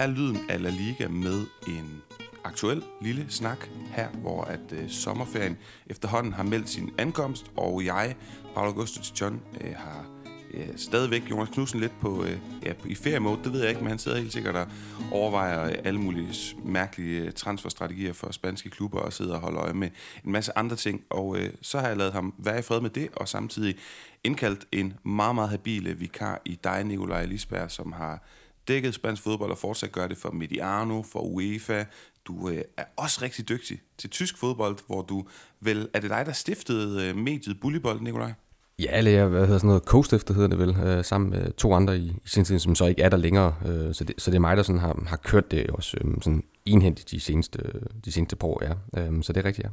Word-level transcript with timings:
er 0.00 0.06
lyden 0.06 0.38
af 0.48 0.62
La 0.62 0.70
Liga 0.70 1.08
med 1.08 1.46
en 1.68 2.02
aktuel 2.44 2.82
lille 3.00 3.26
snak 3.28 3.68
her, 3.92 4.08
hvor 4.08 4.44
at 4.44 4.60
øh, 4.72 4.90
sommerferien 4.90 5.56
efterhånden 5.86 6.32
har 6.32 6.42
meldt 6.42 6.68
sin 6.68 6.90
ankomst, 6.98 7.50
og 7.56 7.84
jeg, 7.84 8.16
Paolo 8.54 8.68
Augustus 8.70 9.20
John, 9.20 9.40
øh, 9.60 9.72
har 9.76 10.06
øh, 10.54 10.68
stadigvæk 10.76 11.30
Jonas 11.30 11.48
Knudsen 11.48 11.80
lidt 11.80 12.00
på, 12.00 12.24
øh, 12.24 12.38
ja, 12.62 12.72
i 12.84 12.94
feriemode, 12.94 13.40
det 13.44 13.52
ved 13.52 13.60
jeg 13.60 13.68
ikke, 13.68 13.80
men 13.80 13.88
han 13.88 13.98
sidder 13.98 14.18
helt 14.18 14.32
sikkert 14.32 14.56
og 14.56 14.66
overvejer 15.12 15.64
øh, 15.64 15.74
alle 15.84 16.00
mulige 16.00 16.56
mærkelige 16.64 17.20
øh, 17.22 17.32
transferstrategier 17.32 18.12
for 18.12 18.32
spanske 18.32 18.70
klubber 18.70 18.98
og 18.98 19.12
sidder 19.12 19.34
og 19.34 19.40
holder 19.40 19.60
øje 19.60 19.72
med 19.72 19.88
en 20.24 20.32
masse 20.32 20.58
andre 20.58 20.76
ting. 20.76 21.04
Og 21.10 21.38
øh, 21.38 21.52
så 21.62 21.78
har 21.78 21.88
jeg 21.88 21.96
lavet 21.96 22.12
ham 22.12 22.34
være 22.38 22.58
i 22.58 22.62
fred 22.62 22.80
med 22.80 22.90
det, 22.90 23.08
og 23.16 23.28
samtidig 23.28 23.76
indkaldt 24.24 24.66
en 24.72 24.94
meget, 25.04 25.34
meget 25.34 25.50
habile 25.50 25.90
øh, 25.90 26.00
vikar 26.00 26.40
i 26.44 26.58
dig, 26.64 26.84
Nikolaj 26.84 27.24
Lisberg, 27.24 27.70
som 27.70 27.92
har 27.92 28.22
dækket 28.70 28.94
spansk 28.94 29.22
fodbold 29.22 29.50
og 29.50 29.58
fortsat 29.58 29.92
gør 29.92 30.06
det 30.06 30.16
for 30.16 30.30
Mediano, 30.30 31.02
for 31.02 31.20
UEFA. 31.20 31.84
Du 32.24 32.48
øh, 32.48 32.62
er 32.76 32.84
også 32.96 33.18
rigtig 33.22 33.48
dygtig 33.48 33.80
til 33.98 34.10
tysk 34.10 34.38
fodbold, 34.38 34.76
hvor 34.86 35.02
du 35.02 35.26
vel... 35.60 35.88
Er 35.94 36.00
det 36.00 36.10
dig, 36.10 36.26
der 36.26 36.32
stiftede 36.32 37.08
øh, 37.08 37.16
mediet 37.16 37.60
Bullybold, 37.60 38.00
Nikolaj? 38.00 38.32
Ja, 38.78 38.98
eller 38.98 39.10
jeg, 39.10 39.26
hvad 39.26 39.40
hedder 39.40 39.58
sådan 39.58 39.68
noget, 39.68 39.82
co-stifter 39.82 40.34
hedder 40.34 40.48
det 40.48 40.58
vel, 40.58 40.76
øh, 40.76 41.04
sammen 41.04 41.30
med 41.30 41.52
to 41.52 41.74
andre 41.74 41.98
i, 41.98 42.08
i 42.24 42.28
sin 42.28 42.44
tid, 42.44 42.58
som 42.58 42.74
så 42.74 42.86
ikke 42.86 43.02
er 43.02 43.08
der 43.08 43.16
længere. 43.16 43.54
Øh, 43.66 43.94
så, 43.94 44.04
det, 44.04 44.14
så 44.18 44.30
det 44.30 44.36
er 44.36 44.40
mig, 44.40 44.56
der 44.56 44.62
sådan 44.62 44.80
har, 44.80 45.02
har 45.06 45.16
kørt 45.16 45.50
det 45.50 45.66
også 45.66 45.96
øh, 46.00 46.14
sådan 46.22 46.42
enhændigt 46.64 47.10
de 47.10 47.20
seneste, 47.20 47.58
de 48.04 48.12
seneste 48.12 48.36
par 48.36 48.48
år, 48.48 48.62
ja. 48.64 49.02
Øh, 49.02 49.22
så 49.22 49.32
det 49.32 49.40
er 49.40 49.44
rigtigt, 49.44 49.64
ja. 49.64 49.70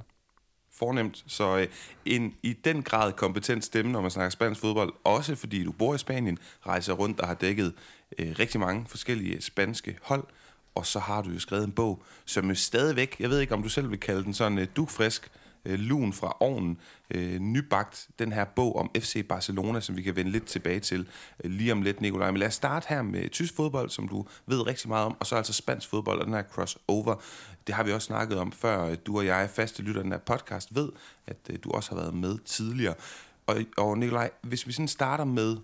Fornemt. 0.79 1.23
Så 1.27 1.57
øh, 1.57 1.67
en 2.05 2.33
i 2.43 2.53
den 2.53 2.83
grad 2.83 3.13
kompetent 3.13 3.65
stemme, 3.65 3.91
når 3.91 4.01
man 4.01 4.11
snakker 4.11 4.29
spansk 4.29 4.61
fodbold, 4.61 4.93
også 5.03 5.35
fordi 5.35 5.63
du 5.63 5.71
bor 5.71 5.95
i 5.95 5.97
Spanien, 5.97 6.37
rejser 6.67 6.93
rundt 6.93 7.19
og 7.19 7.27
har 7.27 7.35
dækket 7.35 7.73
øh, 8.19 8.35
rigtig 8.39 8.59
mange 8.59 8.85
forskellige 8.87 9.41
spanske 9.41 9.97
hold, 10.01 10.23
og 10.75 10.85
så 10.85 10.99
har 10.99 11.21
du 11.21 11.29
jo 11.29 11.39
skrevet 11.39 11.63
en 11.63 11.71
bog, 11.71 12.03
som 12.25 12.49
jo 12.49 12.55
stadigvæk, 12.55 13.15
jeg 13.19 13.29
ved 13.29 13.39
ikke 13.39 13.53
om 13.53 13.63
du 13.63 13.69
selv 13.69 13.89
vil 13.89 13.99
kalde 13.99 14.23
den 14.23 14.33
sådan 14.33 14.57
øh, 14.57 14.67
dukfrisk, 14.75 15.31
øh, 15.67 15.79
lun 15.79 16.13
fra 16.13 16.37
ovnen, 16.39 16.77
øh, 17.11 17.39
nybagt, 17.39 18.07
den 18.19 18.31
her 18.31 18.45
bog 18.45 18.75
om 18.75 18.91
FC 18.95 19.27
Barcelona, 19.27 19.79
som 19.79 19.97
vi 19.97 20.01
kan 20.01 20.15
vende 20.15 20.31
lidt 20.31 20.45
tilbage 20.45 20.79
til 20.79 21.07
øh, 21.43 21.51
lige 21.51 21.71
om 21.71 21.81
lidt, 21.81 22.01
Nikolaj. 22.01 22.31
Men 22.31 22.37
lad 22.37 22.47
os 22.47 22.53
starte 22.53 22.85
her 22.89 23.01
med 23.01 23.29
tysk 23.29 23.55
fodbold, 23.55 23.89
som 23.89 24.07
du 24.07 24.25
ved 24.45 24.67
rigtig 24.67 24.89
meget 24.89 25.05
om, 25.05 25.15
og 25.19 25.25
så 25.25 25.35
altså 25.35 25.53
spansk 25.53 25.89
fodbold 25.89 26.19
og 26.19 26.25
den 26.25 26.33
her 26.33 26.43
crossover. 26.43 27.15
Det 27.67 27.75
har 27.75 27.83
vi 27.83 27.91
også 27.91 28.05
snakket 28.05 28.37
om 28.39 28.51
før. 28.51 28.95
Du 28.95 29.17
og 29.17 29.25
jeg, 29.25 29.49
faste 29.49 29.83
lytter 29.83 29.99
af 29.99 30.03
den 30.03 30.11
her 30.11 30.19
podcast, 30.19 30.75
ved, 30.75 30.89
at 31.27 31.37
øh, 31.49 31.57
du 31.63 31.71
også 31.71 31.89
har 31.89 32.01
været 32.01 32.13
med 32.13 32.37
tidligere. 32.37 32.93
Og, 33.47 33.57
og 33.77 33.97
Nikolaj, 33.97 34.29
hvis 34.41 34.67
vi 34.67 34.71
sådan 34.71 34.87
starter 34.87 35.25
med 35.25 35.57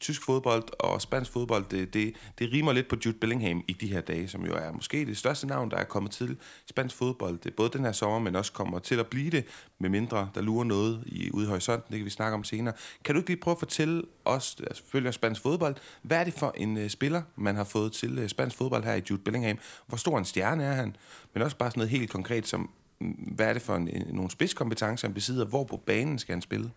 tysk 0.00 0.24
fodbold 0.24 0.64
og 0.80 1.02
spansk 1.02 1.32
fodbold, 1.32 1.64
det, 1.70 1.94
det, 1.94 2.14
det 2.38 2.52
rimer 2.52 2.72
lidt 2.72 2.88
på 2.88 2.96
Jude 3.06 3.16
Bellingham 3.18 3.64
i 3.68 3.72
de 3.72 3.86
her 3.86 4.00
dage, 4.00 4.28
som 4.28 4.46
jo 4.46 4.52
er 4.54 4.72
måske 4.72 5.06
det 5.06 5.16
største 5.16 5.46
navn, 5.46 5.70
der 5.70 5.76
er 5.76 5.84
kommet 5.84 6.12
til 6.12 6.36
spansk 6.66 6.96
fodbold. 6.96 7.38
Det 7.38 7.50
er 7.50 7.54
både 7.56 7.70
den 7.70 7.84
her 7.84 7.92
sommer, 7.92 8.18
men 8.18 8.36
også 8.36 8.52
kommer 8.52 8.78
til 8.78 9.00
at 9.00 9.06
blive 9.06 9.30
det, 9.30 9.44
med 9.78 9.90
mindre 9.90 10.30
der 10.34 10.40
lurer 10.40 10.64
noget 10.64 11.02
i, 11.06 11.30
ude 11.30 11.46
i 11.46 11.48
horisonten. 11.48 11.92
Det 11.92 11.98
kan 11.98 12.04
vi 12.04 12.10
snakke 12.10 12.34
om 12.34 12.44
senere. 12.44 12.74
Kan 13.04 13.14
du 13.14 13.18
ikke 13.20 13.30
lige 13.30 13.40
prøve 13.40 13.52
at 13.52 13.58
fortælle 13.58 14.02
os, 14.24 14.56
altså 14.58 14.82
der 14.84 14.90
følger 14.92 15.10
spansk 15.10 15.42
fodbold, 15.42 15.76
hvad 16.02 16.20
er 16.20 16.24
det 16.24 16.34
for 16.34 16.54
en 16.56 16.76
uh, 16.76 16.88
spiller, 16.88 17.22
man 17.36 17.56
har 17.56 17.64
fået 17.64 17.92
til 17.92 18.18
uh, 18.18 18.28
spansk 18.28 18.56
fodbold 18.56 18.84
her 18.84 18.94
i 18.94 19.02
Jude 19.10 19.22
Bellingham? 19.22 19.58
Hvor 19.86 19.96
stor 19.96 20.18
en 20.18 20.24
stjerne 20.24 20.64
er 20.64 20.72
han? 20.72 20.96
Men 21.34 21.42
også 21.42 21.56
bare 21.56 21.70
sådan 21.70 21.78
noget 21.78 21.90
helt 21.90 22.10
konkret 22.10 22.46
som, 22.46 22.70
mm, 23.00 23.10
hvad 23.10 23.46
er 23.46 23.52
det 23.52 23.62
for 23.62 23.76
en, 23.76 23.88
en, 23.88 24.14
nogle 24.14 24.30
spidskompetencer, 24.30 25.08
han 25.08 25.14
besidder? 25.14 25.44
Hvor 25.44 25.64
på 25.64 25.76
banen 25.76 26.18
skal 26.18 26.32
han 26.32 26.42
spille? 26.42 26.70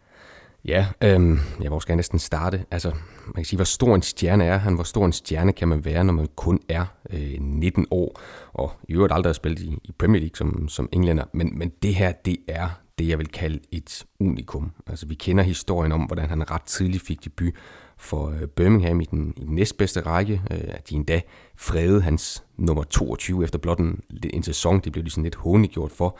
Ja, 0.65 0.87
øhm, 1.03 1.39
ja, 1.61 1.67
hvor 1.67 1.79
skal 1.79 1.91
jeg 1.91 1.95
næsten 1.95 2.19
starte? 2.19 2.65
Altså, 2.71 2.91
man 3.25 3.33
kan 3.35 3.45
sige, 3.45 3.57
hvor 3.57 3.63
stor 3.65 3.95
en 3.95 4.01
stjerne 4.01 4.45
er 4.45 4.57
han? 4.57 4.73
Hvor 4.75 4.83
stor 4.83 5.05
en 5.05 5.13
stjerne 5.13 5.53
kan 5.53 5.67
man 5.67 5.85
være, 5.85 6.03
når 6.03 6.13
man 6.13 6.27
kun 6.35 6.59
er 6.69 6.85
øh, 7.09 7.35
19 7.39 7.87
år, 7.91 8.19
og 8.53 8.71
i 8.89 8.93
øvrigt 8.93 9.13
aldrig 9.13 9.29
har 9.29 9.33
spillet 9.33 9.59
i, 9.59 9.77
i 9.83 9.91
Premier 9.99 10.19
League 10.19 10.35
som, 10.35 10.67
som 10.69 10.89
englænder. 10.91 11.23
Men, 11.33 11.59
men 11.59 11.71
det 11.81 11.95
her, 11.95 12.11
det 12.11 12.37
er 12.47 12.69
det, 12.97 13.07
jeg 13.07 13.17
vil 13.17 13.27
kalde 13.27 13.59
et 13.71 14.05
unikum. 14.19 14.71
Altså, 14.87 15.05
vi 15.05 15.15
kender 15.15 15.43
historien 15.43 15.91
om, 15.91 16.01
hvordan 16.01 16.29
han 16.29 16.51
ret 16.51 16.61
tidligt 16.61 17.03
fik 17.03 17.23
debut 17.23 17.53
for 17.97 18.29
øh, 18.29 18.47
Birmingham 18.47 19.01
i 19.01 19.05
den, 19.05 19.33
i 19.37 19.45
den 19.45 19.55
næstbedste 19.55 20.01
række. 20.01 20.41
Øh, 20.51 20.63
at 20.67 20.89
de 20.89 20.95
endda 20.95 21.21
fredede 21.55 22.01
hans 22.01 22.43
nummer 22.57 22.83
22 22.83 23.43
efter 23.43 23.59
blot 23.59 23.79
en, 23.79 24.01
en 24.33 24.43
sæson. 24.43 24.79
Det 24.79 24.91
blev 24.91 25.05
de 25.05 25.09
sådan 25.09 25.23
lidt 25.23 25.35
håndegjort 25.35 25.91
for. 25.91 26.17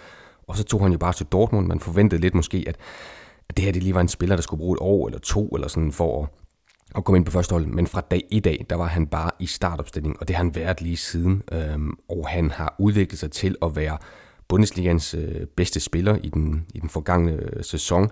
Og 0.48 0.58
så 0.58 0.64
tog 0.64 0.82
han 0.82 0.92
jo 0.92 0.98
bare 0.98 1.14
til 1.14 1.26
Dortmund. 1.26 1.68
Man 1.68 1.80
forventede 1.80 2.22
lidt 2.22 2.36
måske, 2.36 2.64
at 2.68 2.78
at 3.50 3.58
det 3.58 3.66
her 3.66 3.72
det 3.72 3.84
lige 3.84 3.96
var 3.96 4.02
en 4.02 4.08
spiller, 4.08 4.36
der 4.36 4.44
skulle 4.44 4.60
bruge 4.60 4.76
et 4.76 4.82
år 4.82 5.08
eller 5.08 5.20
to 5.20 5.48
eller 5.48 5.68
sådan 5.68 5.92
for 5.92 6.24
at, 6.24 6.30
at 6.96 7.04
komme 7.04 7.18
ind 7.18 7.26
på 7.26 7.32
første 7.32 7.54
hold. 7.54 7.66
Men 7.66 7.88
fra 7.88 8.02
dag 8.02 8.24
i 8.32 8.40
dag, 8.40 8.66
der 8.70 8.76
var 8.76 8.88
han 8.88 9.08
bare 9.08 9.32
i 9.40 9.46
startopstilling, 9.46 10.16
og 10.20 10.28
det 10.28 10.36
har 10.36 10.44
han 10.44 10.56
været 10.56 10.82
lige 10.82 10.98
siden. 10.98 11.44
Øhm, 11.52 11.94
og 12.10 12.28
han 12.28 12.52
har 12.52 12.76
udviklet 12.80 13.20
sig 13.20 13.32
til 13.32 13.56
at 13.62 13.76
være 13.76 13.98
Bundesligans 14.48 15.14
øh, 15.14 15.46
bedste 15.56 15.80
spiller 15.80 16.18
i 16.24 16.30
den, 16.30 16.66
i 16.76 16.80
den 16.80 16.90
forgangne 16.90 17.32
øh, 17.32 17.64
sæson. 17.64 18.10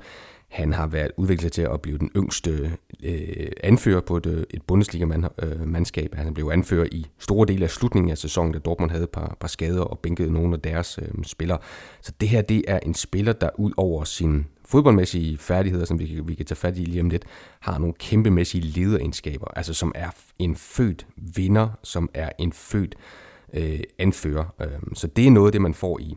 Han 0.50 0.74
har 0.74 0.88
været 0.88 1.12
udviklet 1.18 1.42
sig 1.42 1.52
til 1.52 1.62
at 1.74 1.82
blive 1.82 1.98
den 1.98 2.12
yngste 2.16 2.72
øh, 3.04 3.48
anfører 3.64 4.02
på 4.02 4.18
et, 4.18 4.26
øh, 4.26 4.44
et 4.50 4.62
Bundesliga-mandskab. 4.62 6.10
Øh, 6.14 6.20
han 6.20 6.34
blev 6.34 6.50
anfører 6.54 6.88
i 6.92 7.06
store 7.20 7.48
dele 7.48 7.64
af 7.64 7.70
slutningen 7.70 8.12
af 8.12 8.18
sæsonen, 8.18 8.54
da 8.54 8.60
Dortmund 8.60 8.92
havde 8.92 9.04
et 9.04 9.10
par, 9.10 9.38
par 9.40 9.48
skader 9.48 9.82
og 9.82 10.00
bænkede 10.00 10.34
nogle 10.34 10.54
af 10.54 10.62
deres 10.62 11.00
øh, 11.02 11.24
spillere. 11.24 11.58
Så 12.02 12.12
det 12.22 12.30
her, 12.30 12.42
det 12.42 12.64
er 12.68 12.80
en 12.80 12.94
spiller, 12.94 13.34
der 13.34 13.50
ud 13.58 13.72
over 13.78 14.04
sin 14.04 14.46
fodboldmæssige 14.66 15.38
færdigheder, 15.38 15.86
som 15.86 16.00
vi 16.00 16.22
vi 16.26 16.36
kan 16.36 16.46
tage 16.46 16.56
fat 16.56 16.78
i 16.78 16.82
lige 16.82 17.02
om 17.02 17.10
lidt, 17.10 17.26
har 17.60 17.78
nogle 17.78 17.94
kæmpemæssige 17.94 18.62
lederegenskaber, 18.62 19.48
altså 19.48 19.74
som 19.74 19.92
er 19.96 20.10
en 20.40 20.56
født 20.56 21.08
vinder, 21.16 21.70
som 21.84 22.10
er 22.14 22.30
en 22.40 22.54
født 22.54 22.96
øh, 23.54 23.80
anfører. 24.00 24.46
Øh, 24.62 24.80
så 24.94 25.08
det 25.08 25.28
er 25.28 25.32
noget 25.32 25.48
af 25.48 25.52
det, 25.52 25.62
man 25.62 25.74
får 25.74 26.00
i, 26.00 26.16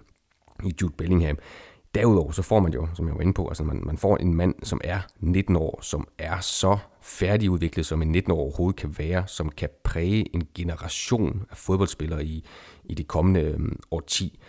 i 0.65 0.75
Jude 0.83 0.95
Bellingham. 0.99 1.39
Derudover 1.95 2.33
så 2.33 2.43
får 2.43 2.61
man 2.61 2.73
jo, 2.73 2.89
som 2.95 3.07
jeg 3.07 3.15
var 3.15 3.21
inde 3.21 3.33
på, 3.33 3.49
altså 3.49 3.65
man, 3.65 3.83
man 3.85 3.99
får 3.99 4.17
en 4.17 4.35
mand, 4.35 4.55
som 4.63 4.81
er 4.85 5.01
19 5.21 5.57
år, 5.57 5.79
som 5.83 6.09
er 6.19 6.41
så 6.41 6.79
færdigudviklet, 7.03 7.87
som 7.87 8.03
en 8.03 8.13
19 8.13 8.33
år 8.33 8.39
overhovedet 8.39 8.81
kan 8.81 8.95
være, 8.99 9.25
som 9.27 9.49
kan 9.49 9.69
præge 9.85 10.35
en 10.35 10.49
generation 10.55 11.47
af 11.51 11.57
fodboldspillere 11.57 12.25
i, 12.25 12.45
i 12.85 12.95
det 12.95 13.09
kommende 13.09 13.41
øh, 13.41 13.59
årti. 13.91 14.41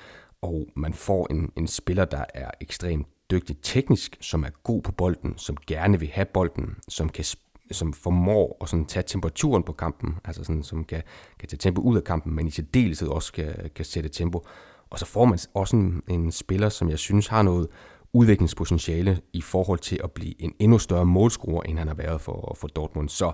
Og 0.41 0.67
man 0.75 0.93
får 0.93 1.27
en, 1.31 1.51
en 1.55 1.67
spiller, 1.67 2.05
der 2.05 2.23
er 2.33 2.51
ekstremt 2.61 3.07
dygtig 3.31 3.57
teknisk, 3.61 4.17
som 4.21 4.43
er 4.43 4.49
god 4.63 4.81
på 4.81 4.91
bolden, 4.91 5.37
som 5.37 5.57
gerne 5.67 5.99
vil 5.99 6.09
have 6.13 6.25
bolden, 6.25 6.75
som 6.87 7.09
kan 7.09 7.25
som 7.71 7.93
formår 7.93 8.57
at 8.61 8.69
sådan 8.69 8.85
tage 8.85 9.03
temperaturen 9.07 9.63
på 9.63 9.73
kampen, 9.73 10.15
altså 10.25 10.43
sådan, 10.43 10.63
som 10.63 10.83
kan, 10.83 11.03
kan 11.39 11.49
tage 11.49 11.57
tempo 11.57 11.81
ud 11.81 11.97
af 11.97 12.03
kampen, 12.03 12.35
men 12.35 12.47
i 12.47 12.51
særdeleshed 12.51 13.07
også 13.07 13.33
kan, 13.33 13.69
kan 13.75 13.85
sætte 13.85 14.09
tempo. 14.09 14.45
Og 14.89 14.99
så 14.99 15.05
får 15.05 15.25
man 15.25 15.39
også 15.53 15.75
en, 15.75 16.03
en 16.07 16.31
spiller, 16.31 16.69
som 16.69 16.89
jeg 16.89 16.99
synes 16.99 17.27
har 17.27 17.41
noget 17.41 17.67
udviklingspotentiale 18.13 19.21
i 19.33 19.41
forhold 19.41 19.79
til 19.79 19.99
at 20.03 20.11
blive 20.11 20.41
en 20.41 20.53
endnu 20.59 20.79
større 20.79 21.05
målscorer, 21.05 21.63
end 21.63 21.77
han 21.77 21.87
har 21.87 21.95
været 21.95 22.21
for, 22.21 22.57
for 22.59 22.67
Dortmund. 22.67 23.09
Så 23.09 23.31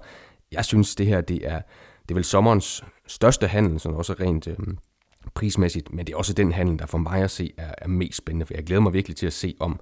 jeg 0.51 0.65
synes, 0.65 0.95
det 0.95 1.07
her 1.07 1.21
det 1.21 1.47
er, 1.47 1.61
det 2.01 2.11
er 2.11 2.15
vel 2.15 2.23
sommerens 2.23 2.83
største 3.07 3.47
handel, 3.47 3.79
sådan 3.79 3.97
også 3.97 4.13
rent 4.13 4.47
øh, 4.47 4.57
prismæssigt, 5.33 5.93
men 5.93 6.07
det 6.07 6.13
er 6.13 6.17
også 6.17 6.33
den 6.33 6.51
handel, 6.51 6.79
der 6.79 6.85
for 6.85 6.97
mig 6.97 7.23
at 7.23 7.31
se 7.31 7.53
er, 7.57 7.73
er 7.77 7.87
mest 7.87 8.17
spændende, 8.17 8.45
for 8.45 8.53
jeg 8.53 8.63
glæder 8.63 8.81
mig 8.81 8.93
virkelig 8.93 9.17
til 9.17 9.27
at 9.27 9.33
se, 9.33 9.55
om 9.59 9.79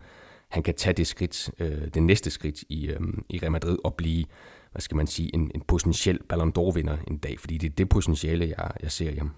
han 0.50 0.64
kan 0.64 0.76
tage 0.76 0.94
det 0.94 1.08
skridt, 1.08 1.52
øh, 1.60 1.88
det 1.94 2.04
næste 2.04 2.30
skridt 2.30 2.64
i, 2.70 2.88
øh, 2.88 3.00
i 3.30 3.40
Real 3.40 3.52
Madrid 3.52 3.78
og 3.84 3.96
blive, 3.96 4.26
hvad 4.72 4.82
skal 4.82 4.98
man 4.98 5.08
sige, 5.08 5.30
en, 5.34 5.52
en 5.56 5.62
potentiel 5.62 6.20
Ballon 6.30 6.54
d'Or-vinder 6.58 6.98
en 7.08 7.18
dag, 7.18 7.40
fordi 7.40 7.58
det 7.58 7.70
er 7.70 7.76
det 7.76 7.90
potentiale, 7.90 8.54
jeg, 8.58 8.72
jeg 8.82 8.92
ser 8.92 9.10
i 9.10 9.16
ham. 9.16 9.32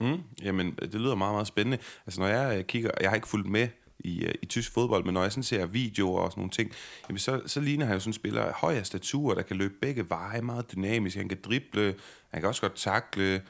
Mm, 0.00 0.20
jamen, 0.42 0.74
det 0.82 0.94
lyder 0.94 1.14
meget, 1.14 1.34
meget 1.34 1.46
spændende. 1.46 1.78
Altså, 2.06 2.20
når 2.20 2.28
jeg 2.28 2.58
øh, 2.58 2.64
kigger, 2.64 2.90
jeg 3.00 3.10
har 3.10 3.14
ikke 3.14 3.28
fulgt 3.28 3.48
med 3.48 3.68
i, 3.98 4.24
øh, 4.24 4.34
i 4.42 4.46
tysk 4.46 4.72
fodbold, 4.72 5.04
men 5.04 5.14
når 5.14 5.22
jeg 5.22 5.32
sådan 5.32 5.42
ser 5.42 5.66
videoer 5.66 6.20
og 6.20 6.30
sådan 6.30 6.40
nogle 6.40 6.50
ting, 6.50 6.72
jamen 7.08 7.18
så, 7.18 7.40
så 7.46 7.60
ligner 7.60 7.86
han 7.86 7.94
jo 7.94 8.00
sådan 8.00 8.08
en 8.08 8.14
spiller 8.14 8.42
af 8.42 8.52
højere 8.52 8.84
statur, 8.84 9.34
der 9.34 9.42
kan 9.42 9.56
løbe 9.56 9.74
begge 9.80 10.10
veje, 10.10 10.42
meget 10.42 10.72
dynamisk, 10.74 11.16
han 11.16 11.28
kan 11.28 11.38
drible, 11.44 11.94
han 12.30 12.40
kan 12.40 12.48
også 12.48 12.60
godt 12.60 12.76
takle, 12.76 13.42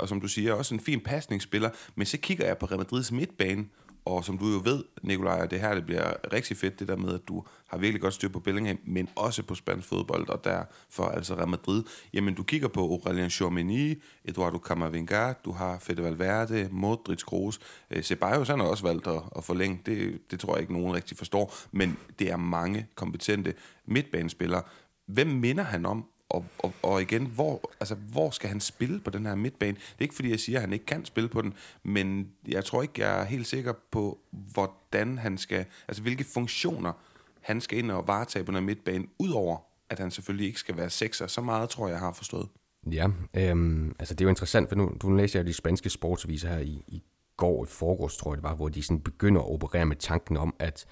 og 0.00 0.08
som 0.08 0.20
du 0.20 0.28
siger, 0.28 0.52
også 0.52 0.74
en 0.74 0.80
fin 0.80 1.00
pasningsspiller, 1.00 1.70
men 1.94 2.06
så 2.06 2.18
kigger 2.18 2.46
jeg 2.46 2.58
på 2.58 2.66
Real 2.66 2.78
Madrids 2.78 3.12
midtbane, 3.12 3.64
og 4.04 4.24
som 4.24 4.38
du 4.38 4.46
jo 4.46 4.60
ved, 4.64 4.84
Nikolaj, 5.02 5.46
det 5.46 5.60
her 5.60 5.74
det 5.74 5.86
bliver 5.86 6.32
rigtig 6.32 6.56
fedt, 6.56 6.80
det 6.80 6.88
der 6.88 6.96
med, 6.96 7.14
at 7.14 7.20
du 7.28 7.44
har 7.66 7.78
virkelig 7.78 8.00
godt 8.00 8.14
styr 8.14 8.28
på 8.28 8.40
Bellingham, 8.40 8.78
men 8.84 9.08
også 9.16 9.42
på 9.42 9.54
spansk 9.54 9.88
fodbold, 9.88 10.28
og 10.28 10.44
derfor 10.44 11.04
altså 11.04 11.34
Real 11.34 11.48
Madrid. 11.48 11.82
Jamen, 12.12 12.34
du 12.34 12.42
kigger 12.42 12.68
på 12.68 12.80
Aurelien 12.80 13.30
Chouameni, 13.30 13.94
Eduardo 14.24 14.58
Camavinga, 14.58 15.32
du 15.44 15.52
har 15.52 15.78
Fede 15.78 16.02
Valverde, 16.02 16.68
Modric, 16.70 17.24
Kroos. 17.24 17.60
Øh, 17.90 18.02
Ceballos, 18.02 18.48
han 18.48 18.60
har 18.60 18.66
også 18.66 18.82
valgt 18.82 19.06
at, 19.06 19.22
at 19.36 19.44
forlænge, 19.44 19.80
det, 19.86 20.20
det 20.30 20.40
tror 20.40 20.54
jeg 20.54 20.60
ikke, 20.60 20.72
nogen 20.72 20.94
rigtig 20.94 21.16
forstår, 21.16 21.54
men 21.72 21.98
det 22.18 22.30
er 22.30 22.36
mange 22.36 22.86
kompetente 22.94 23.54
midtbanespillere. 23.86 24.62
Hvem 25.06 25.26
minder 25.26 25.64
han 25.64 25.86
om, 25.86 26.04
og, 26.30 26.44
og, 26.58 26.72
og 26.82 27.02
igen, 27.02 27.26
hvor, 27.26 27.70
altså, 27.80 27.94
hvor 27.94 28.30
skal 28.30 28.48
han 28.48 28.60
spille 28.60 29.00
på 29.00 29.10
den 29.10 29.26
her 29.26 29.34
midtbane? 29.34 29.76
Det 29.76 29.98
er 29.98 30.02
ikke 30.02 30.14
fordi, 30.14 30.30
jeg 30.30 30.40
siger, 30.40 30.58
at 30.58 30.62
han 30.62 30.72
ikke 30.72 30.86
kan 30.86 31.04
spille 31.04 31.28
på 31.28 31.42
den, 31.42 31.54
men 31.82 32.28
jeg 32.48 32.64
tror 32.64 32.82
ikke, 32.82 33.00
jeg 33.00 33.20
er 33.20 33.24
helt 33.24 33.46
sikker 33.46 33.72
på, 33.90 34.18
hvordan 34.30 35.18
han 35.18 35.38
skal, 35.38 35.64
altså 35.88 36.02
hvilke 36.02 36.24
funktioner 36.24 36.92
han 37.40 37.60
skal 37.60 37.78
ind 37.78 37.90
og 37.90 38.06
varetage 38.06 38.44
på 38.44 38.50
den 38.50 38.58
her 38.58 38.66
midtbane, 38.66 39.06
udover 39.18 39.58
at 39.90 39.98
han 39.98 40.10
selvfølgelig 40.10 40.46
ikke 40.46 40.58
skal 40.58 40.76
være 40.76 40.90
sekser. 40.90 41.26
Så 41.26 41.40
meget 41.40 41.70
tror 41.70 41.86
jeg, 41.86 41.92
jeg 41.92 42.00
har 42.00 42.12
forstået. 42.12 42.48
Ja, 42.92 43.08
øhm, 43.34 43.94
altså 43.98 44.14
det 44.14 44.20
er 44.20 44.24
jo 44.24 44.28
interessant, 44.28 44.68
for 44.68 44.76
nu, 44.76 44.92
du 45.02 45.10
læser 45.10 45.38
jeg 45.38 45.46
de 45.46 45.52
spanske 45.52 45.90
sportsviser 45.90 46.48
her 46.48 46.58
i, 46.58 46.84
i 46.86 47.02
går, 47.36 47.64
i 47.64 47.68
forgårs, 47.68 48.16
tror 48.16 48.32
jeg 48.32 48.36
det 48.36 48.42
var, 48.42 48.54
hvor 48.54 48.68
de 48.68 48.82
sådan 48.82 49.00
begynder 49.00 49.40
at 49.40 49.52
operere 49.52 49.86
med 49.86 49.96
tanken 49.96 50.36
om, 50.36 50.54
at 50.58 50.86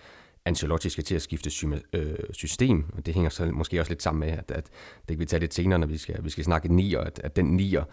Ancelotti 0.48 0.88
skal 0.88 1.04
til 1.04 1.14
at 1.14 1.22
skifte 1.22 1.50
øh, 1.92 2.14
system, 2.32 2.84
og 2.96 3.06
det 3.06 3.14
hænger 3.14 3.30
så 3.30 3.44
måske 3.46 3.80
også 3.80 3.92
lidt 3.92 4.02
sammen 4.02 4.20
med, 4.20 4.28
at, 4.28 4.50
at 4.50 4.66
det 5.08 5.16
kan 5.16 5.18
vi 5.18 5.24
tage 5.24 5.40
lidt 5.40 5.54
senere, 5.54 5.78
når 5.78 5.86
vi 5.86 5.96
skal, 5.96 6.24
vi 6.24 6.30
skal 6.30 6.44
snakke 6.44 6.74
nier, 6.74 7.00
at, 7.00 7.20
at 7.24 7.36
den 7.36 7.44
nier, 7.44 7.84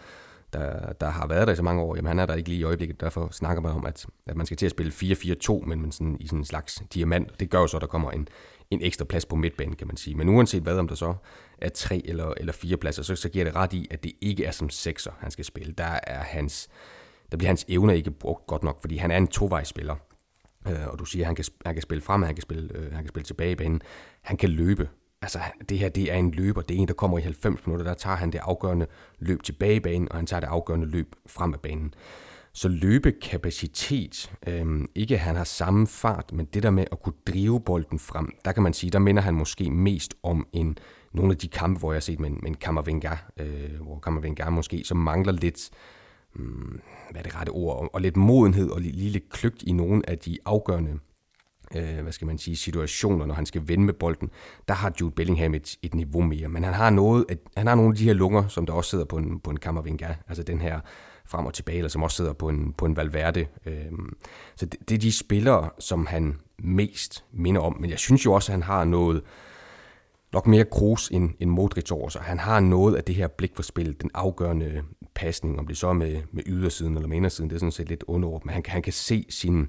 der, 0.52 0.92
der 0.92 1.10
har 1.10 1.26
været 1.26 1.46
der 1.46 1.52
i 1.52 1.56
så 1.56 1.62
mange 1.62 1.82
år, 1.82 1.96
jamen 1.96 2.08
han 2.08 2.18
er 2.18 2.26
der 2.26 2.34
ikke 2.34 2.48
lige 2.48 2.60
i 2.60 2.64
øjeblikket, 2.64 3.00
derfor 3.00 3.28
snakker 3.32 3.62
man 3.62 3.72
om, 3.72 3.86
at, 3.86 4.06
at 4.26 4.36
man 4.36 4.46
skal 4.46 4.56
til 4.56 4.66
at 4.66 4.70
spille 4.70 4.92
4-4-2, 4.92 5.66
men, 5.66 5.80
men 5.80 5.92
sådan, 5.92 6.16
i 6.20 6.26
sådan 6.26 6.38
en 6.38 6.44
slags 6.44 6.82
diamant. 6.94 7.40
Det 7.40 7.50
gør 7.50 7.60
jo 7.60 7.66
så, 7.66 7.76
at 7.76 7.80
der 7.80 7.86
kommer 7.86 8.10
en, 8.10 8.28
en 8.70 8.82
ekstra 8.82 9.04
plads 9.04 9.26
på 9.26 9.36
midtbanen, 9.36 9.76
kan 9.76 9.86
man 9.86 9.96
sige. 9.96 10.14
Men 10.14 10.28
uanset 10.28 10.62
hvad, 10.62 10.78
om 10.78 10.88
der 10.88 10.94
så 10.94 11.14
er 11.58 11.68
tre 11.68 12.02
eller, 12.04 12.34
eller 12.36 12.52
fire 12.52 12.76
pladser, 12.76 13.02
så, 13.02 13.16
så 13.16 13.28
giver 13.28 13.44
det 13.44 13.54
ret 13.56 13.72
i, 13.72 13.88
at 13.90 14.04
det 14.04 14.12
ikke 14.20 14.44
er 14.44 14.50
som 14.50 14.70
sekser, 14.70 15.10
han 15.18 15.30
skal 15.30 15.44
spille. 15.44 15.72
Der 15.72 15.98
er 16.02 16.22
hans, 16.22 16.68
der 17.30 17.36
bliver 17.36 17.48
hans 17.48 17.64
evner 17.68 17.94
ikke 17.94 18.10
brugt 18.10 18.46
godt 18.46 18.62
nok, 18.62 18.80
fordi 18.80 18.96
han 18.96 19.10
er 19.10 19.16
en 19.16 19.28
tovejsspiller. 19.28 19.96
Øh, 20.68 20.86
og 20.88 20.98
du 20.98 21.04
siger, 21.04 21.22
at 21.22 21.26
han 21.26 21.34
kan, 21.34 21.44
han 21.66 21.74
kan 21.74 21.82
spille 21.82 22.02
frem, 22.02 22.22
han 22.22 22.34
kan 22.34 22.42
spille, 22.42 22.70
øh, 22.74 22.92
han 22.92 23.02
kan 23.04 23.08
spille 23.08 23.24
tilbage 23.24 23.52
i 23.52 23.54
banen. 23.54 23.82
Han 24.22 24.36
kan 24.36 24.50
løbe. 24.50 24.88
Altså, 25.22 25.38
det 25.68 25.78
her, 25.78 25.88
det 25.88 26.12
er 26.12 26.16
en 26.16 26.30
løber. 26.30 26.62
Det 26.62 26.76
er 26.76 26.80
en, 26.80 26.88
der 26.88 26.94
kommer 26.94 27.18
i 27.18 27.22
90 27.22 27.66
minutter. 27.66 27.86
Der 27.86 27.94
tager 27.94 28.16
han 28.16 28.32
det 28.32 28.40
afgørende 28.42 28.86
løb 29.18 29.42
tilbage 29.42 29.76
i 29.76 29.80
banen, 29.80 30.12
og 30.12 30.18
han 30.18 30.26
tager 30.26 30.40
det 30.40 30.46
afgørende 30.46 30.86
løb 30.86 31.14
frem 31.26 31.54
af 31.54 31.60
banen. 31.60 31.94
Så 32.52 32.68
løbekapacitet, 32.68 34.32
øh, 34.46 34.84
ikke 34.94 35.14
at 35.14 35.20
han 35.20 35.36
har 35.36 35.44
samme 35.44 35.86
fart, 35.86 36.32
men 36.32 36.46
det 36.46 36.62
der 36.62 36.70
med 36.70 36.84
at 36.92 37.02
kunne 37.02 37.14
drive 37.26 37.60
bolden 37.60 37.98
frem, 37.98 38.36
der 38.44 38.52
kan 38.52 38.62
man 38.62 38.72
sige, 38.72 38.90
der 38.90 38.98
minder 38.98 39.22
han 39.22 39.34
måske 39.34 39.70
mest 39.70 40.14
om 40.22 40.46
en, 40.52 40.78
nogle 41.12 41.32
af 41.32 41.38
de 41.38 41.48
kampe, 41.48 41.78
hvor 41.78 41.92
jeg 41.92 41.96
har 41.96 42.00
set 42.00 42.20
med, 42.20 42.30
med 42.30 42.46
en 42.46 42.54
Kammervenga, 42.54 43.16
øh, 43.36 43.80
hvor 43.80 43.98
Kammervenga 43.98 44.50
måske 44.50 44.82
så 44.84 44.94
mangler 44.94 45.32
lidt, 45.32 45.70
hmm, 46.36 46.80
hvad 47.10 47.20
er 47.20 47.22
det 47.22 47.36
rette 47.36 47.50
ord, 47.50 47.90
og 47.92 48.00
lidt 48.00 48.16
modenhed 48.16 48.70
og 48.70 48.80
lige 48.80 49.10
lidt 49.10 49.30
kløgt 49.30 49.62
i 49.62 49.72
nogle 49.72 50.10
af 50.10 50.18
de 50.18 50.38
afgørende 50.44 50.98
øh, 51.76 52.02
hvad 52.02 52.12
skal 52.12 52.26
man 52.26 52.38
sige, 52.38 52.56
situationer, 52.56 53.26
når 53.26 53.34
han 53.34 53.46
skal 53.46 53.68
vende 53.68 53.84
med 53.84 53.94
bolden, 53.94 54.30
der 54.68 54.74
har 54.74 54.92
Jude 55.00 55.10
Bellingham 55.10 55.54
et, 55.54 55.76
et 55.82 55.94
niveau 55.94 56.22
mere. 56.22 56.48
Men 56.48 56.64
han 56.64 56.74
har, 56.74 56.90
noget, 56.90 57.24
at, 57.28 57.38
han 57.56 57.66
har 57.66 57.74
nogle 57.74 57.90
af 57.90 57.96
de 57.96 58.04
her 58.04 58.12
lunger, 58.12 58.48
som 58.48 58.66
der 58.66 58.72
også 58.72 58.90
sidder 58.90 59.04
på 59.04 59.16
en, 59.16 59.40
på 59.40 59.50
en 59.50 59.56
Kammervinga, 59.56 60.14
altså 60.28 60.42
den 60.42 60.60
her 60.60 60.80
frem 61.26 61.46
og 61.46 61.54
tilbage, 61.54 61.78
eller 61.78 61.88
som 61.88 62.02
også 62.02 62.16
sidder 62.16 62.32
på 62.32 62.48
en, 62.48 62.72
på 62.72 62.84
en 62.84 62.96
Valverde. 62.96 63.46
Øhm, 63.66 64.16
så 64.56 64.66
det, 64.66 64.88
det 64.88 64.94
er 64.94 64.98
de 64.98 65.12
spillere, 65.12 65.70
som 65.78 66.06
han 66.06 66.38
mest 66.58 67.24
minder 67.32 67.60
om. 67.60 67.76
Men 67.80 67.90
jeg 67.90 67.98
synes 67.98 68.24
jo 68.24 68.32
også, 68.32 68.52
at 68.52 68.54
han 68.54 68.62
har 68.62 68.84
noget, 68.84 69.22
nok 70.32 70.46
mere 70.46 70.64
Kroos 70.64 71.08
end, 71.08 71.30
end 71.40 71.50
Modric 71.50 71.90
over 71.90 72.08
sig. 72.08 72.22
Han 72.22 72.38
har 72.38 72.60
noget 72.60 72.94
af 72.94 73.04
det 73.04 73.14
her 73.14 73.28
blik 73.28 73.56
for 73.56 73.62
spillet, 73.62 74.02
den 74.02 74.10
afgørende 74.14 74.82
pasning, 75.16 75.58
om 75.58 75.66
det 75.66 75.76
så 75.76 75.88
er 75.88 75.92
med, 75.92 76.22
med 76.32 76.42
ydersiden 76.46 76.94
eller 76.94 77.08
med 77.08 77.16
indersiden, 77.16 77.50
det 77.50 77.56
er 77.56 77.60
sådan 77.60 77.72
set 77.72 77.88
lidt 77.88 78.04
underordnet, 78.06 78.46
men 78.46 78.52
han, 78.52 78.62
han 78.66 78.82
kan 78.82 78.92
se 78.92 79.26
sine 79.28 79.66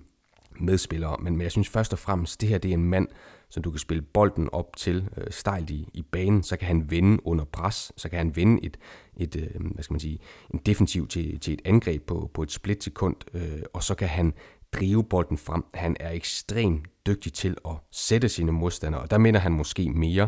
medspillere. 0.60 1.18
Men, 1.20 1.34
men 1.34 1.42
jeg 1.42 1.52
synes 1.52 1.70
først 1.70 1.94
og 1.94 2.00
fremmest, 2.00 2.42
det 2.42 2.50
her 2.50 2.58
det 2.58 2.70
er 2.70 2.74
en 2.74 2.90
mand, 2.90 3.08
som 3.50 3.64
du 3.64 3.72
kan 3.72 3.80
spille 3.80 4.02
bolden 4.02 4.50
op 4.52 4.76
til 4.76 5.10
øh, 5.18 5.28
stejlt 5.30 5.70
i, 5.70 5.90
i 5.94 6.02
banen, 6.02 6.44
så 6.44 6.58
kan 6.58 6.68
han 6.68 6.92
vinde 6.92 7.28
under 7.28 7.46
pres, 7.46 7.92
så 7.98 8.10
kan 8.10 8.18
han 8.18 8.36
vinde 8.36 8.66
et, 8.66 8.78
et 9.18 9.36
øh, 9.36 9.72
hvad 9.74 9.84
skal 9.84 9.94
man 9.94 10.00
sige, 10.00 10.20
en 10.54 10.60
defensiv 10.66 11.08
til, 11.08 11.40
til 11.40 11.54
et 11.54 11.62
angreb 11.66 12.08
på, 12.08 12.32
på 12.34 12.44
et 12.44 12.52
split 12.52 12.84
sekund, 12.84 13.16
øh, 13.34 13.62
og 13.74 13.84
så 13.84 13.96
kan 13.96 14.08
han 14.08 14.34
drive 14.74 15.04
bolden 15.04 15.38
frem. 15.38 15.64
Han 15.74 15.96
er 16.00 16.12
ekstremt 16.12 16.88
dygtig 17.08 17.34
til 17.34 17.58
at 17.66 17.76
sætte 17.92 18.30
sine 18.30 18.52
modstandere, 18.52 19.02
og 19.02 19.12
der 19.12 19.18
minder 19.18 19.40
han 19.40 19.52
måske 19.52 19.90
mere 19.90 20.28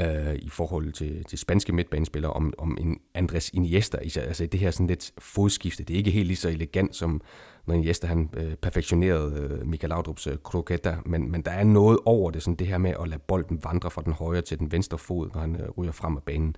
øh, 0.00 0.34
i 0.34 0.48
forhold 0.48 0.92
til, 0.92 1.24
til 1.24 1.38
spanske 1.38 1.72
midtbanespillere 1.72 2.32
om, 2.32 2.52
om 2.58 2.76
en 2.80 3.00
Andres 3.14 3.50
Iniesta. 3.50 3.96
Altså 3.96 4.46
det 4.46 4.60
her 4.60 4.70
sådan 4.70 4.86
lidt 4.86 5.12
fodskifte. 5.18 5.84
Det 5.84 5.94
er 5.94 5.98
ikke 5.98 6.10
helt 6.10 6.26
lige 6.26 6.36
så 6.36 6.48
elegant 6.48 6.96
som 6.96 7.20
når 7.66 7.74
Iniesta 7.74 8.06
han 8.06 8.30
øh, 8.36 8.54
perfektionerede 8.54 9.40
øh, 9.40 9.66
Michael 9.66 9.92
Laudrup's 9.92 10.30
øh, 10.30 10.38
kroketta, 10.44 10.96
men, 11.06 11.30
men 11.30 11.42
der 11.42 11.50
er 11.50 11.64
noget 11.64 11.98
over 12.04 12.30
det, 12.30 12.42
sådan 12.42 12.56
det 12.56 12.66
her 12.66 12.78
med 12.78 12.94
at 13.00 13.08
lade 13.08 13.20
bolden 13.28 13.64
vandre 13.64 13.90
fra 13.90 14.02
den 14.02 14.12
højre 14.12 14.42
til 14.42 14.58
den 14.58 14.72
venstre 14.72 14.98
fod, 14.98 15.30
når 15.34 15.40
han 15.40 15.56
øh, 15.56 15.68
ryger 15.78 15.92
frem 15.92 16.16
af 16.16 16.22
banen. 16.22 16.56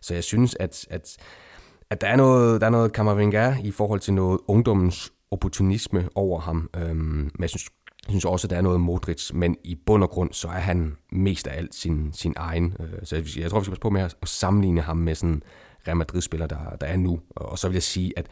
Så 0.00 0.14
jeg 0.14 0.24
synes, 0.24 0.56
at, 0.60 0.86
at, 0.90 1.16
at 1.90 2.00
der 2.00 2.06
er 2.06 2.16
noget, 2.16 2.60
der 2.60 2.66
er 2.66 2.70
noget 2.70 2.90
Camavinga 2.90 3.56
i 3.64 3.70
forhold 3.70 4.00
til 4.00 4.14
noget 4.14 4.40
ungdommens 4.48 5.12
opportunisme 5.30 6.08
over 6.14 6.40
ham, 6.40 6.70
øhm, 6.76 6.96
men 6.96 7.40
jeg 7.40 7.48
synes, 7.48 7.70
jeg 8.06 8.12
synes 8.12 8.24
også, 8.24 8.46
at 8.46 8.50
der 8.50 8.56
er 8.56 8.60
noget 8.60 8.80
Modric, 8.80 9.30
men 9.34 9.56
i 9.64 9.74
bund 9.86 10.02
og 10.02 10.10
grund, 10.10 10.32
så 10.32 10.48
er 10.48 10.52
han 10.52 10.96
mest 11.12 11.46
af 11.46 11.58
alt 11.58 11.74
sin, 11.74 12.12
sin 12.12 12.34
egen. 12.36 12.76
Øh, 12.80 12.88
så 13.02 13.16
jeg, 13.16 13.24
jeg 13.38 13.50
tror, 13.50 13.58
vi 13.60 13.64
skal 13.64 13.72
passe 13.72 13.80
på 13.80 13.90
med 13.90 14.00
at 14.02 14.14
sammenligne 14.24 14.80
ham 14.80 14.96
med 14.96 15.14
sådan 15.14 15.42
Real 15.86 15.96
Madrid-spiller, 15.96 16.46
der, 16.46 16.76
der 16.80 16.86
er 16.86 16.96
nu. 16.96 17.20
Og 17.30 17.58
så 17.58 17.68
vil 17.68 17.74
jeg 17.74 17.82
sige, 17.82 18.12
at 18.18 18.26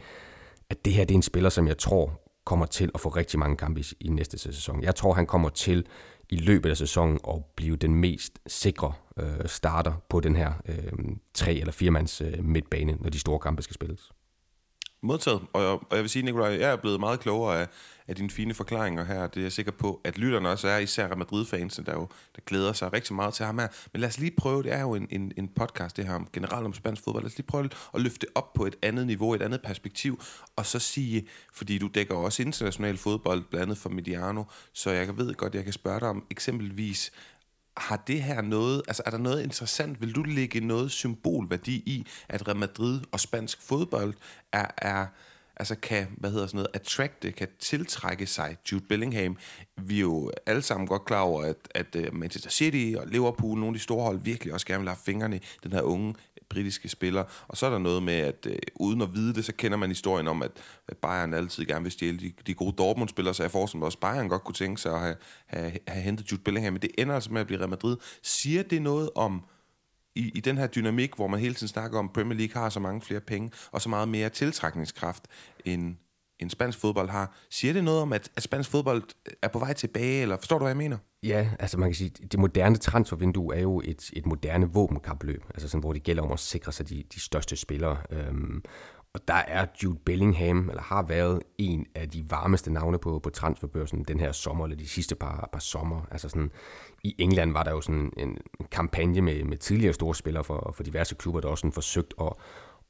at 0.69 0.85
det 0.85 0.93
her 0.93 1.05
det 1.05 1.13
er 1.13 1.17
en 1.17 1.21
spiller, 1.21 1.49
som 1.49 1.67
jeg 1.67 1.77
tror 1.77 2.21
kommer 2.45 2.65
til 2.65 2.91
at 2.93 2.99
få 2.99 3.09
rigtig 3.09 3.39
mange 3.39 3.57
kampe 3.57 3.79
i, 3.79 3.83
i 3.99 4.09
næste 4.09 4.37
sæson. 4.37 4.83
Jeg 4.83 4.95
tror, 4.95 5.13
han 5.13 5.25
kommer 5.25 5.49
til 5.49 5.85
i 6.29 6.35
løbet 6.35 6.69
af 6.69 6.77
sæsonen 6.77 7.19
at 7.27 7.45
blive 7.55 7.75
den 7.75 7.95
mest 7.95 8.39
sikre 8.47 8.93
øh, 9.19 9.45
starter 9.45 9.93
på 10.09 10.19
den 10.19 10.35
her 10.35 10.53
øh, 10.65 10.93
tre- 11.33 11.55
eller 11.55 11.71
firemands 11.71 12.21
øh, 12.21 12.43
midtbane, 12.43 12.97
når 12.99 13.09
de 13.09 13.19
store 13.19 13.39
kampe 13.39 13.61
skal 13.61 13.73
spilles. 13.73 14.11
Modtaget, 15.01 15.41
og 15.53 15.61
jeg, 15.61 15.69
og 15.69 15.87
jeg 15.91 16.01
vil 16.01 16.09
sige, 16.09 16.25
Nikolaj, 16.25 16.49
jeg 16.49 16.71
er 16.71 16.75
blevet 16.75 16.99
meget 16.99 17.19
klogere 17.19 17.61
af, 17.61 17.67
af 18.07 18.15
dine 18.15 18.29
fine 18.29 18.53
forklaringer 18.53 19.03
her. 19.03 19.27
Det 19.27 19.37
er 19.37 19.41
jeg 19.41 19.51
sikker 19.51 19.71
på, 19.71 20.01
at 20.03 20.17
lytterne 20.17 20.49
også 20.49 20.67
er, 20.67 20.77
især 20.77 21.07
Real 21.07 21.17
Madrid-fansene, 21.17 21.85
der 21.85 21.93
jo 21.93 22.07
der 22.35 22.41
glæder 22.45 22.73
sig 22.73 22.93
rigtig 22.93 23.15
meget 23.15 23.33
til 23.33 23.45
ham 23.45 23.59
her. 23.59 23.67
Men 23.93 24.01
lad 24.01 24.09
os 24.09 24.19
lige 24.19 24.31
prøve, 24.37 24.63
det 24.63 24.73
er 24.73 24.81
jo 24.81 24.95
en, 24.95 25.07
en, 25.11 25.31
en 25.37 25.47
podcast, 25.47 25.97
det 25.97 26.05
her 26.05 26.13
om 26.13 26.27
generelt 26.33 26.65
om 26.65 26.73
spansk 26.73 27.03
fodbold. 27.03 27.23
Lad 27.23 27.31
os 27.31 27.37
lige 27.37 27.47
prøve 27.47 27.69
at 27.93 28.01
løfte 28.01 28.27
op 28.35 28.53
på 28.53 28.65
et 28.65 28.75
andet 28.81 29.07
niveau, 29.07 29.33
et 29.33 29.41
andet 29.41 29.61
perspektiv, 29.61 30.21
og 30.55 30.65
så 30.65 30.79
sige, 30.79 31.27
fordi 31.53 31.77
du 31.77 31.87
dækker 31.87 32.15
også 32.15 32.41
international 32.43 32.97
fodbold, 32.97 33.43
blandt 33.49 33.63
andet 33.63 33.77
for 33.77 33.89
Mediano, 33.89 34.43
så 34.73 34.91
jeg 34.91 35.17
ved 35.17 35.33
godt, 35.33 35.55
jeg 35.55 35.63
kan 35.63 35.73
spørge 35.73 35.99
dig 35.99 36.07
om 36.09 36.25
eksempelvis, 36.29 37.11
har 37.79 38.03
det 38.07 38.23
her 38.23 38.41
noget, 38.41 38.81
altså 38.87 39.03
er 39.05 39.09
der 39.09 39.17
noget 39.17 39.43
interessant, 39.43 40.01
vil 40.01 40.15
du 40.15 40.23
lægge 40.23 40.59
noget 40.59 40.91
symbolværdi 40.91 41.75
i, 41.75 42.07
at 42.29 42.47
Real 42.47 42.57
Madrid 42.57 43.01
og 43.11 43.19
spansk 43.19 43.61
fodbold 43.61 44.13
er, 44.51 44.65
er 44.77 45.05
altså 45.59 45.75
kan, 45.75 46.07
hvad 46.17 46.31
hedder 46.31 46.47
sådan 46.47 46.57
noget, 46.57 46.69
attracte, 46.73 47.31
kan 47.31 47.47
tiltrække 47.59 48.25
sig 48.25 48.57
Jude 48.71 48.83
Bellingham. 48.89 49.37
Vi 49.77 49.95
er 49.95 50.01
jo 50.01 50.31
alle 50.45 50.61
sammen 50.61 50.87
godt 50.87 51.05
klar 51.05 51.21
over, 51.21 51.43
at, 51.43 51.55
at 51.71 51.95
øh, 51.95 52.15
Manchester 52.15 52.49
City 52.49 52.95
og 52.97 53.07
Liverpool, 53.07 53.59
nogle 53.59 53.67
af 53.67 53.73
de 53.73 53.79
store 53.79 54.03
hold, 54.03 54.19
virkelig 54.19 54.53
også 54.53 54.65
gerne 54.65 54.79
vil 54.79 54.89
have 54.89 54.99
fingrene 55.05 55.35
i 55.35 55.41
den 55.63 55.71
her 55.71 55.81
unge 55.81 56.15
britiske 56.49 56.89
spiller. 56.89 57.23
Og 57.47 57.57
så 57.57 57.65
er 57.65 57.69
der 57.69 57.77
noget 57.77 58.03
med, 58.03 58.13
at 58.13 58.47
øh, 58.49 58.55
uden 58.75 59.01
at 59.01 59.13
vide 59.13 59.33
det, 59.33 59.45
så 59.45 59.53
kender 59.53 59.77
man 59.77 59.89
historien 59.89 60.27
om, 60.27 60.41
at, 60.41 60.51
at 60.87 60.97
Bayern 60.97 61.33
altid 61.33 61.65
gerne 61.65 61.83
vil 61.83 61.91
stjæle 61.91 62.17
de, 62.19 62.33
de 62.47 62.53
gode 62.53 62.75
Dortmund-spillere, 62.77 63.33
så 63.33 63.43
jeg 63.43 63.51
forestiller 63.51 63.79
mig 63.79 63.85
også, 63.85 63.99
Bayern 63.99 64.29
godt 64.29 64.43
kunne 64.43 64.55
tænke 64.55 64.81
sig 64.81 64.93
at 64.93 64.99
have, 64.99 65.15
have, 65.45 65.71
have 65.87 66.03
hentet 66.03 66.31
Jude 66.31 66.41
Bellingham, 66.41 66.73
men 66.73 66.81
det 66.81 66.91
ender 66.97 67.15
altså 67.15 67.33
med 67.33 67.41
at 67.41 67.47
blive 67.47 67.59
Real 67.59 67.69
Madrid. 67.69 67.97
Siger 68.23 68.63
det 68.63 68.81
noget 68.81 69.09
om 69.15 69.43
i, 70.15 70.31
i 70.35 70.39
den 70.39 70.57
her 70.57 70.67
dynamik, 70.67 71.15
hvor 71.15 71.27
man 71.27 71.39
hele 71.39 71.53
tiden 71.53 71.67
snakker 71.67 71.99
om, 71.99 72.05
at 72.05 72.13
Premier 72.13 72.37
League 72.37 72.61
har 72.61 72.69
så 72.69 72.79
mange 72.79 73.01
flere 73.01 73.21
penge, 73.21 73.51
og 73.71 73.81
så 73.81 73.89
meget 73.89 74.09
mere 74.09 74.29
tiltrækningskraft, 74.29 75.23
end, 75.65 75.95
end 76.39 76.49
spansk 76.49 76.79
fodbold 76.79 77.09
har. 77.09 77.35
Siger 77.49 77.73
det 77.73 77.83
noget 77.83 78.01
om, 78.01 78.13
at, 78.13 78.29
at 78.35 78.43
spansk 78.43 78.69
fodbold 78.69 79.03
øh, 79.27 79.33
er 79.41 79.47
på 79.47 79.59
vej 79.59 79.73
tilbage, 79.73 80.21
eller 80.21 80.37
forstår 80.37 80.57
du, 80.57 80.63
hvad 80.63 80.71
jeg 80.71 80.77
mener? 80.77 80.97
Ja, 81.23 81.49
altså 81.59 81.77
man 81.77 81.89
kan 81.89 81.95
sige, 81.95 82.09
det 82.09 82.39
moderne 82.39 82.75
transfervindue 82.75 83.55
er 83.55 83.61
jo 83.61 83.81
et, 83.85 84.09
et 84.13 84.25
moderne 84.25 84.73
våbenkapløb, 84.73 85.43
altså 85.49 85.67
sådan, 85.67 85.79
hvor 85.79 85.93
det 85.93 86.03
gælder 86.03 86.23
om 86.23 86.31
at 86.31 86.39
sikre 86.39 86.71
sig 86.71 86.89
de, 86.89 87.03
de 87.13 87.19
største 87.19 87.55
spillere. 87.55 87.97
Øhm, 88.11 88.63
og 89.13 89.27
der 89.27 89.33
er 89.33 89.65
Jude 89.83 89.99
Bellingham, 90.05 90.69
eller 90.69 90.81
har 90.81 91.01
været 91.01 91.41
en 91.57 91.85
af 91.95 92.09
de 92.09 92.25
varmeste 92.29 92.73
navne 92.73 92.97
på, 92.97 93.19
på 93.19 93.29
transferbørsen 93.29 94.03
den 94.03 94.19
her 94.19 94.31
sommer, 94.31 94.65
eller 94.65 94.77
de 94.77 94.87
sidste 94.87 95.15
par, 95.15 95.49
par 95.51 95.59
sommer. 95.59 96.01
Altså 96.11 96.29
sådan, 96.29 96.51
i 97.03 97.15
England 97.17 97.51
var 97.51 97.63
der 97.63 97.71
jo 97.71 97.81
sådan 97.81 98.13
en, 98.17 98.29
en 98.59 98.67
kampagne 98.71 99.21
med, 99.21 99.43
med 99.43 99.57
tidligere 99.57 99.93
store 99.93 100.15
spillere 100.15 100.43
for, 100.43 100.73
for 100.75 100.83
diverse 100.83 101.15
klubber, 101.15 101.41
der 101.41 101.47
også 101.47 101.61
sådan 101.61 101.71
forsøgt 101.71 102.13
at, 102.21 102.33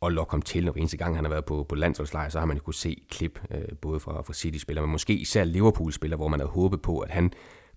at 0.02 0.14
lokke 0.14 0.32
ham 0.32 0.42
til. 0.42 0.70
Og 0.70 0.80
eneste 0.80 0.98
gang 0.98 1.16
han 1.16 1.26
har 1.26 1.30
været 1.30 1.46
på, 1.46 1.66
på 1.70 1.76
landsholdslejr, 1.76 2.30
så 2.30 2.40
har 2.40 2.46
man 2.46 2.58
jo 2.58 2.64
kunne 2.64 2.74
se 2.74 3.04
klip, 3.10 3.40
øh, 3.52 3.62
både 3.82 4.00
fra, 4.00 4.22
fra 4.22 4.34
City-spillere, 4.34 4.86
men 4.86 4.92
måske 4.92 5.14
især 5.14 5.44
Liverpool-spillere, 5.44 6.18
hvor 6.18 6.28
man 6.28 6.40
havde 6.40 6.52
håbet 6.52 6.82
på, 6.82 7.00
at 7.00 7.10
han 7.10 7.32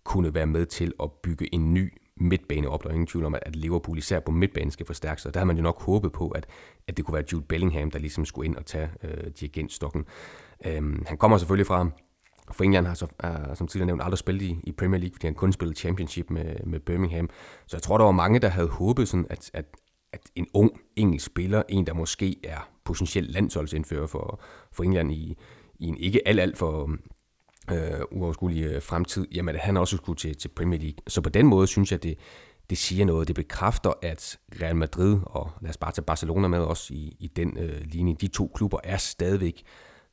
kunne 0.04 0.34
være 0.34 0.46
med 0.46 0.66
til 0.66 0.92
at 1.02 1.12
bygge 1.22 1.54
en 1.54 1.74
ny 1.74 1.92
midtbane 2.16 2.68
op. 2.68 2.82
Der 2.82 2.88
er 2.88 2.92
ingen 2.92 3.06
tvivl 3.06 3.24
om, 3.24 3.34
at 3.42 3.56
Liverpool 3.56 3.98
især 3.98 4.20
på 4.20 4.32
midtbanen 4.32 4.70
skal 4.70 4.86
forstærke 4.86 5.22
sig. 5.22 5.34
Der 5.34 5.40
har 5.40 5.44
man 5.44 5.56
jo 5.56 5.62
nok 5.62 5.82
håbet 5.82 6.12
på, 6.12 6.28
at, 6.28 6.46
at 6.88 6.96
det 6.96 7.04
kunne 7.04 7.14
være 7.14 7.24
Jude 7.32 7.44
Bellingham, 7.44 7.90
der 7.90 7.98
ligesom 7.98 8.24
skulle 8.24 8.46
ind 8.46 8.56
og 8.56 8.66
tage 8.66 8.90
øh, 9.02 9.30
dirigentstokken. 9.40 10.04
Øhm, 10.66 11.04
han 11.08 11.16
kommer 11.16 11.38
selvfølgelig 11.38 11.66
fra, 11.66 11.90
for 12.52 12.64
England 12.64 12.86
har 12.86 12.94
så, 12.94 13.06
er, 13.18 13.54
som 13.54 13.66
tidligere 13.66 13.86
nævnt 13.86 14.02
aldrig 14.02 14.18
spillet 14.18 14.42
i, 14.42 14.60
i 14.64 14.72
Premier 14.72 15.00
League, 15.00 15.14
fordi 15.14 15.26
han 15.26 15.34
kun 15.34 15.52
spillede 15.52 15.78
Championship 15.78 16.30
med, 16.30 16.56
med 16.66 16.80
Birmingham. 16.80 17.30
Så 17.66 17.76
jeg 17.76 17.82
tror, 17.82 17.98
der 17.98 18.04
var 18.04 18.12
mange, 18.12 18.38
der 18.38 18.48
havde 18.48 18.68
håbet, 18.68 19.08
sådan, 19.08 19.26
at, 19.30 19.50
at, 19.54 19.64
at 20.12 20.21
en 20.35 20.47
ung 20.54 20.71
engelsk 20.97 21.26
spiller, 21.26 21.62
en 21.69 21.87
der 21.87 21.95
måske 21.95 22.37
er 22.45 22.69
potentielt 22.85 23.31
landsholdsindfører 23.31 24.07
for, 24.07 24.40
for 24.73 24.85
England 24.85 25.12
i, 25.12 25.37
i 25.78 25.87
en 25.87 25.97
ikke 25.97 26.28
alt, 26.28 26.40
alt 26.40 26.59
for 26.59 26.90
øh, 27.71 28.00
uoverskuelig 28.11 28.64
øh, 28.64 28.83
fremtid, 28.83 29.26
jamen 29.35 29.54
at 29.54 29.61
han 29.61 29.76
også 29.76 29.97
skulle 29.97 30.16
til, 30.16 30.37
til 30.37 30.49
Premier 30.49 30.81
League. 30.81 30.99
Så 31.09 31.21
på 31.21 31.28
den 31.28 31.47
måde 31.47 31.66
synes 31.66 31.92
jeg, 31.92 32.02
det, 32.02 32.19
det 32.71 32.78
siger 32.78 33.04
noget. 33.04 33.28
Det 33.28 33.37
bekræfter, 33.37 33.92
at 34.02 34.38
Real 34.62 34.76
Madrid, 34.76 35.19
og 35.26 35.50
lad 35.61 35.71
os 35.71 35.76
bare 35.76 35.92
tage 35.92 36.04
Barcelona 36.04 36.49
med 36.49 36.59
os 36.59 36.90
i, 36.90 37.16
i 37.21 37.26
den 37.26 37.59
øh, 37.59 37.81
linje, 37.85 38.14
de 38.21 38.28
to 38.28 38.52
klubber 38.54 38.78
er 38.85 38.97
stadigvæk 38.97 39.62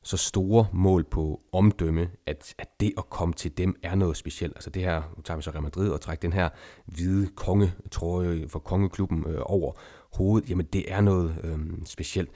så 0.02 0.16
store 0.16 0.66
mål 0.72 1.04
på 1.04 1.40
omdømme, 1.52 2.10
at, 2.26 2.54
at 2.58 2.80
det 2.80 2.92
at 2.98 3.10
komme 3.10 3.34
til 3.34 3.58
dem 3.58 3.76
er 3.82 3.94
noget 3.94 4.16
specielt. 4.16 4.56
Altså 4.56 4.70
det 4.70 4.82
her, 4.82 5.02
nu 5.16 5.22
tager 5.22 5.36
vi 5.36 5.42
så 5.42 5.50
Real 5.50 5.62
Madrid 5.62 5.90
og 5.90 6.00
trækker 6.00 6.28
den 6.28 6.32
her 6.32 6.48
hvide 6.86 7.26
kongetrøje 7.26 8.48
for 8.48 8.58
kongeklubben 8.58 9.24
øh, 9.26 9.40
over 9.42 9.72
hovedet, 10.12 10.50
jamen 10.50 10.66
det 10.66 10.92
er 10.92 11.00
noget 11.00 11.36
øh, 11.44 11.58
specielt. 11.84 12.30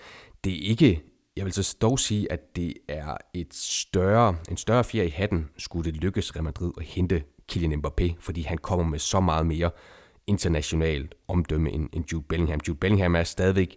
Det 0.45 0.53
er 0.53 0.69
ikke, 0.69 1.03
jeg 1.37 1.45
vil 1.45 1.53
så 1.53 1.77
dog 1.81 1.99
sige, 1.99 2.33
at 2.33 2.57
det 2.57 2.75
er 2.89 3.17
et 3.35 3.55
større, 3.55 4.37
en 4.51 4.57
større 4.57 4.85
fjer 4.85 5.03
i 5.03 5.09
hatten, 5.09 5.49
skulle 5.59 5.93
det 5.93 6.01
lykkes 6.01 6.37
Real 6.37 6.45
Madrid 6.45 6.73
at 6.79 6.85
hente 6.85 7.23
Kylian 7.49 7.85
Mbappé, 7.85 8.15
fordi 8.21 8.43
han 8.43 8.59
kommer 8.59 8.85
med 8.85 8.99
så 8.99 9.21
meget 9.21 9.47
mere 9.47 9.71
internationalt 10.27 11.15
omdømme 11.29 11.71
end, 11.71 11.89
end 11.93 12.05
Jude 12.13 12.25
Bellingham. 12.29 12.61
Jude 12.69 12.79
Bellingham 12.79 13.17
er 13.17 13.25
stadigvæk 13.25 13.77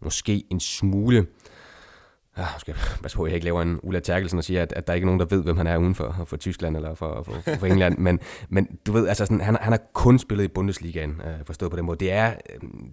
måske 0.00 0.44
en 0.50 0.60
smule 0.60 1.26
Ja, 2.36 2.42
jeg 2.42 2.60
skal 2.60 2.74
passe 3.02 3.16
på, 3.16 3.22
at 3.24 3.28
jeg 3.28 3.34
ikke 3.34 3.44
laver 3.44 3.62
en 3.62 3.80
Ulla 3.82 4.00
Terkelsen 4.00 4.38
og 4.38 4.44
siger, 4.44 4.62
at, 4.62 4.72
at 4.72 4.86
der 4.86 4.94
ikke 4.94 5.04
er 5.04 5.06
nogen, 5.06 5.20
der 5.20 5.26
ved, 5.26 5.42
hvem 5.42 5.56
han 5.56 5.66
er 5.66 5.76
uden 5.76 5.94
for, 5.94 6.24
for 6.26 6.36
Tyskland 6.36 6.76
eller 6.76 6.94
for, 6.94 7.22
for, 7.22 7.56
for 7.56 7.66
England. 7.66 7.98
men, 8.06 8.20
men 8.48 8.68
du 8.86 8.92
ved, 8.92 9.08
altså 9.08 9.24
sådan, 9.24 9.40
han, 9.40 9.56
han 9.60 9.72
har 9.72 9.80
kun 9.92 10.18
spillet 10.18 10.44
i 10.44 10.48
Bundesligaen, 10.48 11.10
øh, 11.10 11.44
forstået 11.46 11.70
på 11.70 11.76
den 11.76 11.86
måde. 11.86 11.98
Det 11.98 12.12
er, 12.12 12.34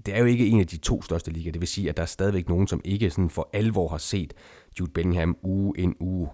det 0.06 0.16
er 0.16 0.20
jo 0.20 0.26
ikke 0.26 0.48
en 0.48 0.60
af 0.60 0.68
de 0.68 0.78
to 0.78 1.02
største 1.02 1.32
ligaer. 1.32 1.52
Det 1.52 1.62
vil 1.62 1.68
sige, 1.68 1.90
at 1.90 1.98
der 1.98 2.04
er 2.04 2.08
stadigvæk 2.08 2.50
nogen, 2.50 2.68
som 2.68 2.82
ikke 2.84 3.10
sådan 3.10 3.30
for 3.30 3.50
alvor 3.54 3.88
har 3.88 3.98
set 3.98 4.34
Jude 4.80 4.92
Bellingham 4.92 5.38
uge 5.44 5.74
ind 5.78 5.96
uge 6.00 6.30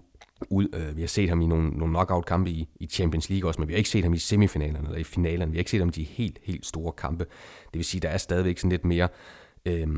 ud. 0.50 0.68
Øh, 0.74 0.96
vi 0.96 1.00
har 1.02 1.08
set 1.08 1.28
ham 1.28 1.40
i 1.40 1.46
nogle, 1.46 1.70
nogle 1.70 1.94
knockout-kampe 1.94 2.50
i, 2.50 2.68
i 2.80 2.86
Champions 2.86 3.30
League 3.30 3.50
også, 3.50 3.60
men 3.60 3.68
vi 3.68 3.72
har 3.72 3.78
ikke 3.78 3.90
set 3.90 4.04
ham 4.04 4.12
i 4.12 4.18
semifinalerne 4.18 4.86
eller 4.88 4.98
i 4.98 5.04
finalerne. 5.04 5.52
Vi 5.52 5.56
har 5.56 5.60
ikke 5.60 5.70
set 5.70 5.80
ham 5.80 5.88
i 5.88 5.92
de 5.92 6.02
helt, 6.02 6.38
helt 6.42 6.66
store 6.66 6.92
kampe. 6.92 7.24
Det 7.64 7.74
vil 7.78 7.84
sige, 7.84 8.00
der 8.00 8.08
er 8.08 8.18
stadigvæk 8.18 8.58
sådan 8.58 8.70
lidt 8.70 8.84
mere... 8.84 9.08
Øh, 9.66 9.88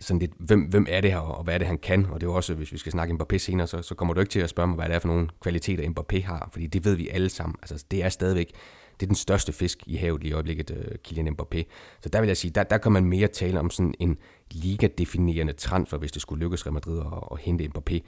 sådan 0.00 0.18
lidt, 0.18 0.32
hvem, 0.38 0.60
hvem 0.60 0.86
er 0.88 1.00
det 1.00 1.10
her, 1.10 1.18
og 1.18 1.44
hvad 1.44 1.54
er 1.54 1.58
det, 1.58 1.66
han 1.66 1.78
kan? 1.78 2.06
Og 2.06 2.20
det 2.20 2.26
er 2.26 2.30
jo 2.30 2.34
også, 2.34 2.54
hvis 2.54 2.72
vi 2.72 2.78
skal 2.78 2.92
snakke 2.92 3.14
Mbappé 3.14 3.38
senere, 3.38 3.66
så, 3.66 3.82
så 3.82 3.94
kommer 3.94 4.14
du 4.14 4.20
ikke 4.20 4.30
til 4.30 4.40
at 4.40 4.50
spørge 4.50 4.66
mig, 4.66 4.76
hvad 4.76 4.88
det 4.88 4.94
er 4.94 4.98
for 4.98 5.08
nogle 5.08 5.28
kvaliteter, 5.40 5.90
Mbappé 5.90 6.24
har, 6.26 6.48
fordi 6.52 6.66
det 6.66 6.84
ved 6.84 6.94
vi 6.94 7.08
alle 7.08 7.28
sammen. 7.28 7.56
Altså, 7.62 7.84
det 7.90 8.04
er 8.04 8.08
stadigvæk, 8.08 8.52
det 9.00 9.06
er 9.06 9.08
den 9.08 9.16
største 9.16 9.52
fisk 9.52 9.78
i 9.86 9.96
havet 9.96 10.22
lige 10.22 10.30
i 10.30 10.32
øjeblikket, 10.32 10.70
uh, 10.70 10.76
Kylian 11.04 11.28
Mbappé. 11.28 11.62
Så 12.02 12.08
der 12.08 12.20
vil 12.20 12.26
jeg 12.26 12.36
sige, 12.36 12.50
der, 12.50 12.62
der 12.62 12.78
kan 12.78 12.92
man 12.92 13.04
mere 13.04 13.28
tale 13.28 13.60
om 13.60 13.70
sådan 13.70 13.94
en 14.00 14.18
liga-definerende 14.50 15.52
transfer, 15.52 15.98
hvis 15.98 16.12
det 16.12 16.22
skulle 16.22 16.44
lykkes 16.44 16.66
Real 16.66 16.72
Madrid 16.72 16.98
at, 16.98 17.06
at 17.32 17.38
hente 17.38 17.70
Mbappé. 17.76 17.98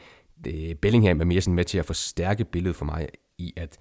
Det, 0.44 0.78
Bellingham 0.78 1.20
er 1.20 1.24
mere 1.24 1.40
sådan 1.40 1.54
med 1.54 1.64
til 1.64 1.78
at 1.78 1.86
forstærke 1.86 2.44
billedet 2.44 2.76
for 2.76 2.84
mig 2.84 3.08
i, 3.38 3.52
at 3.56 3.78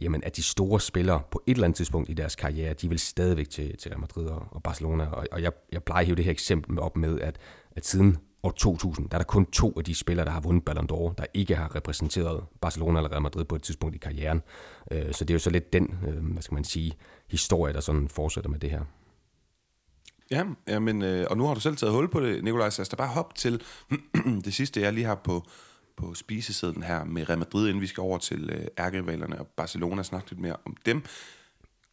jamen, 0.00 0.24
at 0.24 0.36
de 0.36 0.42
store 0.42 0.80
spillere 0.80 1.22
på 1.30 1.42
et 1.46 1.54
eller 1.54 1.64
andet 1.64 1.76
tidspunkt 1.76 2.10
i 2.10 2.14
deres 2.14 2.36
karriere, 2.36 2.74
de 2.74 2.88
vil 2.88 2.98
stadigvæk 2.98 3.50
til, 3.50 3.76
til 3.76 3.90
Real 3.90 4.00
Madrid 4.00 4.26
og, 4.26 4.46
og 4.50 4.62
Barcelona. 4.62 5.06
Og, 5.06 5.26
og 5.32 5.42
jeg, 5.42 5.52
jeg 5.72 5.82
plejer 5.82 6.00
at 6.00 6.06
hive 6.06 6.16
det 6.16 6.24
her 6.24 6.32
eksempel 6.32 6.78
op 6.78 6.96
med, 6.96 7.20
at, 7.20 7.38
at 7.70 7.86
siden 7.86 8.18
år 8.42 8.50
2000, 8.50 9.08
der 9.08 9.16
er 9.16 9.18
der 9.18 9.24
kun 9.24 9.46
to 9.46 9.72
af 9.76 9.84
de 9.84 9.94
spillere, 9.94 10.26
der 10.26 10.32
har 10.32 10.40
vundet 10.40 10.64
Ballon 10.64 10.88
d'Or, 10.92 11.14
der 11.18 11.24
ikke 11.34 11.56
har 11.56 11.74
repræsenteret 11.74 12.44
Barcelona 12.60 12.98
eller 12.98 13.12
Real 13.12 13.22
Madrid 13.22 13.44
på 13.44 13.56
et 13.56 13.62
tidspunkt 13.62 13.96
i 13.96 13.98
karrieren. 13.98 14.42
Øh, 14.92 15.12
så 15.12 15.24
det 15.24 15.30
er 15.30 15.34
jo 15.34 15.38
så 15.38 15.50
lidt 15.50 15.72
den, 15.72 15.98
øh, 16.08 16.32
hvad 16.32 16.42
skal 16.42 16.54
man 16.54 16.64
sige, 16.64 16.92
historie, 17.28 17.72
der 17.72 17.80
sådan 17.80 18.08
fortsætter 18.08 18.50
med 18.50 18.58
det 18.58 18.70
her. 18.70 18.84
Ja, 20.30 20.44
ja 20.68 20.78
men, 20.78 21.02
øh, 21.02 21.26
og 21.30 21.36
nu 21.36 21.46
har 21.46 21.54
du 21.54 21.60
selv 21.60 21.76
taget 21.76 21.94
hul 21.94 22.10
på 22.10 22.20
det, 22.20 22.44
Nikolaj, 22.44 22.70
så 22.70 22.88
der 22.90 22.96
bare 22.96 23.08
hop 23.08 23.34
til 23.34 23.62
det 24.44 24.54
sidste, 24.54 24.80
jeg 24.80 24.92
lige 24.92 25.06
har 25.06 25.14
på, 25.14 25.46
på 25.98 26.14
spisesedlen 26.14 26.82
her 26.82 27.04
med 27.04 27.28
Real 27.28 27.38
Madrid, 27.38 27.68
inden 27.68 27.80
vi 27.80 27.86
skal 27.86 28.00
over 28.00 28.18
til 28.18 28.50
øh, 28.50 28.66
ærkerivalerne 28.78 29.38
og 29.38 29.46
Barcelona 29.46 29.98
og 29.98 30.06
snakke 30.06 30.30
lidt 30.30 30.40
mere 30.40 30.56
om 30.64 30.76
dem. 30.86 31.02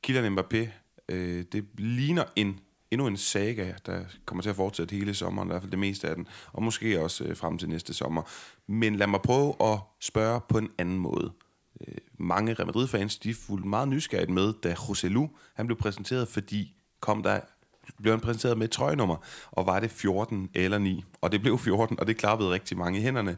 Kylian 0.04 0.38
Mbappé, 0.38 0.68
øh, 1.10 1.46
det 1.52 1.66
ligner 1.78 2.24
en 2.36 2.60
endnu 2.92 3.08
en 3.08 3.18
saga, 3.18 3.74
der 3.86 4.04
kommer 4.26 4.42
til 4.42 4.50
at 4.50 4.56
fortsætte 4.56 4.96
hele 4.96 5.14
sommeren, 5.14 5.48
i 5.48 5.52
hvert 5.52 5.62
fald 5.62 5.72
det 5.72 5.80
meste 5.80 6.10
af 6.10 6.16
den, 6.16 6.28
og 6.54 6.64
måske 6.64 7.02
også 7.02 7.24
øh, 7.24 7.38
frem 7.38 7.58
til 7.58 7.70
næste 7.70 7.94
sommer. 7.94 8.22
Men 8.68 8.96
lad 8.96 9.08
mig 9.08 9.22
prøve 9.22 9.56
at 9.62 9.80
spørge 10.00 10.42
på 10.50 10.58
en 10.58 10.70
anden 10.78 10.98
måde. 10.98 11.32
Øh, 11.88 11.96
mange 12.18 12.54
Real 12.54 12.66
Madrid-fans, 12.66 13.18
de 13.18 13.34
fulgte 13.34 13.68
meget 13.68 13.88
nysgerrigt 13.88 14.30
med, 14.30 14.54
da 14.64 14.74
José 14.74 15.08
Lu, 15.08 15.30
han 15.54 15.68
blev 15.68 15.78
præsenteret, 15.78 16.28
fordi 16.28 16.76
kom 17.00 17.24
der 17.24 17.40
blev 18.02 18.14
han 18.14 18.20
præsenteret 18.20 18.58
med 18.58 18.66
et 18.66 18.72
trøjenummer, 18.72 19.16
og 19.52 19.66
var 19.66 19.80
det 19.80 19.92
14 19.92 20.50
eller 20.54 20.78
9? 20.78 21.04
Og 21.22 21.32
det 21.32 21.42
blev 21.42 21.60
14, 21.60 22.00
og 22.00 22.08
det 22.08 22.18
klappede 22.18 22.50
rigtig 22.52 22.78
mange 22.78 23.00
i 23.00 23.02
hænderne 23.02 23.38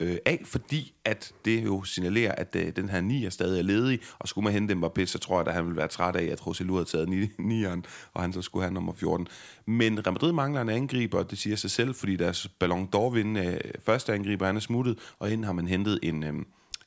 øh, 0.00 0.16
af, 0.26 0.42
fordi 0.44 0.94
at 1.04 1.32
det 1.44 1.64
jo 1.64 1.84
signalerer, 1.84 2.32
at 2.32 2.56
øh, 2.56 2.76
den 2.76 2.88
her 2.88 3.00
9 3.00 3.24
er 3.24 3.30
stadig 3.30 3.58
er 3.58 3.62
ledig, 3.62 4.00
og 4.18 4.28
skulle 4.28 4.44
man 4.44 4.52
hente 4.52 4.74
Mbappé, 4.74 5.04
så 5.04 5.18
tror 5.18 5.38
jeg, 5.40 5.48
at 5.48 5.54
han 5.54 5.64
ville 5.64 5.76
være 5.76 5.88
træt 5.88 6.16
af, 6.16 6.24
at 6.24 6.46
Roselu 6.46 6.74
havde 6.74 6.84
taget 6.84 7.30
9'eren, 7.40 7.82
og 8.14 8.22
han 8.22 8.32
så 8.32 8.42
skulle 8.42 8.62
have 8.62 8.74
nummer 8.74 8.92
14. 8.92 9.28
Men 9.66 10.06
Real 10.06 10.12
Madrid 10.12 10.32
mangler 10.32 10.60
en 10.60 10.68
angriber, 10.68 11.18
og 11.18 11.30
det 11.30 11.38
siger 11.38 11.56
sig 11.56 11.70
selv, 11.70 11.94
fordi 11.94 12.16
deres 12.16 12.48
Ballon 12.60 12.88
d'Or 12.96 13.10
vinde 13.10 13.46
øh, 13.46 13.60
første 13.86 14.12
angriber, 14.14 14.46
han 14.46 14.56
er 14.56 14.60
smuttet, 14.60 14.98
og 15.18 15.30
inden 15.30 15.44
har 15.44 15.52
man 15.52 15.68
hentet 15.68 15.98
en, 16.02 16.22
øh, 16.22 16.34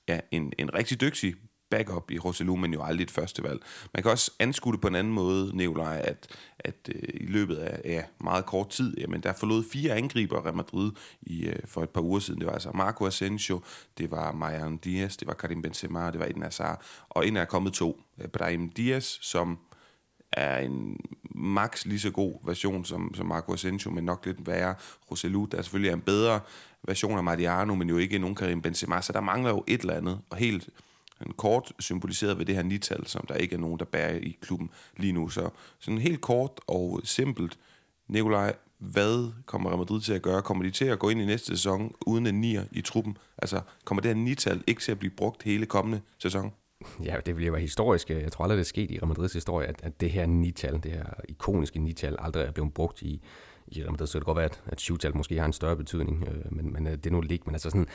ja, 0.07 0.19
en, 0.31 0.53
en 0.57 0.73
rigtig 0.73 1.01
dygtig 1.01 1.35
backup 1.71 2.11
i 2.11 2.19
Roselu, 2.19 2.55
men 2.55 2.73
jo 2.73 2.83
aldrig 2.83 3.03
et 3.03 3.11
første 3.11 3.43
valg. 3.43 3.61
Man 3.93 4.03
kan 4.03 4.11
også 4.11 4.31
anskue 4.39 4.73
det 4.73 4.81
på 4.81 4.87
en 4.87 4.95
anden 4.95 5.13
måde, 5.13 5.57
Nikolaj, 5.57 6.01
at, 6.03 6.27
at 6.59 6.89
øh, 6.95 7.09
i 7.13 7.25
løbet 7.25 7.55
af 7.55 7.81
ja, 7.85 8.03
meget 8.19 8.45
kort 8.45 8.69
tid, 8.69 8.97
jamen, 8.97 9.21
der 9.21 9.33
forlod 9.33 9.63
fire 9.71 9.93
angriber 9.93 10.45
Real 10.45 10.55
Madrid 10.55 10.91
i, 11.21 11.45
øh, 11.45 11.59
for 11.65 11.83
et 11.83 11.89
par 11.89 12.01
uger 12.01 12.19
siden. 12.19 12.39
Det 12.39 12.47
var 12.47 12.53
altså 12.53 12.71
Marco 12.73 13.05
Asensio, 13.05 13.61
det 13.97 14.11
var 14.11 14.31
Mariano 14.31 14.77
Diaz, 14.83 15.17
det 15.17 15.27
var 15.27 15.33
Karim 15.33 15.61
Benzema, 15.61 16.11
det 16.11 16.19
var 16.19 16.25
Eden 16.25 16.41
Hazard, 16.41 16.81
og 17.09 17.25
ind 17.25 17.37
er 17.37 17.45
kommet 17.45 17.73
to. 17.73 18.01
Brahim 18.33 18.69
Diaz, 18.69 19.17
som 19.21 19.59
er 20.31 20.57
en 20.57 20.97
max 21.35 21.85
lige 21.85 21.99
så 21.99 22.11
god 22.11 22.33
version 22.45 22.85
som, 22.85 23.13
som 23.13 23.25
Marco 23.25 23.53
Asensio, 23.53 23.91
men 23.91 24.03
nok 24.03 24.25
lidt 24.25 24.47
værre. 24.47 24.75
Roselu, 25.11 25.47
der 25.51 25.61
selvfølgelig 25.61 25.89
er 25.89 25.93
en 25.93 26.01
bedre 26.01 26.39
version 26.83 27.17
af 27.17 27.23
Mariano, 27.23 27.75
men 27.75 27.89
jo 27.89 27.97
ikke 27.97 28.19
nogen 28.19 28.35
Karim 28.35 28.61
Benzema, 28.61 29.01
så 29.01 29.13
der 29.13 29.21
mangler 29.21 29.49
jo 29.49 29.63
et 29.67 29.81
eller 29.81 29.93
andet, 29.93 30.19
og 30.29 30.37
helt 30.37 30.69
en 31.25 31.33
kort 31.33 31.73
symboliseret 31.79 32.37
ved 32.37 32.45
det 32.45 32.55
her 32.55 32.63
nital, 32.63 33.07
som 33.07 33.25
der 33.27 33.35
ikke 33.35 33.55
er 33.55 33.59
nogen, 33.59 33.79
der 33.79 33.85
bærer 33.85 34.15
i 34.15 34.37
klubben 34.41 34.69
lige 34.97 35.13
nu. 35.13 35.29
Så 35.29 35.49
sådan 35.79 35.97
helt 35.97 36.21
kort 36.21 36.51
og 36.67 37.01
simpelt, 37.03 37.57
Nikolaj, 38.07 38.55
hvad 38.77 39.31
kommer 39.45 39.69
Real 39.69 39.79
Madrid 39.79 40.01
til 40.01 40.13
at 40.13 40.21
gøre? 40.21 40.41
Kommer 40.41 40.63
de 40.63 40.71
til 40.71 40.85
at 40.85 40.99
gå 40.99 41.09
ind 41.09 41.21
i 41.21 41.25
næste 41.25 41.47
sæson 41.47 41.93
uden 42.05 42.27
en 42.27 42.41
nier 42.41 42.63
i 42.71 42.81
truppen? 42.81 43.17
Altså, 43.37 43.61
kommer 43.85 44.01
det 44.01 44.09
her 44.09 44.23
nital 44.23 44.63
ikke 44.67 44.81
til 44.81 44.91
at 44.91 44.99
blive 44.99 45.11
brugt 45.11 45.43
hele 45.43 45.65
kommende 45.65 46.01
sæson? 46.17 46.51
Ja, 47.03 47.15
det 47.25 47.35
ville 47.35 47.45
jo 47.45 47.51
være 47.51 47.61
historisk. 47.61 48.09
Jeg 48.09 48.31
tror 48.31 48.43
aldrig, 48.43 48.57
det 48.57 48.63
er 48.63 48.67
sket 48.67 48.91
i 48.91 48.97
Real 48.97 49.07
Madrids 49.07 49.33
historie, 49.33 49.67
at, 49.67 49.79
at 49.83 50.01
det 50.01 50.11
her 50.11 50.25
nital, 50.25 50.73
det 50.83 50.91
her 50.91 51.05
ikoniske 51.29 51.79
nital, 51.79 52.15
aldrig 52.19 52.43
er 52.43 52.51
blevet 52.51 52.73
brugt 52.73 53.01
i, 53.01 53.21
i 53.67 53.81
Real 53.81 53.91
Madrid. 53.91 54.07
Så 54.07 54.17
det 54.17 54.25
kan 54.25 54.33
godt 54.33 54.37
være, 54.37 54.45
at, 54.45 54.61
at 54.65 54.79
syvtal 54.79 55.17
måske 55.17 55.37
har 55.37 55.45
en 55.45 55.53
større 55.53 55.75
betydning, 55.75 56.27
øh, 56.27 56.53
men, 56.55 56.73
men 56.73 56.87
øh, 56.87 56.93
det 56.93 57.05
er 57.05 57.11
nu 57.11 57.21
lige. 57.21 57.39
Men 57.45 57.55
altså 57.55 57.69
sådan, 57.69 57.87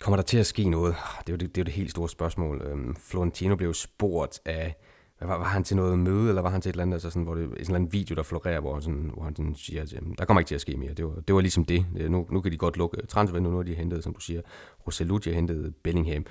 Kommer 0.00 0.16
der 0.16 0.22
til 0.22 0.38
at 0.38 0.46
ske 0.46 0.68
noget? 0.68 0.92
Ah, 0.92 1.22
det 1.26 1.28
er 1.28 1.32
jo 1.32 1.36
det, 1.36 1.54
det, 1.54 1.60
er 1.60 1.62
jo 1.62 1.64
det 1.64 1.72
helt 1.72 1.90
store 1.90 2.08
spørgsmål. 2.08 2.62
Øhm, 2.64 2.96
Florentino 2.96 3.56
blev 3.56 3.74
spurgt 3.74 4.40
af, 4.44 4.76
var, 5.20 5.38
var 5.38 5.44
han 5.44 5.64
til 5.64 5.76
noget 5.76 5.98
møde, 5.98 6.28
eller 6.28 6.42
var 6.42 6.50
han 6.50 6.60
til 6.60 6.68
et 6.68 6.72
eller 6.72 6.82
andet, 6.82 6.94
altså 6.94 7.10
sådan, 7.10 7.22
hvor 7.22 7.34
det 7.34 7.44
er 7.60 7.64
sådan 7.64 7.82
en 7.82 7.92
video, 7.92 8.14
der 8.16 8.22
florerer, 8.22 8.60
hvor, 8.60 8.80
sådan, 8.80 9.10
hvor 9.14 9.22
han 9.22 9.36
sådan 9.36 9.54
siger, 9.54 9.82
at 9.82 9.92
jamen, 9.92 10.14
der 10.18 10.24
kommer 10.24 10.40
ikke 10.40 10.48
til 10.48 10.54
at 10.54 10.60
ske 10.60 10.76
mere. 10.76 10.94
Det 10.94 11.04
var, 11.04 11.20
det 11.28 11.34
var 11.34 11.40
ligesom 11.40 11.64
det. 11.64 11.86
Øh, 11.96 12.10
nu, 12.10 12.26
nu 12.30 12.40
kan 12.40 12.52
de 12.52 12.56
godt 12.56 12.76
lukke 12.76 12.96
øh, 13.00 13.06
transfervinduet, 13.08 13.52
nu 13.52 13.58
har 13.58 13.64
de 13.64 13.74
hentet, 13.74 14.04
som 14.04 14.14
du 14.14 14.20
siger, 14.20 14.40
Roselu, 14.86 15.16
de 15.16 15.28
har 15.28 15.34
hentet 15.34 15.74
Bellingham. 15.82 16.26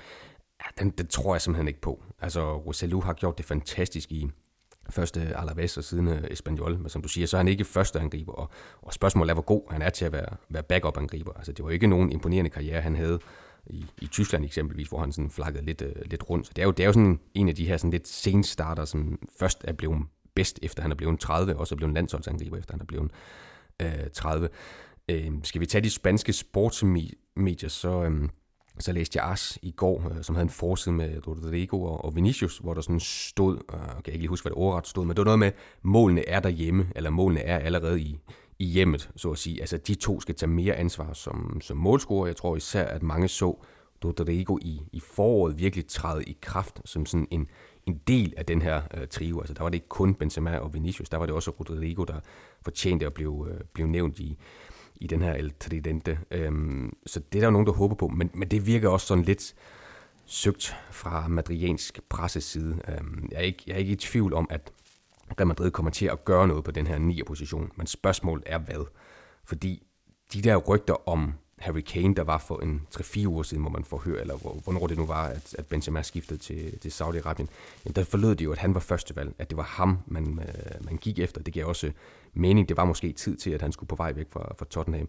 Ja, 0.60 0.82
den, 0.84 0.90
den 0.90 1.06
tror 1.06 1.34
jeg 1.34 1.40
simpelthen 1.40 1.68
ikke 1.68 1.80
på. 1.80 2.02
Altså, 2.20 2.56
Roselu 2.56 3.00
har 3.00 3.12
gjort 3.12 3.38
det 3.38 3.46
fantastisk 3.46 4.12
i, 4.12 4.30
første 4.90 5.20
Alaves 5.20 5.76
og 5.76 5.84
siden 5.84 6.08
øh, 6.08 6.24
Espanyol, 6.30 6.78
men 6.78 6.88
som 6.88 7.02
du 7.02 7.08
siger, 7.08 7.26
så 7.26 7.36
er 7.36 7.38
han 7.38 7.48
ikke 7.48 7.64
første 7.64 8.00
angriber, 8.00 8.32
og, 8.32 8.50
og 8.82 8.92
spørgsmålet 8.92 9.30
er, 9.30 9.34
hvor 9.34 9.42
god 9.42 9.62
han 9.70 9.82
er 9.82 9.90
til 9.90 10.04
at 10.04 10.12
være, 10.12 10.36
være 10.48 10.62
backup-angriber. 10.62 11.32
Altså, 11.36 11.52
det 11.52 11.64
var 11.64 11.70
ikke 11.70 11.86
nogen 11.86 12.12
imponerende 12.12 12.50
karriere, 12.50 12.80
han 12.80 12.96
havde 12.96 13.18
i, 13.66 13.86
i 14.00 14.06
Tyskland 14.06 14.44
eksempelvis, 14.44 14.88
hvor 14.88 15.00
han 15.00 15.12
sådan 15.12 15.30
flakkede 15.30 15.64
lidt, 15.64 15.82
øh, 15.82 15.92
lidt 16.06 16.30
rundt. 16.30 16.46
Så 16.46 16.52
det 16.56 16.62
er 16.62 16.66
jo, 16.66 16.70
det 16.70 16.82
er 16.82 16.86
jo 16.86 16.92
sådan 16.92 17.20
en 17.34 17.48
af 17.48 17.54
de 17.54 17.66
her 17.66 17.76
sådan 17.76 17.90
lidt 17.90 18.08
senstarter, 18.08 18.84
som 18.84 19.18
først 19.38 19.64
er 19.64 19.72
blevet 19.72 20.02
bedst, 20.34 20.58
efter 20.62 20.82
han 20.82 20.90
er 20.90 20.96
blevet 20.96 21.20
30, 21.20 21.56
og 21.56 21.66
så 21.66 21.74
er 21.74 21.76
blevet 21.76 21.94
landsholdsangriber, 21.94 22.56
efter 22.56 22.74
han 22.74 22.80
er 22.80 22.84
blevet 22.84 23.10
øh, 23.82 24.10
30. 24.12 24.48
Øh, 25.08 25.32
skal 25.42 25.60
vi 25.60 25.66
tage 25.66 25.84
de 25.84 25.90
spanske 25.90 26.32
sportsmedier, 26.32 27.68
så, 27.68 28.04
øh, 28.04 28.28
så 28.78 28.92
læste 28.92 29.16
jeg 29.16 29.24
Ars 29.24 29.58
i 29.62 29.70
går, 29.70 30.12
øh, 30.16 30.22
som 30.22 30.34
havde 30.34 30.44
en 30.44 30.50
forside 30.50 30.94
med 30.94 31.26
Rodrigo 31.26 31.82
og, 31.82 32.04
og 32.04 32.16
Vinicius, 32.16 32.58
hvor 32.58 32.74
der 32.74 32.80
sådan 32.80 33.00
stod, 33.00 33.54
uh, 33.54 33.80
jeg 34.06 34.08
ikke 34.08 34.18
lige 34.18 34.28
huske, 34.28 34.44
hvad 34.44 34.50
det 34.50 34.58
ordret 34.58 34.86
stod, 34.86 35.04
men 35.04 35.10
det 35.10 35.18
var 35.18 35.24
noget 35.24 35.38
med, 35.38 35.52
målene 35.82 36.28
er 36.28 36.40
derhjemme, 36.40 36.86
eller 36.96 37.10
målene 37.10 37.40
er 37.40 37.58
allerede 37.58 38.00
i, 38.00 38.18
i 38.58 38.64
hjemmet, 38.64 39.10
så 39.16 39.30
at 39.30 39.38
sige. 39.38 39.60
Altså, 39.60 39.76
de 39.76 39.94
to 39.94 40.20
skal 40.20 40.34
tage 40.34 40.50
mere 40.50 40.74
ansvar 40.74 41.12
som, 41.12 41.60
som 41.60 41.76
målscorer. 41.76 42.26
Jeg 42.26 42.36
tror 42.36 42.56
især, 42.56 42.84
at 42.84 43.02
mange 43.02 43.28
så 43.28 43.64
Rodrigo 44.04 44.58
i, 44.62 44.80
i 44.92 45.00
foråret 45.00 45.58
virkelig 45.58 45.86
træde 45.86 46.24
i 46.24 46.38
kraft 46.40 46.80
som 46.84 47.06
sådan 47.06 47.28
en, 47.30 47.46
en 47.86 48.00
del 48.06 48.34
af 48.36 48.46
den 48.46 48.62
her 48.62 48.82
øh, 48.94 49.08
trio. 49.08 49.40
Altså, 49.40 49.54
der 49.54 49.62
var 49.62 49.68
det 49.68 49.76
ikke 49.76 49.88
kun 49.88 50.14
Benzema 50.14 50.58
og 50.58 50.74
Vinicius, 50.74 51.08
der 51.08 51.16
var 51.16 51.26
det 51.26 51.34
også 51.34 51.50
Rodrigo, 51.50 52.04
der 52.04 52.20
fortjente 52.62 53.06
at 53.06 53.14
blive, 53.14 53.46
øh, 53.50 53.60
blive 53.72 53.88
nævnt 53.88 54.18
i, 54.18 54.38
i 54.96 55.06
den 55.06 55.22
her 55.22 55.34
El 55.34 55.52
Tridente. 55.60 56.18
Øhm, 56.30 56.96
så 57.06 57.20
det 57.20 57.38
er 57.38 57.40
der 57.40 57.46
jo 57.46 57.50
nogen, 57.50 57.66
der 57.66 57.72
håber 57.72 57.94
på, 57.94 58.08
men, 58.08 58.30
men 58.34 58.48
det 58.48 58.66
virker 58.66 58.88
også 58.88 59.06
sådan 59.06 59.24
lidt 59.24 59.54
søgt 60.26 60.76
fra 60.90 61.28
madriansk 61.28 62.00
presseside. 62.08 62.80
Øhm, 62.88 63.28
jeg, 63.32 63.38
er 63.38 63.42
ikke, 63.42 63.62
jeg 63.66 63.74
er 63.74 63.78
ikke 63.78 63.92
i 63.92 63.96
tvivl 63.96 64.34
om, 64.34 64.46
at 64.50 64.72
Real 65.38 65.46
Madrid 65.46 65.70
kommer 65.70 65.90
til 65.90 66.06
at 66.06 66.24
gøre 66.24 66.48
noget 66.48 66.64
på 66.64 66.70
den 66.70 66.86
her 66.86 66.98
9. 66.98 67.22
position. 67.26 67.72
Men 67.76 67.86
spørgsmålet 67.86 68.44
er 68.46 68.58
hvad? 68.58 68.86
Fordi 69.44 69.82
de 70.32 70.42
der 70.42 70.56
rygter 70.56 71.08
om 71.08 71.32
Harry 71.58 71.80
Kane, 71.80 72.14
der 72.14 72.22
var 72.24 72.38
for 72.38 72.60
en 72.60 72.86
3-4 72.94 73.26
uger 73.26 73.42
siden, 73.42 73.62
hvor 73.62 73.70
man 73.70 73.84
får 73.84 73.98
høre, 73.98 74.20
eller 74.20 74.36
hvornår 74.36 74.86
det 74.86 74.98
nu 74.98 75.06
var, 75.06 75.26
at, 75.26 75.54
at 75.58 75.66
Benzema 75.66 76.02
skiftede 76.02 76.38
til, 76.38 76.78
til 76.78 76.88
Saudi-Arabien, 76.88 77.46
jamen 77.84 77.94
der 77.96 78.04
forlod 78.04 78.34
det 78.34 78.44
jo, 78.44 78.52
at 78.52 78.58
han 78.58 78.74
var 78.74 78.80
førstevalg, 78.80 79.34
at 79.38 79.50
det 79.50 79.56
var 79.56 79.62
ham, 79.62 79.98
man, 80.06 80.40
øh, 80.42 80.84
man 80.84 80.96
gik 80.96 81.18
efter. 81.18 81.42
Det 81.42 81.54
gav 81.54 81.66
også 81.66 81.92
mening. 82.34 82.68
Det 82.68 82.76
var 82.76 82.84
måske 82.84 83.12
tid 83.12 83.36
til, 83.36 83.50
at 83.50 83.62
han 83.62 83.72
skulle 83.72 83.88
på 83.88 83.96
vej 83.96 84.12
væk 84.12 84.26
fra, 84.30 84.54
fra 84.58 84.66
Tottenham. 84.70 85.08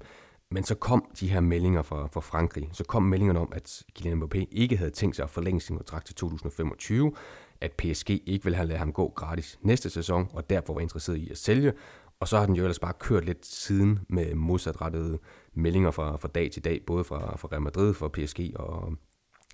Men 0.52 0.64
så 0.64 0.76
kom 0.76 1.06
de 1.20 1.28
her 1.28 1.40
meldinger 1.40 1.82
fra, 1.82 2.08
fra 2.08 2.22
Frankrig. 2.22 2.70
Så 2.72 2.84
kom 2.84 3.04
meldingerne 3.04 3.40
om, 3.40 3.52
at 3.56 3.84
Kylian 3.96 4.24
Mbappé 4.24 4.46
ikke 4.52 4.78
havde 4.78 4.92
tænkt 4.92 5.16
sig 5.16 5.24
at 5.24 5.30
forlænge 5.30 5.62
sin 5.62 5.78
kontrakt 5.78 6.06
til 6.06 6.16
2025, 6.16 7.14
at 7.62 7.72
PSG 7.72 8.10
ikke 8.10 8.44
ville 8.44 8.56
have 8.56 8.68
ladet 8.68 8.80
ham 8.80 8.94
gå 8.94 9.14
gratis 9.16 9.60
næste 9.62 9.90
sæson, 9.90 10.30
og 10.34 10.50
derfor 10.50 10.74
var 10.74 10.82
interesseret 10.82 11.18
i 11.18 11.30
at 11.30 11.38
sælge. 11.38 11.74
Og 12.20 12.28
så 12.28 12.38
har 12.38 12.46
den 12.46 12.56
jo 12.56 12.64
ellers 12.64 12.80
bare 12.80 12.94
kørt 13.00 13.26
lidt 13.26 13.46
siden 13.46 14.00
med 14.10 14.36
modsatrettede 14.36 15.20
meldinger 15.54 15.92
fra, 15.92 16.18
fra 16.18 16.28
dag 16.28 16.52
til 16.52 16.64
dag, 16.64 16.82
både 16.88 17.04
fra, 17.04 17.38
fra 17.38 17.48
Real 17.52 17.62
Madrid, 17.62 17.94
fra 17.94 18.08
PSG 18.08 18.52
og, 18.56 18.94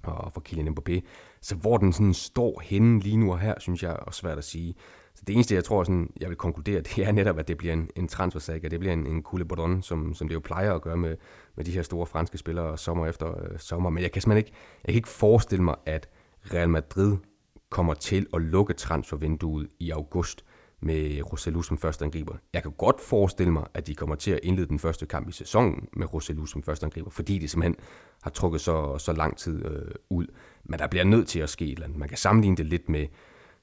og 0.04 0.32
fra 0.34 0.42
Kylian 0.46 0.68
Mbappé. 0.78 1.02
Så 1.42 1.56
hvor 1.56 1.78
den 1.78 1.94
sådan 1.94 2.14
står 2.14 2.62
henne 2.64 3.00
lige 3.00 3.18
nu 3.18 3.32
og 3.32 3.40
her, 3.40 3.54
synes 3.60 3.84
jeg 3.84 4.00
er 4.08 4.12
svært 4.12 4.38
at 4.38 4.44
sige. 4.44 4.76
Så 5.16 5.24
det 5.28 5.34
eneste, 5.34 5.56
jeg 5.56 5.64
tror, 5.64 5.84
sådan, 5.84 6.10
jeg 6.20 6.30
vil 6.30 6.38
konkludere, 6.38 6.82
det 6.96 6.98
er 6.98 7.12
netop, 7.12 7.40
at 7.40 7.48
det 7.48 7.58
bliver 7.58 7.74
en, 7.74 7.90
en 7.96 8.08
transfersaga. 8.08 8.68
Det 8.68 8.80
bliver 8.80 8.94
en, 8.94 9.08
en 9.08 9.24
coule 9.24 9.46
bordon, 9.46 9.82
som, 9.82 10.14
som 10.14 10.28
det 10.28 10.36
jo 10.36 10.40
plejer 10.40 10.74
at 10.74 10.82
gøre 10.82 10.98
med, 10.98 11.16
med 11.56 11.66
de 11.66 11.72
her 11.72 11.82
store 11.82 12.06
franske 12.06 12.38
spillere 12.38 12.78
sommer 12.78 13.08
efter 13.08 13.44
øh, 13.44 13.60
sommer. 13.60 13.90
Men 13.90 14.04
jeg 14.04 14.12
kan 14.12 14.22
simpelthen 14.22 14.48
ikke, 14.48 14.58
jeg 14.84 14.94
kan 14.94 14.96
ikke 14.96 15.10
forestille 15.10 15.64
mig, 15.64 15.76
at 15.86 16.10
Real 16.54 16.70
Madrid 16.70 17.18
kommer 17.70 17.94
til 17.94 18.28
at 18.34 18.42
lukke 18.42 18.74
transfervinduet 18.74 19.70
i 19.80 19.92
august 19.92 20.46
med 20.80 21.32
Roselu 21.32 21.62
som 21.62 21.78
første 21.78 22.06
angriber. 22.06 22.36
Jeg 22.54 22.62
kan 22.62 22.72
godt 22.72 23.02
forestille 23.02 23.54
mig, 23.54 23.68
at 23.74 23.88
de 23.88 23.96
kommer 23.96 24.16
til 24.16 24.32
at 24.32 24.40
indlede 24.44 24.68
den 24.68 24.80
første 24.80 25.06
kamp 25.06 25.30
i 25.30 25.32
sæsonen 25.32 25.88
med 25.94 26.14
Roselu 26.14 26.46
som 26.46 26.64
første 26.64 26.86
angriber, 26.86 27.10
fordi 27.10 27.40
det 27.40 27.50
simpelthen 27.50 27.76
har 28.22 28.32
trukket 28.32 28.62
så, 28.62 28.98
så 28.98 29.14
lang 29.14 29.38
tid 29.38 29.66
øh, 29.66 29.92
ud. 30.10 30.28
Men 30.64 30.80
der 30.80 30.88
bliver 30.88 31.04
nødt 31.04 31.28
til 31.28 31.40
at 31.40 31.50
ske 31.50 31.66
et 31.66 31.72
eller 31.72 31.84
andet. 31.84 32.00
Man 32.00 32.10
kan 32.10 32.18
sammenligne 32.18 32.58
det 32.58 32.66
lidt 32.66 32.90
med 32.90 33.08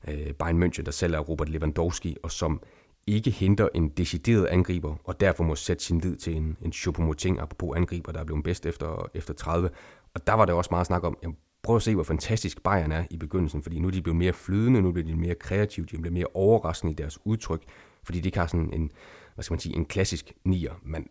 øh, 0.09 0.32
Bayern 0.35 0.62
München, 0.62 0.82
der 0.82 0.90
selv 0.90 1.14
er 1.14 1.18
Robert 1.18 1.49
Lewandowski, 1.49 2.16
og 2.23 2.30
som 2.30 2.62
ikke 3.06 3.30
henter 3.30 3.68
en 3.75 3.88
decideret 3.88 4.47
angriber, 4.47 4.97
og 5.04 5.21
derfor 5.21 5.44
må 5.44 5.54
sætte 5.54 5.85
sin 5.85 5.99
lid 5.99 6.16
til 6.16 6.37
en, 6.37 6.56
en 6.62 6.73
Choupo-Moting, 6.73 7.40
apropos 7.40 7.76
angriber, 7.76 8.12
der 8.12 8.21
er 8.21 8.25
blevet 8.25 8.44
bedst 8.44 8.66
efter, 8.66 9.11
efter 9.14 9.35
30. 9.35 9.71
Og 10.14 10.26
der 10.26 10.32
var 10.32 10.44
det 10.44 10.54
også 10.54 10.68
meget 10.71 10.87
snak 10.87 11.04
om, 11.04 11.18
jamen, 11.23 11.37
prøv 11.62 11.76
at 11.76 11.83
se, 11.83 11.95
hvor 11.95 12.04
fantastisk 12.04 12.62
Bayern 12.62 12.92
er 12.92 13.04
i 13.11 13.16
begyndelsen, 13.16 13.62
fordi 13.62 13.78
nu 13.78 13.88
er 13.88 13.92
de 13.92 14.02
blevet 14.02 14.19
mere 14.19 14.33
flydende, 14.33 14.83
nu 14.83 14.92
bliver 14.92 15.07
de 15.07 15.16
mere 15.16 15.35
kreative, 15.35 15.87
de 15.87 15.99
bliver 15.99 16.14
mere 16.14 16.26
overraskende 16.35 16.92
i 16.92 16.97
deres 16.97 17.19
udtryk, 17.25 17.62
fordi 18.04 18.21
de 18.21 18.28
ikke 18.28 18.38
har 18.38 18.47
sådan 18.47 18.73
en, 18.73 18.90
hvad 19.35 19.42
skal 19.42 19.52
man 19.52 19.61
sige, 19.61 19.76
en 19.76 19.85
klassisk 19.85 20.33
nier, 20.45 20.73
men 20.83 21.07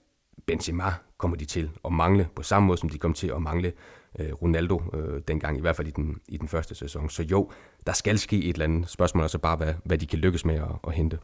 Benzema 0.45 0.93
kommer 1.17 1.37
de 1.37 1.45
til 1.45 1.69
at 1.85 1.93
mangle 1.93 2.27
på 2.35 2.43
samme 2.43 2.67
måde, 2.67 2.77
som 2.77 2.89
de 2.89 2.97
kom 2.97 3.13
til 3.13 3.27
at 3.27 3.41
mangle 3.41 3.73
øh, 4.19 4.33
Ronaldo 4.33 4.81
øh, 4.93 5.21
dengang, 5.27 5.57
i 5.57 5.61
hvert 5.61 5.75
fald 5.75 5.87
i 5.87 5.91
den, 5.91 6.17
i 6.27 6.37
den 6.37 6.47
første 6.47 6.75
sæson. 6.75 7.09
Så 7.09 7.23
jo, 7.23 7.51
der 7.87 7.93
skal 7.93 8.19
ske 8.19 8.43
et 8.43 8.53
eller 8.53 8.65
andet 8.65 8.89
Spørgsmålet 8.89 9.23
er 9.25 9.29
så 9.29 9.37
bare, 9.37 9.55
hvad, 9.55 9.73
hvad 9.83 9.97
de 9.97 10.07
kan 10.07 10.19
lykkes 10.19 10.45
med 10.45 10.55
at, 10.55 10.67
at 10.87 10.93
hente. 10.93 11.19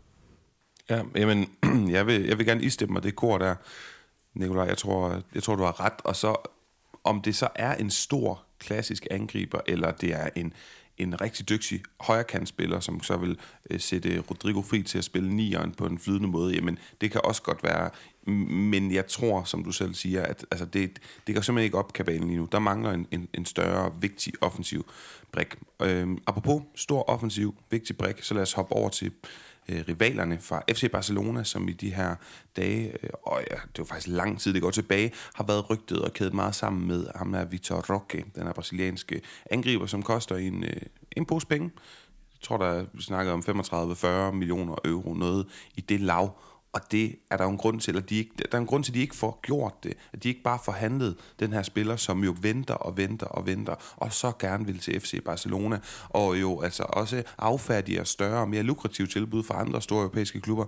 Ja, 0.89 1.03
jamen, 1.15 1.49
jeg 1.95 2.07
vil, 2.07 2.25
jeg 2.25 2.37
vil 2.37 2.45
gerne 2.45 2.63
istemme 2.63 2.93
mig 2.93 3.03
det 3.03 3.15
kor 3.15 3.37
der, 3.37 3.55
Nikolaj. 4.33 4.65
Jeg 4.65 4.77
tror, 4.77 5.21
jeg 5.35 5.43
tror, 5.43 5.55
du 5.55 5.63
har 5.63 5.85
ret. 5.85 5.93
Og 6.03 6.15
så, 6.15 6.35
om 7.07 7.21
det 7.21 7.35
så 7.35 7.47
er 7.55 7.75
en 7.75 7.89
stor 7.89 8.43
klassisk 8.59 9.07
angriber, 9.11 9.59
eller 9.67 9.91
det 9.91 10.13
er 10.13 10.29
en, 10.35 10.53
en 10.97 11.21
rigtig 11.21 11.49
dygtig 11.49 11.83
højrekantspiller, 12.01 12.79
som 12.79 13.03
så 13.03 13.17
vil 13.17 13.39
øh, 13.69 13.79
sætte 13.79 14.19
Rodrigo 14.19 14.61
fri 14.61 14.83
til 14.83 14.97
at 14.97 15.03
spille 15.03 15.35
nieren 15.35 15.71
på 15.71 15.85
en 15.85 15.99
flydende 15.99 16.27
måde, 16.27 16.55
jamen 16.55 16.79
det 17.01 17.11
kan 17.11 17.21
også 17.23 17.41
godt 17.41 17.63
være. 17.63 17.89
Men 18.71 18.91
jeg 18.91 19.07
tror, 19.07 19.43
som 19.43 19.63
du 19.63 19.71
selv 19.71 19.93
siger, 19.93 20.23
at 20.23 20.45
altså, 20.51 20.65
det, 20.65 20.99
det 21.27 21.35
går 21.35 21.41
simpelthen 21.41 21.65
ikke 21.65 21.77
op 21.77 21.93
kabalen 21.93 22.27
lige 22.27 22.37
nu. 22.37 22.47
Der 22.51 22.59
mangler 22.59 22.91
en, 22.91 23.07
en, 23.11 23.27
en 23.33 23.45
større, 23.45 23.91
vigtig 24.01 24.33
offensiv 24.41 24.85
brik. 25.31 25.55
Øhm, 25.81 26.17
apropos 26.27 26.61
stor 26.75 27.09
offensiv, 27.09 27.55
vigtig 27.71 27.97
brik, 27.97 28.21
så 28.21 28.33
lad 28.33 28.41
os 28.41 28.53
hoppe 28.53 28.73
over 28.73 28.89
til 28.89 29.11
øh, 29.69 29.83
rivalerne 29.87 30.39
fra 30.39 30.61
FC 30.71 30.91
Barcelona, 30.91 31.43
som 31.43 31.69
i 31.69 31.73
de 31.73 31.93
her 31.93 32.15
dage, 32.55 32.93
øh, 33.03 33.09
og 33.23 33.41
ja, 33.51 33.55
det 33.55 33.79
var 33.79 33.85
faktisk 33.85 34.07
lang 34.07 34.39
tid, 34.39 34.53
det 34.53 34.61
går 34.61 34.71
tilbage, 34.71 35.11
har 35.33 35.43
været 35.43 35.69
rygtet 35.69 36.01
og 36.01 36.13
kædet 36.13 36.33
meget 36.33 36.55
sammen 36.55 36.87
med 36.87 37.07
ham 37.15 37.31
der 37.31 37.45
Vitor 37.45 37.93
Roque, 37.93 38.23
den 38.35 38.43
her 38.43 38.53
brasilianske 38.53 39.21
angriber, 39.51 39.85
som 39.85 40.03
koster 40.03 40.35
en, 40.35 40.63
øh, 40.63 40.81
en 41.11 41.25
pose 41.25 41.47
penge. 41.47 41.71
Jeg 42.33 42.41
tror, 42.41 42.57
der 42.57 42.85
vi 42.93 43.01
snakker 43.01 43.33
om 43.33 43.43
35-40 44.29 44.31
millioner 44.31 44.75
euro, 44.85 45.13
noget 45.13 45.47
i 45.75 45.81
det 45.81 45.99
lav. 45.99 46.39
Og 46.77 46.91
det 46.91 47.15
er 47.31 47.37
der 47.37 47.43
jo 47.43 47.49
en 47.49 47.57
grund 47.57 47.79
til, 47.79 47.97
at 47.97 48.09
de 48.09 48.15
ikke, 48.15 48.31
der 48.51 48.57
er 48.57 48.61
en 48.61 48.67
grund 48.67 48.83
til, 48.83 48.91
at 48.91 48.95
de 48.95 48.99
ikke 49.01 49.15
får 49.15 49.39
gjort 49.43 49.83
det. 49.83 49.93
At 50.13 50.23
de 50.23 50.29
ikke 50.29 50.43
bare 50.43 50.59
får 50.65 50.71
handlet 50.71 51.15
den 51.39 51.53
her 51.53 51.63
spiller, 51.63 51.95
som 51.95 52.23
jo 52.23 52.35
venter 52.41 52.73
og 52.73 52.97
venter 52.97 53.27
og 53.27 53.45
venter, 53.45 53.75
og 53.95 54.13
så 54.13 54.31
gerne 54.39 54.65
vil 54.65 54.79
til 54.79 54.99
FC 54.99 55.23
Barcelona, 55.25 55.79
og 56.09 56.41
jo 56.41 56.61
altså 56.61 56.83
også 56.83 57.23
affærdiger 57.37 58.03
større 58.03 58.41
og 58.41 58.49
mere 58.49 58.63
lukrative 58.63 59.07
tilbud 59.07 59.43
fra 59.43 59.61
andre 59.61 59.81
store 59.81 59.99
europæiske 59.99 60.41
klubber. 60.41 60.65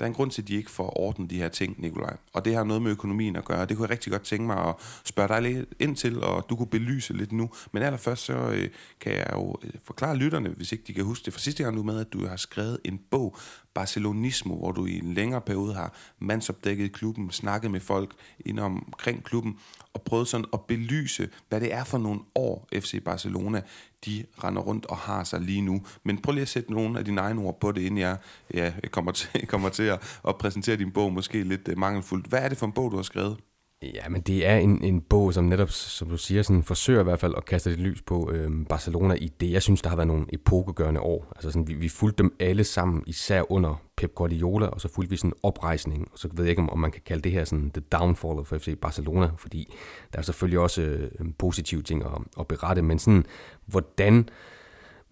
Der 0.00 0.06
er 0.06 0.08
en 0.08 0.14
grund 0.14 0.30
til, 0.30 0.42
at 0.42 0.48
de 0.48 0.54
ikke 0.54 0.70
får 0.70 1.00
ordnet 1.00 1.30
de 1.30 1.36
her 1.36 1.48
ting, 1.48 1.80
Nikolaj. 1.80 2.16
Og 2.32 2.44
det 2.44 2.54
har 2.54 2.64
noget 2.64 2.82
med 2.82 2.90
økonomien 2.90 3.36
at 3.36 3.44
gøre. 3.44 3.66
Det 3.66 3.76
kunne 3.76 3.84
jeg 3.84 3.90
rigtig 3.90 4.12
godt 4.12 4.22
tænke 4.22 4.46
mig 4.46 4.56
at 4.68 4.74
spørge 5.04 5.28
dig 5.28 5.42
lidt 5.42 5.68
ind 5.78 5.96
til, 5.96 6.22
og 6.22 6.46
du 6.50 6.56
kunne 6.56 6.66
belyse 6.66 7.12
lidt 7.12 7.32
nu. 7.32 7.50
Men 7.72 7.82
allerførst 7.82 8.24
så 8.24 8.32
øh, 8.32 8.68
kan 9.00 9.12
jeg 9.12 9.26
jo 9.32 9.56
øh, 9.64 9.70
forklare 9.84 10.16
lytterne, 10.16 10.48
hvis 10.48 10.72
ikke 10.72 10.84
de 10.86 10.94
kan 10.94 11.04
huske 11.04 11.24
det 11.24 11.32
fra 11.32 11.40
sidste 11.40 11.62
gang 11.62 11.76
du 11.76 11.82
med, 11.82 12.00
at 12.00 12.12
du 12.12 12.26
har 12.26 12.36
skrevet 12.36 12.78
en 12.84 13.00
bog, 13.10 13.36
Barcelonismo, 13.74 14.56
hvor 14.56 14.72
du 14.72 14.86
i 14.86 14.98
en 14.98 15.14
længere 15.14 15.40
periode 15.40 15.74
har 15.74 15.94
mandsopdækket 16.18 16.92
klubben, 16.92 17.30
snakket 17.30 17.70
med 17.70 17.80
folk 17.80 18.14
inden 18.40 18.64
omkring 18.64 19.24
klubben, 19.24 19.58
og 19.92 20.02
prøvet 20.02 20.28
sådan 20.28 20.46
at 20.52 20.60
belyse, 20.60 21.28
hvad 21.48 21.60
det 21.60 21.74
er 21.74 21.84
for 21.84 21.98
nogle 21.98 22.20
år 22.34 22.68
FC 22.74 23.04
Barcelona, 23.04 23.62
de 24.06 24.24
render 24.44 24.62
rundt 24.62 24.86
og 24.86 24.96
har 24.96 25.24
sig 25.24 25.40
lige 25.40 25.62
nu. 25.62 25.82
Men 26.04 26.22
prøv 26.22 26.32
lige 26.32 26.42
at 26.42 26.48
sætte 26.48 26.72
nogle 26.72 26.98
af 26.98 27.04
dine 27.04 27.20
egne 27.20 27.40
ord 27.40 27.60
på 27.60 27.72
det, 27.72 27.80
inden 27.80 27.98
jeg, 27.98 28.16
ja, 28.54 28.72
kommer 28.90 29.12
til, 29.12 29.46
kommer 29.52 29.68
til 29.68 29.82
at, 29.82 30.20
at 30.28 30.36
præsentere 30.36 30.76
din 30.76 30.90
bog 30.90 31.12
måske 31.12 31.42
lidt 31.42 31.68
øh, 31.68 31.78
mangelfuldt. 31.78 32.26
Hvad 32.26 32.40
er 32.40 32.48
det 32.48 32.58
for 32.58 32.66
en 32.66 32.72
bog, 32.72 32.90
du 32.90 32.96
har 32.96 33.02
skrevet? 33.02 33.36
Ja, 33.82 34.08
men 34.08 34.20
det 34.20 34.46
er 34.46 34.56
en, 34.56 34.84
en 34.84 35.00
bog, 35.00 35.34
som 35.34 35.44
netop, 35.44 35.70
som 35.70 36.08
du 36.08 36.16
siger, 36.16 36.42
sådan 36.42 36.62
forsøger 36.62 37.00
i 37.00 37.04
hvert 37.04 37.20
fald 37.20 37.34
at 37.36 37.44
kaste 37.44 37.70
lidt 37.70 37.80
lys 37.80 38.02
på 38.02 38.30
øh, 38.32 38.66
Barcelona 38.68 39.14
i 39.14 39.28
det, 39.40 39.52
jeg 39.52 39.62
synes, 39.62 39.82
der 39.82 39.88
har 39.88 39.96
været 39.96 40.06
nogle 40.06 40.26
epokegørende 40.32 41.00
år. 41.00 41.32
Altså 41.36 41.50
sådan, 41.50 41.68
vi, 41.68 41.74
vi 41.74 41.88
fulgte 41.88 42.22
dem 42.22 42.36
alle 42.40 42.64
sammen, 42.64 43.02
især 43.06 43.52
under 43.52 43.82
Pep 43.96 44.14
Guardiola, 44.14 44.66
og 44.66 44.80
så 44.80 44.88
fulgte 44.88 45.10
vi 45.10 45.16
sådan 45.16 45.30
en 45.30 45.34
oprejsning, 45.42 46.08
og 46.12 46.18
så 46.18 46.28
ved 46.32 46.44
jeg 46.44 46.50
ikke, 46.50 46.62
om, 46.62 46.70
om 46.70 46.78
man 46.78 46.90
kan 46.90 47.02
kalde 47.04 47.22
det 47.22 47.32
her 47.32 47.44
sådan 47.44 47.70
the 47.70 47.82
downfall 47.92 48.38
of 48.38 48.46
FC 48.46 48.78
Barcelona, 48.80 49.30
fordi 49.36 49.74
der 50.12 50.18
er 50.18 50.22
selvfølgelig 50.22 50.58
også 50.58 50.82
øh, 50.82 51.10
positive 51.38 51.82
ting 51.82 52.04
at, 52.04 52.22
at 52.40 52.46
berette, 52.46 52.82
men 52.82 52.98
sådan, 52.98 53.24
hvordan 53.66 54.28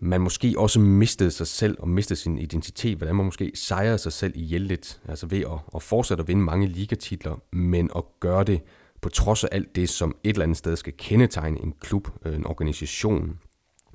man 0.01 0.21
måske 0.21 0.55
også 0.57 0.81
mistede 0.81 1.31
sig 1.31 1.47
selv 1.47 1.77
og 1.81 1.89
mistede 1.89 2.21
sin 2.21 2.39
identitet, 2.39 2.99
hvordan 2.99 3.17
man 3.17 3.25
måske 3.25 3.53
sejrede 3.55 3.99
sig 3.99 4.13
selv 4.13 4.33
ihjel 4.37 4.61
lidt, 4.61 5.01
altså 5.09 5.27
ved 5.27 5.41
at, 5.41 5.59
at 5.75 5.83
fortsætte 5.83 6.23
at 6.23 6.29
vinde 6.29 6.43
mange 6.43 6.67
ligatitler, 6.67 7.37
men 7.53 7.91
at 7.97 8.03
gøre 8.21 8.45
det 8.45 8.61
på 9.01 9.09
trods 9.09 9.45
af 9.45 9.49
alt 9.53 9.77
det, 9.77 9.89
som 9.89 10.17
et 10.25 10.31
eller 10.31 10.43
andet 10.43 10.57
sted 10.57 10.77
skal 10.77 10.93
kendetegne 10.99 11.63
en 11.63 11.75
klub, 11.81 12.09
øh, 12.25 12.37
en 12.37 12.47
organisation, 12.47 13.39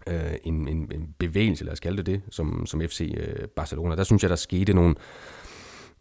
øh, 0.07 0.33
en, 0.43 0.67
en, 0.67 0.91
en 0.91 1.15
bevægelse, 1.19 1.63
lad 1.63 1.73
os 1.73 1.79
kalde 1.79 1.97
det 1.97 2.05
det, 2.05 2.21
som, 2.29 2.65
som 2.65 2.81
FC 2.81 3.13
øh, 3.17 3.47
Barcelona. 3.47 3.95
Der 3.95 4.03
synes 4.03 4.23
jeg, 4.23 4.29
der 4.29 4.35
skete 4.35 4.73
nogle, 4.73 4.95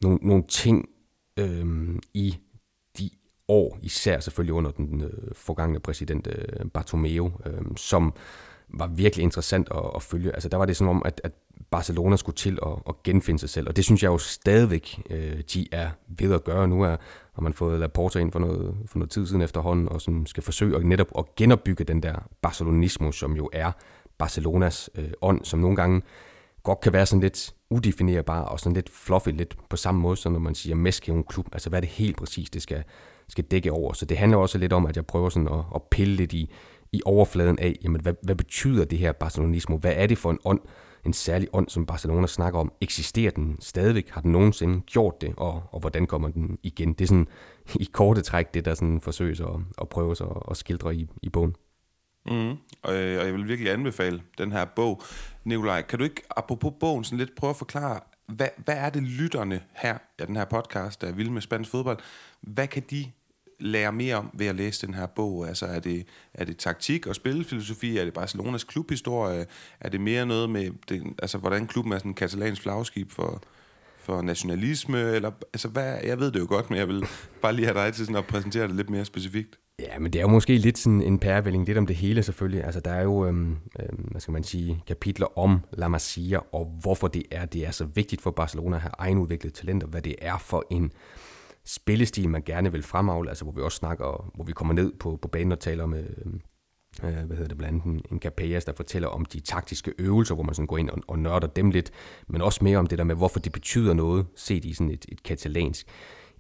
nogle, 0.03 0.19
nogle 0.23 0.45
ting 0.49 0.89
øh, 1.37 1.99
i 2.15 2.37
de 2.99 3.11
år, 3.49 3.79
især 3.83 4.21
selvfølgelig 4.21 4.55
under 4.55 4.71
den 4.71 5.01
øh, 5.01 5.35
forgangne 5.35 5.81
præsident 5.81 6.27
øh, 6.27 6.71
Bartomeu, 6.71 7.31
øh, 7.47 7.63
som 7.77 8.15
var 8.75 8.87
virkelig 8.87 9.23
interessant 9.23 9.69
at, 9.71 9.83
at 9.95 10.03
følge. 10.03 10.33
Altså 10.33 10.49
der 10.49 10.57
var 10.57 10.65
det 10.65 10.77
som 10.77 10.89
om, 10.89 11.03
at, 11.05 11.21
at 11.25 11.33
Barcelona 11.71 12.17
skulle 12.17 12.37
til 12.37 12.59
at, 12.67 12.73
at 12.89 13.03
genfinde 13.03 13.39
sig 13.41 13.49
selv, 13.49 13.69
og 13.69 13.77
det 13.77 13.85
synes 13.85 14.03
jeg 14.03 14.09
jo 14.09 14.19
stadigvæk, 14.19 15.03
øh, 15.11 15.41
de 15.55 15.69
er 15.73 15.91
ved 16.09 16.35
at 16.35 16.45
gøre. 16.45 16.69
Nu 16.69 16.83
er, 16.83 16.97
har 17.33 17.43
man 17.43 17.53
fået 17.53 17.81
Laporta 17.81 18.19
ind 18.19 18.33
for 18.33 18.39
noget, 18.39 18.77
for 18.87 18.99
noget 18.99 19.11
tid 19.11 19.27
siden 19.27 19.43
efterhånden, 19.43 19.89
og 19.89 20.01
som 20.01 20.27
skal 20.27 20.43
forsøge 20.43 20.77
at 20.77 20.85
netop 20.85 21.09
at 21.19 21.35
genopbygge 21.37 21.85
den 21.85 22.03
der 22.03 22.29
barcelonismo, 22.43 23.13
som 23.13 23.37
jo 23.37 23.51
er 23.53 23.73
Barcelonas 24.19 24.91
øh, 24.95 25.11
ånd, 25.23 25.45
som 25.45 25.61
nogle 25.61 25.77
gange 25.77 26.03
godt 26.63 26.81
kan 26.81 26.93
være 26.93 27.07
sådan 27.07 27.21
lidt 27.21 27.55
udefinerbar 27.71 28.43
og 28.43 28.61
sådan 28.61 28.75
lidt 28.75 28.91
fluffy, 28.91 29.29
lidt 29.29 29.57
på 29.69 29.77
samme 29.77 30.01
måde, 30.01 30.17
som 30.17 30.33
når 30.33 30.39
man 30.39 30.55
siger 30.55 30.77
Messi 30.77 31.11
en 31.11 31.25
klub. 31.25 31.47
Altså 31.53 31.69
hvad 31.69 31.79
er 31.79 31.81
det 31.81 31.91
helt 31.91 32.17
præcis, 32.17 32.51
det 32.51 32.63
skal, 32.63 32.85
skal 33.29 33.45
dække 33.45 33.73
over. 33.73 33.93
Så 33.93 34.05
det 34.05 34.17
handler 34.17 34.39
også 34.39 34.59
lidt 34.59 34.73
om, 34.73 34.87
at 34.87 34.97
jeg 34.97 35.07
prøver 35.07 35.29
sådan 35.29 35.49
at, 35.49 35.65
at 35.75 35.83
pille 35.83 36.15
lidt 36.15 36.33
i, 36.33 36.51
i 36.93 37.03
overfladen 37.05 37.59
af, 37.59 37.77
jamen, 37.85 38.01
hvad, 38.01 38.15
hvad 38.23 38.35
betyder 38.35 38.85
det 38.85 38.99
her 38.99 39.13
barcelonismo? 39.13 39.77
Hvad 39.77 39.93
er 39.97 40.07
det 40.07 40.19
for 40.19 40.31
en 40.31 40.39
ånd, 40.45 40.61
en 41.07 41.13
særlig 41.13 41.49
ånd, 41.53 41.69
som 41.69 41.87
Barcelona 41.87 42.27
snakker 42.27 42.61
om? 42.61 42.73
Eksisterer 42.81 43.31
den 43.31 43.57
stadigvæk? 43.61 44.09
Har 44.09 44.21
den 44.21 44.33
nogensinde 44.33 44.81
gjort 44.81 45.21
det? 45.21 45.35
Og, 45.37 45.63
og 45.73 45.81
hvordan 45.81 46.07
kommer 46.07 46.29
den 46.29 46.59
igen? 46.63 46.93
Det 46.93 47.01
er 47.01 47.09
sådan 47.09 47.29
i 47.75 47.89
korte 47.93 48.23
træk, 48.23 48.55
det 48.55 48.65
der 48.65 48.75
sådan 48.75 49.01
forsøges 49.01 49.41
at, 49.41 49.47
at 49.81 49.89
prøve 49.89 50.17
sig 50.17 50.27
at, 50.27 50.43
at 50.51 50.57
skildre 50.57 50.95
i, 50.95 51.09
i 51.23 51.29
bogen. 51.29 51.57
Mm. 52.27 52.51
Og, 52.83 52.95
øh, 52.95 53.21
og 53.21 53.27
jeg 53.27 53.35
vil 53.35 53.49
virkelig 53.49 53.73
anbefale 53.73 54.23
den 54.39 54.53
her 54.53 54.65
bog. 54.65 55.03
Nikolaj, 55.45 55.83
kan 55.83 55.99
du 55.99 56.05
ikke, 56.05 56.23
apropos 56.37 56.73
bogen, 56.81 57.05
sådan 57.05 57.19
lidt 57.19 57.35
prøve 57.37 57.51
at 57.51 57.57
forklare, 57.57 58.01
hvad, 58.29 58.49
hvad 58.65 58.77
er 58.77 58.91
det 58.91 59.03
lytterne 59.03 59.61
her, 59.75 59.99
ja, 60.21 60.25
den 60.25 60.37
her 60.37 60.45
podcast, 60.45 61.01
der 61.01 61.07
er 61.09 61.13
vild 61.13 61.31
med 61.31 61.41
spansk 61.41 61.71
fodbold, 61.71 61.99
hvad 62.41 62.67
kan 62.67 62.83
de 62.91 63.13
lære 63.63 63.93
mere 63.93 64.17
om 64.17 64.31
ved 64.35 64.47
at 64.47 64.57
læse 64.57 64.87
den 64.87 64.95
her 64.95 65.07
bog? 65.07 65.49
Altså 65.49 65.67
er 65.67 65.81
det, 65.81 66.07
er 66.35 66.45
det 66.45 66.57
taktik 66.57 67.07
og 67.07 67.15
spillefilosofi? 67.15 67.99
Er 67.99 68.05
det 68.05 68.15
Barcelonas 68.15 68.65
klubhistorie? 68.65 69.47
Er 69.81 69.89
det 69.89 70.01
mere 70.01 70.27
noget 70.27 70.51
med, 70.51 70.71
det, 70.89 71.03
altså, 71.23 71.39
hvordan 71.39 71.67
klubben 71.67 71.93
er 71.93 71.99
sådan 71.99 72.11
en 72.11 72.15
katalansk 72.15 72.63
flagskib 72.63 73.11
for, 73.11 73.43
for 73.99 74.23
nationalisme? 74.23 75.01
Eller, 75.01 75.31
altså, 75.53 75.69
hvad, 75.69 75.99
jeg 76.05 76.21
ved 76.21 76.31
det 76.31 76.41
jo 76.41 76.47
godt, 76.49 76.71
men 76.71 76.79
jeg 76.79 76.89
vil 76.89 77.07
bare 77.43 77.53
lige 77.53 77.67
have 77.67 77.79
dig 77.79 77.95
til 77.95 78.05
sådan 78.05 78.17
at 78.17 78.27
præsentere 78.27 78.69
det 78.69 78.77
lidt 78.77 78.91
mere 78.91 79.05
specifikt. 79.05 79.59
Ja, 79.79 79.99
men 79.99 80.13
det 80.13 80.19
er 80.19 80.23
jo 80.23 80.29
måske 80.29 80.59
lidt 80.59 80.79
sådan 80.79 81.03
en 81.03 81.19
pærevælling, 81.19 81.67
lidt 81.67 81.79
om 81.79 81.87
det 81.87 81.97
hele 81.97 82.23
selvfølgelig. 82.23 82.65
Altså, 82.65 82.81
der 82.81 82.91
er 82.91 83.03
jo, 83.03 83.27
øhm, 83.27 83.57
øhm, 83.81 84.03
hvad 84.11 84.21
skal 84.21 84.33
man 84.33 84.45
sige, 84.45 84.83
kapitler 84.87 85.39
om 85.39 85.61
La 85.73 85.89
Masia, 85.89 86.39
og 86.53 86.79
hvorfor 86.81 87.09
det 87.09 87.23
er, 87.31 87.47
det 87.47 87.67
er 87.67 87.71
så 87.71 87.85
vigtigt 87.85 88.23
for 88.23 88.31
Barcelona 88.31 88.77
at 88.77 88.83
have 88.83 88.93
egenudviklede 88.99 89.55
talenter, 89.55 89.87
hvad 89.87 90.03
det 90.03 90.15
er 90.19 90.39
for 90.39 90.67
en 90.71 90.93
spillestil, 91.65 92.29
man 92.29 92.43
gerne 92.43 92.73
vil 92.73 92.83
fremavle, 92.83 93.29
altså 93.29 93.45
hvor 93.45 93.53
vi 93.53 93.61
også 93.61 93.77
snakker, 93.77 94.31
hvor 94.35 94.45
vi 94.45 94.53
kommer 94.53 94.75
ned 94.75 94.93
på, 95.01 95.19
på 95.23 95.29
banen 95.29 95.53
og 95.53 95.61
taler 95.61 95.87
med, 95.87 96.05
øh, 96.05 96.33
øh 97.05 97.25
hvad 97.27 97.37
hedder 97.37 97.49
det, 97.49 97.59
blandt 97.59 97.85
andet 97.85 98.07
en 98.11 98.19
Capellas, 98.19 98.65
der 98.65 98.73
fortæller 98.77 99.09
om 99.09 99.25
de 99.25 99.41
taktiske 99.41 99.95
øvelser, 99.99 100.35
hvor 100.35 100.45
man 100.45 100.55
sådan 100.55 100.67
går 100.67 100.79
ind 100.79 100.91
og, 100.91 100.99
og 101.09 101.19
nørder 101.19 101.47
dem 101.47 101.71
lidt, 101.71 101.91
men 102.29 102.43
også 102.43 102.65
mere 102.65 102.79
om 102.79 102.87
det 102.87 102.99
der 102.99 103.05
med, 103.05 103.15
hvorfor 103.15 103.41
det 103.41 103.53
betyder 103.53 103.95
noget, 103.95 104.27
set 104.37 104.65
i 104.65 104.75
sådan 104.75 104.91
et, 104.91 105.07
et 105.09 105.23
katalansk 105.23 105.87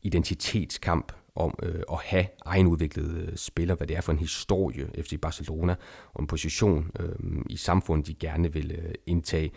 identitetskamp, 0.02 1.12
om 1.34 1.54
øh, 1.62 1.82
at 1.92 1.98
have 1.98 2.26
egenudviklede 2.46 3.26
øh, 3.26 3.36
spillere, 3.36 3.76
hvad 3.76 3.86
det 3.86 3.96
er 3.96 4.00
for 4.00 4.12
en 4.12 4.18
historie 4.18 5.02
FC 5.02 5.20
Barcelona, 5.20 5.74
og 6.12 6.20
en 6.20 6.26
position 6.26 6.90
øh, 7.00 7.42
i 7.50 7.56
samfundet, 7.56 8.06
de 8.06 8.14
gerne 8.14 8.52
vil 8.52 8.72
øh, 8.72 8.94
indtage. 9.06 9.50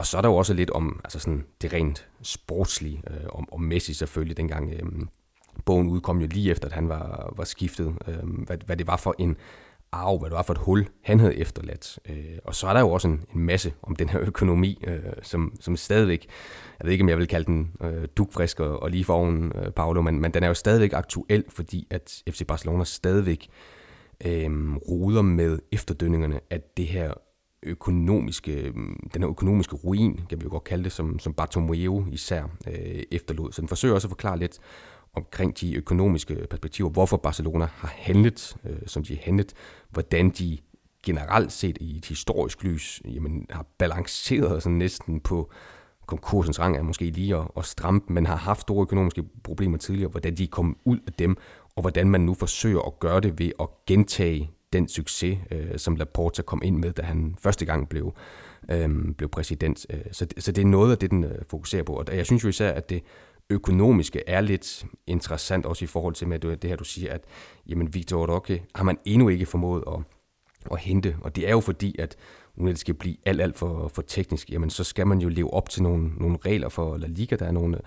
Og 0.00 0.06
så 0.06 0.16
er 0.16 0.22
der 0.22 0.28
jo 0.28 0.36
også 0.36 0.54
lidt 0.54 0.70
om 0.70 1.00
altså 1.04 1.18
sådan 1.18 1.44
det 1.62 1.72
rent 1.72 2.08
sportslige, 2.22 3.02
øh, 3.10 3.26
om, 3.28 3.48
om 3.52 3.60
Messi 3.60 3.94
selvfølgelig, 3.94 4.36
dengang 4.36 4.72
øh, 4.72 5.06
bogen 5.64 5.88
udkom 5.88 6.20
jo 6.20 6.26
lige 6.26 6.50
efter, 6.50 6.68
at 6.68 6.74
han 6.74 6.88
var, 6.88 7.32
var 7.36 7.44
skiftet, 7.44 7.94
øh, 8.08 8.44
hvad, 8.46 8.58
hvad 8.66 8.76
det 8.76 8.86
var 8.86 8.96
for 8.96 9.14
en 9.18 9.36
arv, 9.92 10.18
hvad 10.18 10.30
det 10.30 10.36
var 10.36 10.42
for 10.42 10.52
et 10.52 10.58
hul, 10.58 10.86
han 11.02 11.20
havde 11.20 11.36
efterladt. 11.36 11.98
Øh, 12.08 12.38
og 12.44 12.54
så 12.54 12.66
er 12.66 12.72
der 12.72 12.80
jo 12.80 12.90
også 12.90 13.08
en, 13.08 13.24
en 13.34 13.40
masse 13.40 13.72
om 13.82 13.96
den 13.96 14.08
her 14.08 14.20
økonomi, 14.20 14.84
øh, 14.86 15.12
som, 15.22 15.52
som 15.60 15.76
stadigvæk, 15.76 16.26
jeg 16.78 16.84
ved 16.84 16.92
ikke, 16.92 17.02
om 17.02 17.08
jeg 17.08 17.18
vil 17.18 17.28
kalde 17.28 17.46
den 17.46 17.72
øh, 17.80 18.08
dugfrisk 18.16 18.60
og, 18.60 18.82
og 18.82 18.90
lige 18.90 19.04
for 19.04 19.14
oven, 19.14 19.52
øh, 19.54 19.70
Paolo, 19.70 20.02
men, 20.02 20.20
men 20.20 20.34
den 20.34 20.42
er 20.42 20.48
jo 20.48 20.54
stadigvæk 20.54 20.92
aktuel, 20.92 21.44
fordi 21.48 21.86
at 21.90 22.22
FC 22.30 22.46
Barcelona 22.46 22.84
stadigvæk 22.84 23.48
øh, 24.26 24.74
ruder 24.76 25.22
med 25.22 25.58
efterdønningerne 25.72 26.40
af 26.50 26.60
det 26.76 26.86
her 26.86 27.12
økonomiske, 27.62 28.72
mm, 28.74 29.10
den 29.14 29.22
her 29.22 29.30
økonomiske 29.30 29.76
ruin, 29.76 30.20
kan 30.28 30.40
vi 30.40 30.44
jo 30.44 30.50
godt 30.50 30.64
kalde 30.64 30.84
det, 30.84 30.92
som, 30.92 31.18
som 31.18 31.34
Bartomeu 31.34 32.06
især 32.12 32.42
øh, 32.66 33.02
efterlod. 33.10 33.52
Så 33.52 33.60
den 33.60 33.68
forsøger 33.68 33.94
også 33.94 34.08
at 34.08 34.10
forklare 34.10 34.38
lidt 34.38 34.58
omkring 35.14 35.60
de 35.60 35.74
økonomiske 35.74 36.46
perspektiver, 36.50 36.90
hvorfor 36.90 37.16
Barcelona 37.16 37.68
har 37.74 37.92
handlet, 37.96 38.56
øh, 38.64 38.76
som 38.86 39.04
de 39.04 39.14
har 39.14 39.22
handlet, 39.24 39.52
hvordan 39.90 40.30
de 40.30 40.58
generelt 41.02 41.52
set 41.52 41.78
i 41.80 41.96
et 41.96 42.04
historisk 42.04 42.64
lys 42.64 43.02
jamen, 43.04 43.46
har 43.50 43.66
balanceret 43.78 44.62
sådan 44.62 44.78
næsten 44.78 45.20
på 45.20 45.50
konkursens 46.06 46.60
rang 46.60 46.76
er 46.76 46.82
måske 46.82 47.10
lige 47.10 47.36
at, 47.36 47.48
at 47.56 47.64
stramme, 47.64 48.00
men 48.08 48.26
har 48.26 48.36
haft 48.36 48.60
store 48.60 48.82
økonomiske 48.82 49.24
problemer 49.42 49.78
tidligere, 49.78 50.10
hvordan 50.10 50.34
de 50.34 50.46
kom 50.46 50.76
ud 50.84 50.98
af 51.06 51.12
dem, 51.12 51.36
og 51.76 51.80
hvordan 51.82 52.10
man 52.10 52.20
nu 52.20 52.34
forsøger 52.34 52.80
at 52.80 52.98
gøre 52.98 53.20
det 53.20 53.38
ved 53.38 53.52
at 53.60 53.68
gentage 53.86 54.50
den 54.72 54.88
succes, 54.88 55.38
øh, 55.50 55.78
som 55.78 55.96
Laporta 55.96 56.42
kom 56.42 56.62
ind 56.64 56.76
med, 56.76 56.92
da 56.92 57.02
han 57.02 57.36
første 57.42 57.64
gang 57.64 57.88
blev, 57.88 58.14
øh, 58.70 58.88
blev 59.16 59.28
præsident. 59.28 59.86
Øh, 59.90 60.00
så, 60.12 60.26
så 60.38 60.52
det 60.52 60.62
er 60.62 60.66
noget 60.66 60.92
af 60.92 60.98
det, 60.98 61.10
den 61.10 61.24
øh, 61.24 61.38
fokuserer 61.48 61.82
på. 61.82 61.92
Og 61.92 62.16
jeg 62.16 62.26
synes 62.26 62.44
jo 62.44 62.48
især, 62.48 62.72
at 62.72 62.90
det 62.90 63.02
økonomiske 63.50 64.22
er 64.26 64.40
lidt 64.40 64.86
interessant, 65.06 65.66
også 65.66 65.84
i 65.84 65.86
forhold 65.86 66.14
til 66.14 66.28
med 66.28 66.38
det 66.38 66.70
her, 66.70 66.76
du 66.76 66.84
siger, 66.84 67.12
at 67.12 67.24
jamen, 67.66 67.94
Victor 67.94 68.34
Roque 68.34 68.62
har 68.74 68.84
man 68.84 68.98
endnu 69.04 69.28
ikke 69.28 69.46
formået 69.46 69.84
at, 69.86 69.98
at 70.72 70.78
hente. 70.78 71.16
Og 71.20 71.36
det 71.36 71.48
er 71.48 71.50
jo 71.50 71.60
fordi, 71.60 71.96
at 71.98 72.16
uden 72.56 72.68
at 72.68 72.72
det 72.72 72.80
skal 72.80 72.94
blive 72.94 73.16
alt, 73.26 73.40
alt 73.40 73.58
for, 73.58 73.88
for 73.88 74.02
teknisk, 74.02 74.50
jamen 74.50 74.70
så 74.70 74.84
skal 74.84 75.06
man 75.06 75.18
jo 75.18 75.28
leve 75.28 75.54
op 75.54 75.68
til 75.68 75.82
nogle, 75.82 76.08
nogle 76.16 76.38
regler 76.46 76.68
for 76.68 76.96
La 76.96 77.06
Liga. 77.06 77.36
Der 77.36 77.46
er 77.46 77.52
nogle, 77.52 77.78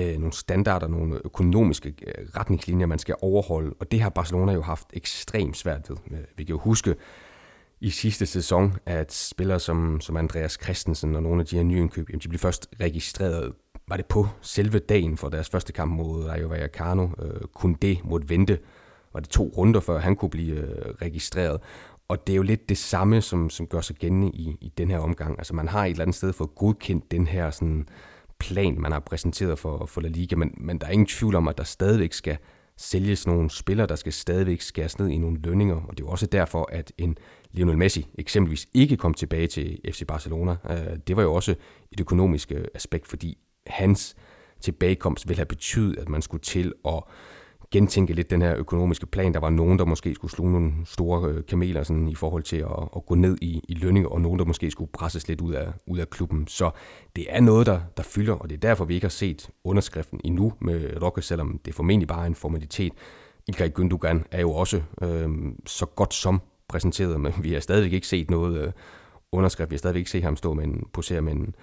øh, 0.00 0.18
nogle 0.18 0.32
standarder, 0.32 0.88
nogle 0.88 1.20
økonomiske 1.24 1.94
øh, 2.06 2.28
retningslinjer, 2.36 2.86
man 2.86 2.98
skal 2.98 3.14
overholde. 3.22 3.74
Og 3.80 3.90
det 3.90 4.00
har 4.00 4.10
Barcelona 4.10 4.52
jo 4.52 4.62
haft 4.62 4.88
ekstremt 4.92 5.56
svært 5.56 5.90
ved. 5.90 5.96
Øh, 6.10 6.18
vi 6.36 6.44
kan 6.44 6.52
jo 6.52 6.58
huske 6.58 6.94
i 7.80 7.90
sidste 7.90 8.26
sæson, 8.26 8.74
at 8.86 9.12
spillere 9.12 9.60
som, 9.60 10.00
som 10.00 10.16
Andreas 10.16 10.58
Christensen 10.62 11.14
og 11.14 11.22
nogle 11.22 11.40
af 11.40 11.46
de 11.46 11.56
her 11.56 11.62
nye 11.62 11.78
indkøb, 11.78 12.10
jamen 12.10 12.20
de 12.20 12.28
blev 12.28 12.38
først 12.38 12.68
registreret 12.80 13.52
var 13.88 13.96
det 13.96 14.06
på 14.06 14.26
selve 14.40 14.78
dagen 14.78 15.16
for 15.16 15.28
deres 15.28 15.48
første 15.48 15.72
kamp 15.72 15.92
mod 15.92 16.24
Rayo 16.24 16.48
Vallecano. 16.48 17.08
Øh, 17.22 17.40
kun 17.54 17.74
det 17.82 17.98
måtte 18.04 18.28
vente. 18.28 18.58
Var 19.12 19.20
det 19.20 19.28
to 19.28 19.52
runder, 19.56 19.80
før 19.80 19.98
han 19.98 20.16
kunne 20.16 20.30
blive 20.30 20.56
øh, 20.56 20.94
registreret. 21.02 21.60
Og 22.08 22.26
det 22.26 22.32
er 22.32 22.36
jo 22.36 22.42
lidt 22.42 22.68
det 22.68 22.78
samme, 22.78 23.20
som, 23.20 23.50
som 23.50 23.66
gør 23.66 23.80
sig 23.80 23.96
gældende 23.96 24.30
i, 24.30 24.56
i 24.60 24.72
den 24.78 24.90
her 24.90 24.98
omgang. 24.98 25.38
Altså 25.38 25.54
man 25.54 25.68
har 25.68 25.84
et 25.84 25.90
eller 25.90 26.02
andet 26.04 26.16
sted 26.16 26.32
fået 26.32 26.54
godkendt 26.54 27.10
den 27.10 27.26
her 27.26 27.50
sådan, 27.50 27.88
plan, 28.40 28.80
man 28.80 28.92
har 28.92 29.00
præsenteret 29.00 29.58
for, 29.58 29.86
for 29.86 30.00
La 30.00 30.08
Liga, 30.08 30.36
men, 30.36 30.54
men 30.56 30.78
der 30.78 30.86
er 30.86 30.90
ingen 30.90 31.06
tvivl 31.06 31.34
om, 31.34 31.48
at 31.48 31.58
der 31.58 31.64
stadigvæk 31.64 32.12
skal 32.12 32.38
sælges 32.76 33.26
nogle 33.26 33.50
spillere, 33.50 33.86
der 33.86 33.94
skal 33.94 34.12
stadigvæk 34.12 34.60
skæres 34.60 34.98
ned 34.98 35.08
i 35.08 35.18
nogle 35.18 35.40
lønninger, 35.40 35.74
og 35.74 35.90
det 35.90 36.00
er 36.00 36.06
jo 36.06 36.10
også 36.10 36.26
derfor, 36.26 36.68
at 36.72 36.92
en 36.98 37.18
Lionel 37.52 37.78
Messi 37.78 38.06
eksempelvis 38.18 38.68
ikke 38.74 38.96
kom 38.96 39.14
tilbage 39.14 39.46
til 39.46 39.78
FC 39.92 40.06
Barcelona. 40.06 40.56
Øh, 40.70 40.96
det 41.06 41.16
var 41.16 41.22
jo 41.22 41.34
også 41.34 41.54
et 41.92 42.00
økonomisk 42.00 42.52
øh, 42.52 42.64
aspekt, 42.74 43.06
fordi 43.06 43.38
hans 43.66 44.16
tilbagekomst 44.60 45.28
ville 45.28 45.38
have 45.38 45.46
betydet, 45.46 45.98
at 45.98 46.08
man 46.08 46.22
skulle 46.22 46.42
til 46.42 46.72
at 46.88 47.02
gentænke 47.72 48.12
lidt 48.12 48.30
den 48.30 48.42
her 48.42 48.56
økonomiske 48.56 49.06
plan. 49.06 49.34
Der 49.34 49.40
var 49.40 49.50
nogen, 49.50 49.78
der 49.78 49.84
måske 49.84 50.14
skulle 50.14 50.30
sluge 50.30 50.52
nogle 50.52 50.72
store 50.84 51.30
øh, 51.30 51.46
kameler 51.48 51.82
sådan, 51.82 52.08
i 52.08 52.14
forhold 52.14 52.42
til 52.42 52.56
at, 52.56 52.88
at 52.96 53.06
gå 53.06 53.14
ned 53.14 53.36
i, 53.42 53.60
i 53.68 53.74
lønninger, 53.74 54.08
og 54.10 54.20
nogen, 54.20 54.38
der 54.38 54.44
måske 54.44 54.70
skulle 54.70 54.90
presses 54.92 55.28
lidt 55.28 55.40
ud 55.40 55.52
af, 55.52 55.72
ud 55.86 55.98
af 55.98 56.10
klubben. 56.10 56.46
Så 56.46 56.70
det 57.16 57.26
er 57.28 57.40
noget, 57.40 57.66
der, 57.66 57.80
der 57.96 58.02
fylder, 58.02 58.34
og 58.34 58.50
det 58.50 58.56
er 58.56 58.60
derfor, 58.60 58.84
vi 58.84 58.94
ikke 58.94 59.04
har 59.04 59.10
set 59.10 59.50
underskriften 59.64 60.20
endnu 60.24 60.52
med 60.60 61.02
Rokke, 61.02 61.22
selvom 61.22 61.60
det 61.64 61.74
formentlig 61.74 62.08
bare 62.08 62.22
er 62.22 62.26
en 62.26 62.34
formalitet. 62.34 62.92
Ilkay 63.48 63.68
Gündogan 63.78 64.22
er 64.30 64.40
jo 64.40 64.52
også 64.52 64.82
øh, 65.02 65.28
så 65.66 65.86
godt 65.86 66.14
som 66.14 66.40
præsenteret, 66.68 67.20
men 67.20 67.32
vi 67.42 67.52
har 67.52 67.60
stadigvæk 67.60 67.92
ikke 67.92 68.06
set 68.06 68.30
noget 68.30 68.60
øh, 68.60 68.72
underskrift. 69.32 69.70
Vi 69.70 69.74
har 69.74 69.78
stadigvæk 69.78 70.00
ikke 70.00 70.10
set 70.10 70.22
ham 70.22 70.36
stå 70.36 70.54
med 70.54 70.64
en, 70.64 70.86
posere 70.92 71.20
med 71.20 71.32
en, 71.32 71.54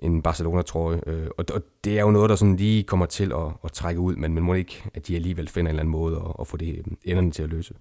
en 0.00 0.22
Barcelona-trøje. 0.22 1.00
Øh, 1.06 1.26
og, 1.38 1.44
og 1.54 1.62
det 1.84 1.98
er 1.98 2.02
jo 2.02 2.10
noget, 2.10 2.30
der 2.30 2.36
sådan 2.36 2.56
lige 2.56 2.82
kommer 2.82 3.06
til 3.06 3.32
at, 3.32 3.52
at 3.64 3.72
trække 3.72 4.00
ud, 4.00 4.16
men 4.16 4.34
man 4.34 4.42
må 4.42 4.54
ikke, 4.54 4.84
at 4.94 5.08
de 5.08 5.16
alligevel 5.16 5.48
finder 5.48 5.70
en 5.70 5.74
eller 5.74 5.82
anden 5.82 5.92
måde 5.92 6.16
at, 6.16 6.32
at 6.40 6.46
få 6.46 6.56
det 6.56 6.78
øh, 6.78 6.84
enderne 7.04 7.30
til 7.30 7.42
at 7.42 7.48
løse. 7.48 7.74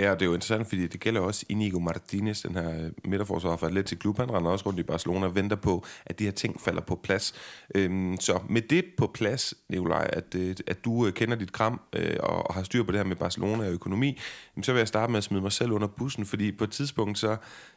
Ja, 0.00 0.14
det 0.14 0.22
er 0.22 0.26
jo 0.26 0.34
interessant, 0.34 0.68
fordi 0.68 0.86
det 0.86 1.00
gælder 1.00 1.20
også 1.20 1.46
Inigo 1.48 1.78
Martinez, 1.78 2.42
den 2.42 2.54
her 2.54 2.84
øh, 2.84 2.90
midterforsvarer 3.04 3.56
fra 3.56 3.66
for 3.66 3.66
Atletic 3.66 3.98
Klub. 3.98 4.16
Han 4.16 4.32
render 4.32 4.50
også 4.50 4.66
rundt 4.66 4.78
i 4.78 4.82
Barcelona 4.82 5.26
og 5.26 5.34
venter 5.34 5.56
på, 5.56 5.84
at 6.06 6.18
de 6.18 6.24
her 6.24 6.30
ting 6.30 6.60
falder 6.60 6.80
på 6.80 7.00
plads. 7.02 7.34
Øhm, 7.74 8.16
så 8.20 8.40
med 8.48 8.62
det 8.62 8.84
på 8.98 9.10
plads, 9.14 9.54
Nikolaj, 9.68 10.10
at, 10.12 10.34
øh, 10.36 10.56
at 10.66 10.84
du 10.84 11.10
kender 11.14 11.36
dit 11.36 11.52
kram 11.52 11.80
og, 12.20 12.46
og 12.46 12.54
har 12.54 12.62
styr 12.62 12.82
på 12.82 12.92
det 12.92 12.98
her 12.98 13.04
med 13.04 13.16
Barcelona 13.16 13.66
og 13.66 13.72
økonomi, 13.72 14.18
så 14.62 14.72
vil 14.72 14.78
jeg 14.78 14.88
starte 14.88 15.12
med 15.12 15.18
at 15.18 15.24
smide 15.24 15.42
mig 15.42 15.52
selv 15.52 15.72
under 15.72 15.88
bussen, 15.88 16.26
fordi 16.26 16.52
på 16.52 16.64
et 16.64 16.70
tidspunkt 16.70 17.18
så, 17.18 17.36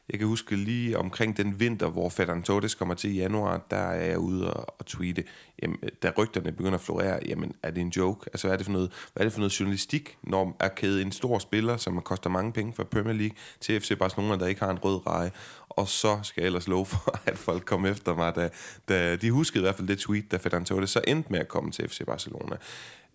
jeg 0.10 0.20
kan 0.20 0.28
huske 0.28 0.56
lige 0.56 0.98
omkring 0.98 1.38
den 1.38 1.60
vinter, 1.60 1.90
hvor 1.90 2.10
Ferran 2.10 2.44
Torres 2.44 2.76
kommer 2.76 2.96
til 2.96 3.10
i 3.10 3.14
januar, 3.14 3.66
der 3.72 3.78
er 3.78 4.06
jeg 4.06 4.20
ude 4.20 4.54
og, 4.54 4.76
og 4.80 4.86
tweete, 4.86 5.24
jamen, 5.62 5.78
øh, 5.84 5.90
da 6.04 6.12
rygterne 6.18 6.52
begynder 6.52 6.74
at 6.74 6.82
florere, 6.82 7.20
jamen 7.26 7.54
er 7.64 7.72
det 7.72 7.82
en 7.82 7.90
joke? 7.90 8.30
Altså 8.34 8.48
hvad 8.48 8.54
er 8.54 8.58
det 8.58 8.66
for 8.66 8.74
noget, 8.74 8.92
hvad 9.14 9.22
er 9.22 9.26
det 9.26 9.34
for 9.34 9.40
noget 9.40 9.60
journalistik, 9.60 10.18
når 10.24 10.58
er 10.60 10.68
kædet 10.68 11.02
en 11.02 11.12
stor 11.12 11.40
spiller, 11.40 11.78
som 11.78 12.02
koster 12.02 12.30
mange 12.30 12.54
penge 12.54 12.74
for 12.74 12.84
Premier 12.84 13.14
League, 13.14 13.36
til 13.60 13.82
FC 13.82 13.98
Barcelona, 14.00 14.38
der 14.38 14.48
ikke 14.48 14.62
har 14.62 14.72
en 14.72 14.80
rød 14.80 15.08
reje, 15.08 15.32
og 15.70 15.88
så 15.88 16.20
skal 16.24 16.42
jeg 16.42 16.46
ellers 16.46 16.68
love 16.68 16.86
for, 16.86 17.20
at 17.32 17.38
folk 17.38 17.66
kom 17.66 17.86
efter 17.86 18.16
mig, 18.16 18.36
da, 18.36 18.50
da 18.90 19.16
de 19.16 19.32
huskede 19.32 19.60
i 19.62 19.66
hvert 19.66 19.76
fald 19.76 19.88
det 19.88 20.00
tweet, 20.00 20.32
da 20.32 20.38
Ferran 20.38 20.66
Torres 20.66 20.90
så 20.90 21.02
endte 21.08 21.32
med 21.32 21.40
at 21.40 21.48
komme 21.48 21.72
til 21.72 21.90
FC 21.90 22.06
Barcelona. 22.06 22.56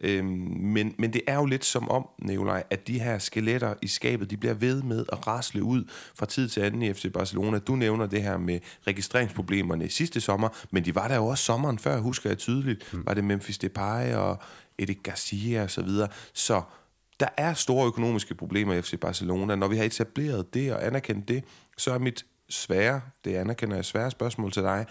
Øhm, 0.01 0.29
men, 0.61 0.95
men 0.99 1.13
det 1.13 1.23
er 1.27 1.35
jo 1.35 1.45
lidt 1.45 1.65
som 1.65 1.89
om, 1.89 2.09
Nikolaj, 2.23 2.63
at 2.71 2.87
de 2.89 3.01
her 3.01 3.19
skeletter 3.19 3.75
i 3.83 3.89
skabet, 3.89 4.31
de 4.31 4.37
bliver 4.37 4.55
ved 4.55 4.83
med 4.83 5.05
at 5.13 5.27
rasle 5.27 5.63
ud 5.63 5.85
fra 6.15 6.27
tid 6.27 6.49
til 6.49 6.61
anden 6.61 6.83
i 6.83 6.93
FC 6.93 7.13
Barcelona. 7.13 7.59
Du 7.59 7.77
nævner 7.77 8.07
det 8.07 8.23
her 8.23 8.39
med 8.39 8.61
registreringsproblemerne 8.87 9.89
sidste 9.89 10.21
sommer, 10.21 10.49
men 10.71 10.85
de 10.85 10.95
var 10.95 11.09
der 11.09 11.17
jo 11.17 11.27
også 11.27 11.45
sommeren 11.45 11.79
før, 11.79 11.99
husker 12.01 12.31
jeg 12.31 12.39
tydeligt. 12.39 12.93
Mm. 12.93 13.07
Var 13.07 13.15
det 13.15 13.25
Memphis 13.25 13.59
Depay 13.59 14.15
og 14.15 14.39
Eddie 14.79 14.97
Garcia 15.03 15.63
og 15.63 15.71
så 15.71 15.83
videre. 15.83 16.09
Så 16.33 16.63
der 17.21 17.29
er 17.37 17.55
store 17.55 17.87
økonomiske 17.87 18.35
problemer 18.35 18.75
i 18.75 18.83
FC 18.83 19.01
Barcelona. 19.01 19.55
Når 19.55 19.69
vi 19.69 19.77
har 19.77 19.85
etableret 19.85 20.55
det 20.55 20.75
og 20.75 20.87
anerkendt 20.87 21.29
det, 21.29 21.45
så 21.77 21.93
er 21.93 21.99
mit 21.99 22.27
svære, 22.49 23.01
det 23.25 23.35
anerkender 23.35 23.77
jeg, 23.77 23.85
svære 23.85 24.11
spørgsmål 24.11 24.53
til 24.53 24.63
dig, 24.63 24.87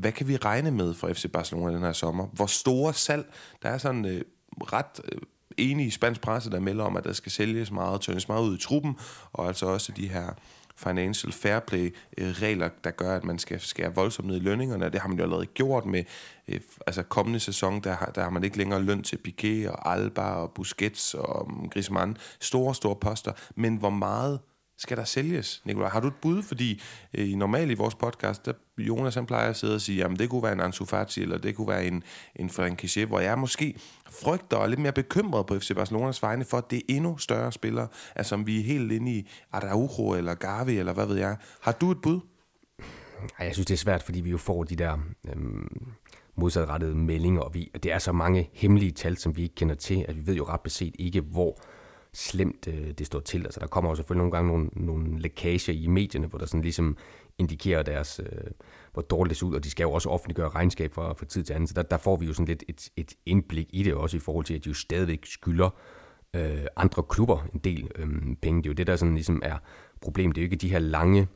hvad 0.00 0.12
kan 0.12 0.28
vi 0.28 0.36
regne 0.36 0.70
med 0.70 0.94
for 0.94 1.08
FC 1.08 1.32
Barcelona 1.32 1.74
den 1.74 1.82
her 1.82 1.92
sommer? 1.92 2.26
Hvor 2.26 2.46
store 2.46 2.94
salg? 2.94 3.32
Der 3.62 3.68
er 3.68 3.78
sådan 3.78 4.04
øh, 4.04 4.22
ret 4.60 5.00
øh, 5.12 5.18
enige 5.56 5.86
i 5.86 5.90
spansk 5.90 6.20
presse, 6.20 6.50
der 6.50 6.60
melder 6.60 6.84
om, 6.84 6.96
at 6.96 7.04
der 7.04 7.12
skal 7.12 7.32
sælges 7.32 7.70
meget, 7.70 8.00
tøndes 8.00 8.28
meget 8.28 8.42
ud 8.42 8.56
i 8.56 8.60
truppen, 8.60 8.96
og 9.32 9.46
altså 9.46 9.66
også 9.66 9.92
de 9.92 10.08
her 10.08 10.34
financial 10.76 11.32
fair 11.32 11.58
play 11.58 11.94
øh, 12.18 12.28
regler, 12.28 12.68
der 12.84 12.90
gør, 12.90 13.16
at 13.16 13.24
man 13.24 13.38
skal 13.38 13.60
skære 13.60 13.94
voldsomt 13.94 14.28
ned 14.28 14.36
i 14.36 14.40
lønningerne, 14.40 14.90
det 14.90 15.00
har 15.00 15.08
man 15.08 15.18
jo 15.18 15.22
allerede 15.22 15.46
gjort 15.46 15.86
med 15.86 16.04
øh, 16.48 16.60
altså 16.86 17.02
kommende 17.02 17.40
sæson, 17.40 17.80
der 17.80 17.92
har, 17.92 18.06
der 18.06 18.22
har 18.22 18.30
man 18.30 18.44
ikke 18.44 18.58
længere 18.58 18.82
løn 18.82 19.02
til 19.02 19.18
Piqué 19.28 19.70
og 19.70 19.92
Alba 19.92 20.22
og 20.22 20.52
Busquets 20.52 21.14
og 21.14 21.52
mm, 21.52 21.68
Griezmann, 21.68 22.16
store, 22.40 22.74
store 22.74 22.96
poster, 22.96 23.32
men 23.54 23.76
hvor 23.76 23.90
meget 23.90 24.40
skal 24.80 24.96
der 24.96 25.04
sælges, 25.04 25.62
Nikolaj? 25.64 25.88
Har 25.88 26.00
du 26.00 26.08
et 26.08 26.14
bud? 26.22 26.42
Fordi 26.42 26.82
øh, 27.14 27.28
normalt 27.28 27.70
i 27.70 27.74
vores 27.74 27.94
podcast, 27.94 28.46
der 28.46 28.52
Jonas 28.78 29.14
han 29.14 29.26
plejer 29.26 29.50
at 29.50 29.56
sidde 29.56 29.74
og 29.74 29.80
sige, 29.80 29.98
jamen 29.98 30.18
det 30.18 30.30
kunne 30.30 30.42
være 30.42 30.52
en 30.52 30.60
Ansu 30.60 30.84
Fati, 30.84 31.22
eller 31.22 31.38
det 31.38 31.56
kunne 31.56 31.68
være 31.68 31.86
en, 31.86 32.02
en 32.36 32.50
Frank 32.50 33.06
hvor 33.08 33.20
jeg 33.20 33.38
måske 33.38 33.74
frygter 34.10 34.56
og 34.56 34.62
er 34.62 34.66
lidt 34.66 34.80
mere 34.80 34.92
bekymret 34.92 35.46
på 35.46 35.58
FC 35.58 35.74
Barcelonas 35.74 36.22
vegne 36.22 36.44
for, 36.44 36.58
at 36.58 36.70
det 36.70 36.76
er 36.76 36.82
endnu 36.88 37.18
større 37.18 37.52
spillere, 37.52 37.88
altså 38.14 38.34
om 38.34 38.46
vi 38.46 38.60
er 38.60 38.64
helt 38.64 38.92
inde 38.92 39.12
i 39.12 39.28
Araujo 39.52 40.14
eller 40.14 40.34
Gavi, 40.34 40.78
eller 40.78 40.92
hvad 40.92 41.06
ved 41.06 41.16
jeg. 41.16 41.36
Har 41.60 41.72
du 41.72 41.90
et 41.90 42.00
bud? 42.02 42.20
Jeg 43.38 43.52
synes, 43.52 43.66
det 43.66 43.74
er 43.74 43.78
svært, 43.78 44.02
fordi 44.02 44.20
vi 44.20 44.30
jo 44.30 44.38
får 44.38 44.64
de 44.64 44.76
der 44.76 44.98
øhm, 45.28 45.92
modsatrettede 46.36 46.94
meldinger, 46.94 47.40
og 47.40 47.54
vi, 47.54 47.70
det 47.82 47.92
er 47.92 47.98
så 47.98 48.12
mange 48.12 48.50
hemmelige 48.52 48.90
tal, 48.90 49.16
som 49.16 49.36
vi 49.36 49.42
ikke 49.42 49.54
kender 49.54 49.74
til, 49.74 50.04
at 50.08 50.16
vi 50.16 50.26
ved 50.26 50.34
jo 50.34 50.44
ret 50.44 50.60
beset 50.60 50.94
ikke, 50.98 51.20
hvor 51.20 51.58
slemt 52.14 52.68
øh, 52.68 52.90
det 52.90 53.06
står 53.06 53.20
til. 53.20 53.44
Altså, 53.44 53.60
der 53.60 53.66
kommer 53.66 53.90
jo 53.90 53.94
selvfølgelig 53.94 54.18
nogle 54.18 54.32
gange 54.32 54.48
nogle, 54.48 54.68
nogle 54.72 55.20
lækager 55.20 55.72
i 55.72 55.86
medierne, 55.86 56.26
hvor 56.26 56.38
der 56.38 56.46
sådan 56.46 56.62
ligesom 56.62 56.96
indikerer 57.38 57.82
deres, 57.82 58.20
øh, 58.20 58.50
hvor 58.92 59.02
dårligt 59.02 59.30
det 59.30 59.36
ser 59.36 59.46
ud, 59.46 59.54
og 59.54 59.64
de 59.64 59.70
skal 59.70 59.84
jo 59.84 59.92
også 59.92 60.08
offentliggøre 60.08 60.48
regnskab 60.48 60.94
for, 60.94 61.14
for 61.18 61.24
tid 61.24 61.44
til 61.44 61.52
anden. 61.52 61.66
Så 61.66 61.74
der, 61.74 61.82
der 61.82 61.96
får 61.96 62.16
vi 62.16 62.26
jo 62.26 62.32
sådan 62.32 62.46
lidt 62.46 62.64
et, 62.68 62.88
et 62.96 63.14
indblik 63.26 63.66
i 63.72 63.82
det 63.82 63.94
også 63.94 64.16
i 64.16 64.20
forhold 64.20 64.44
til, 64.44 64.54
at 64.54 64.64
de 64.64 64.68
jo 64.68 64.74
stadigvæk 64.74 65.26
skylder 65.26 65.70
øh, 66.36 66.66
andre 66.76 67.02
klubber 67.02 67.46
en 67.54 67.60
del 67.60 67.90
øh, 67.96 68.08
penge. 68.42 68.62
Det 68.62 68.66
er 68.66 68.70
jo 68.70 68.74
det, 68.74 68.86
der 68.86 68.96
sådan 68.96 69.14
ligesom 69.14 69.42
er 69.44 69.58
problemet. 70.00 70.36
Det 70.36 70.40
er 70.40 70.44
jo 70.44 70.46
ikke 70.46 70.56
de 70.56 70.70
her 70.70 70.78
lange 70.78 71.28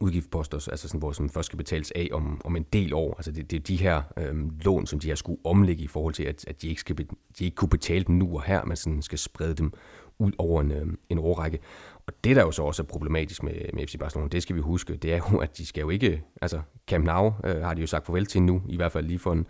udgiftsposter, 0.00 0.68
altså 0.70 0.88
sådan, 0.88 0.98
hvor 0.98 1.12
som 1.12 1.30
først 1.30 1.46
skal 1.46 1.56
betales 1.56 1.90
af 1.90 2.08
om, 2.12 2.40
om 2.44 2.56
en 2.56 2.62
del 2.62 2.94
år. 2.94 3.14
Altså 3.14 3.32
det, 3.32 3.50
det 3.50 3.56
er 3.56 3.60
de 3.60 3.76
her 3.76 4.02
øh, 4.16 4.64
lån, 4.64 4.86
som 4.86 5.00
de 5.00 5.08
har 5.08 5.14
skulle 5.14 5.40
omlægge 5.44 5.82
i 5.82 5.86
forhold 5.86 6.14
til, 6.14 6.22
at, 6.22 6.44
at 6.48 6.62
de, 6.62 6.68
ikke 6.68 6.80
skal, 6.80 6.96
de 7.38 7.44
ikke 7.44 7.54
kunne 7.54 7.68
betale 7.68 8.04
dem 8.04 8.14
nu 8.14 8.34
og 8.34 8.42
her, 8.42 8.64
men 8.64 8.76
sådan 8.76 9.02
skal 9.02 9.18
sprede 9.18 9.54
dem 9.54 9.72
ud 10.18 10.32
over 10.38 10.60
en, 10.60 10.70
øh, 10.72 10.86
en 11.08 11.18
årrække. 11.18 11.58
Og 12.06 12.12
det, 12.24 12.36
der 12.36 12.42
jo 12.42 12.50
så 12.50 12.62
også 12.62 12.82
er 12.82 12.86
problematisk 12.86 13.42
med, 13.42 13.54
med 13.72 13.86
FC 13.86 13.98
Barcelona, 13.98 14.28
det 14.28 14.42
skal 14.42 14.56
vi 14.56 14.60
huske, 14.60 14.96
det 14.96 15.12
er 15.12 15.20
jo, 15.32 15.38
at 15.38 15.58
de 15.58 15.66
skal 15.66 15.80
jo 15.80 15.90
ikke, 15.90 16.22
altså 16.42 16.60
Camp 16.88 17.04
Nou 17.04 17.32
øh, 17.44 17.62
har 17.62 17.74
de 17.74 17.80
jo 17.80 17.86
sagt 17.86 18.06
farvel 18.06 18.26
til 18.26 18.42
nu, 18.42 18.62
i 18.68 18.76
hvert 18.76 18.92
fald 18.92 19.06
lige 19.06 19.18
for 19.18 19.32
en, 19.32 19.46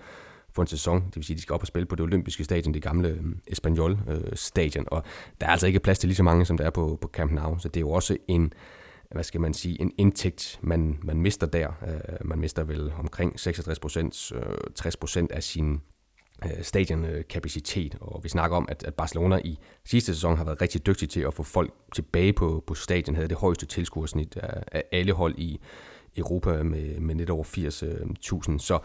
for 0.52 0.62
en 0.62 0.68
sæson. 0.68 1.04
Det 1.06 1.16
vil 1.16 1.24
sige, 1.24 1.34
at 1.34 1.36
de 1.36 1.42
skal 1.42 1.52
op 1.52 1.60
og 1.60 1.66
spille 1.66 1.86
på 1.86 1.96
det 1.96 2.02
olympiske 2.02 2.44
stadion, 2.44 2.74
det 2.74 2.82
gamle 2.82 3.08
øh, 3.08 3.24
Espanyol 3.46 3.98
øh, 4.08 4.20
stadion. 4.34 4.84
Og 4.86 5.02
der 5.40 5.46
er 5.46 5.50
altså 5.50 5.66
ikke 5.66 5.80
plads 5.80 5.98
til 5.98 6.08
lige 6.08 6.16
så 6.16 6.22
mange, 6.22 6.44
som 6.44 6.56
der 6.56 6.64
er 6.64 6.70
på, 6.70 6.98
på 7.00 7.08
Camp 7.08 7.32
Nou. 7.32 7.58
Så 7.58 7.68
det 7.68 7.76
er 7.76 7.80
jo 7.80 7.90
også 7.90 8.16
en, 8.28 8.52
hvad 9.10 9.24
skal 9.24 9.40
man 9.40 9.54
sige, 9.54 9.80
en 9.80 9.92
indtægt, 9.98 10.58
man, 10.62 10.98
man 11.02 11.20
mister 11.20 11.46
der. 11.46 11.68
Øh, 11.86 12.28
man 12.28 12.38
mister 12.38 12.64
vel 12.64 12.92
omkring 12.98 13.40
66 13.40 13.78
procent, 13.78 14.32
øh, 14.34 14.42
60 14.74 14.96
procent 14.96 15.32
af 15.32 15.42
sin 15.42 15.80
Øh, 16.44 16.62
stadionkapacitet, 16.62 17.96
og 18.00 18.24
vi 18.24 18.28
snakker 18.28 18.56
om, 18.56 18.66
at, 18.68 18.84
at 18.84 18.94
Barcelona 18.94 19.40
i 19.44 19.58
sidste 19.84 20.14
sæson 20.14 20.36
har 20.36 20.44
været 20.44 20.62
rigtig 20.62 20.86
dygtig 20.86 21.10
til 21.10 21.20
at 21.20 21.34
få 21.34 21.42
folk 21.42 21.74
tilbage 21.94 22.32
på, 22.32 22.64
på 22.66 22.74
stadion, 22.74 23.14
havde 23.14 23.28
det 23.28 23.36
højeste 23.36 23.66
tilskuersnit 23.66 24.36
af, 24.36 24.62
af 24.72 24.84
alle 24.92 25.12
hold 25.12 25.34
i 25.38 25.60
Europa 26.16 26.62
med, 26.62 27.00
med 27.00 27.14
lidt 27.14 27.30
over 27.30 27.44
80.000. 27.44 28.52
Øh, 28.52 28.60
Så 28.60 28.78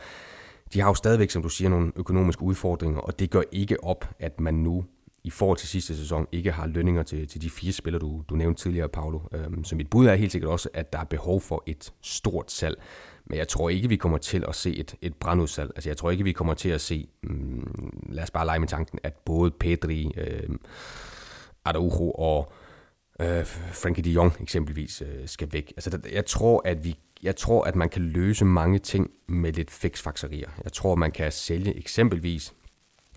de 0.73 0.79
har 0.79 0.89
jo 0.89 0.93
stadigvæk, 0.93 1.29
som 1.31 1.41
du 1.41 1.49
siger, 1.49 1.69
nogle 1.69 1.91
økonomiske 1.95 2.43
udfordringer, 2.43 2.99
og 2.99 3.19
det 3.19 3.29
gør 3.29 3.41
ikke 3.51 3.83
op, 3.83 4.09
at 4.19 4.39
man 4.39 4.53
nu 4.53 4.85
i 5.23 5.29
forhold 5.29 5.57
til 5.57 5.67
sidste 5.67 5.97
sæson 5.97 6.27
ikke 6.31 6.51
har 6.51 6.67
lønninger 6.67 7.03
til, 7.03 7.27
til 7.27 7.41
de 7.41 7.49
fire 7.49 7.71
spillere, 7.71 7.99
du, 7.99 8.23
du 8.29 8.35
nævnte 8.35 8.61
tidligere, 8.61 8.89
Paolo. 8.89 9.19
Øhm, 9.31 9.63
så 9.63 9.75
mit 9.75 9.89
bud 9.89 10.07
er 10.07 10.15
helt 10.15 10.31
sikkert 10.31 10.51
også, 10.51 10.69
at 10.73 10.93
der 10.93 10.99
er 10.99 11.03
behov 11.03 11.41
for 11.41 11.63
et 11.65 11.93
stort 12.01 12.51
salg. 12.51 12.81
Men 13.25 13.37
jeg 13.37 13.47
tror 13.47 13.69
ikke, 13.69 13.89
vi 13.89 13.95
kommer 13.95 14.17
til 14.17 14.45
at 14.47 14.55
se 14.55 14.75
et, 14.75 14.95
et 15.01 15.15
brandudsalg. 15.15 15.71
Altså, 15.75 15.89
jeg 15.89 15.97
tror 15.97 16.11
ikke, 16.11 16.23
vi 16.23 16.31
kommer 16.31 16.53
til 16.53 16.69
at 16.69 16.81
se, 16.81 17.07
mm, 17.23 18.05
lad 18.09 18.23
os 18.23 18.31
bare 18.31 18.45
lege 18.45 18.59
med 18.59 18.67
tanken, 18.67 18.99
at 19.03 19.13
både 19.13 19.51
Pedri, 19.51 20.11
øh, 20.17 20.49
Araujo 21.65 22.11
og 22.11 22.53
øh, 23.19 23.45
Frankie 23.73 24.03
de 24.03 24.11
Jong 24.11 24.33
eksempelvis 24.41 25.01
øh, 25.01 25.27
skal 25.27 25.47
væk. 25.51 25.73
Altså, 25.77 25.99
jeg 26.11 26.25
tror, 26.25 26.61
at 26.65 26.85
vi 26.85 26.95
jeg 27.23 27.35
tror, 27.35 27.63
at 27.63 27.75
man 27.75 27.89
kan 27.89 28.01
løse 28.01 28.45
mange 28.45 28.79
ting 28.79 29.11
med 29.27 29.53
lidt 29.53 29.71
fiksfakserier. 29.71 30.49
Jeg 30.63 30.73
tror, 30.73 30.95
man 30.95 31.11
kan 31.11 31.31
sælge 31.31 31.77
eksempelvis, 31.77 32.53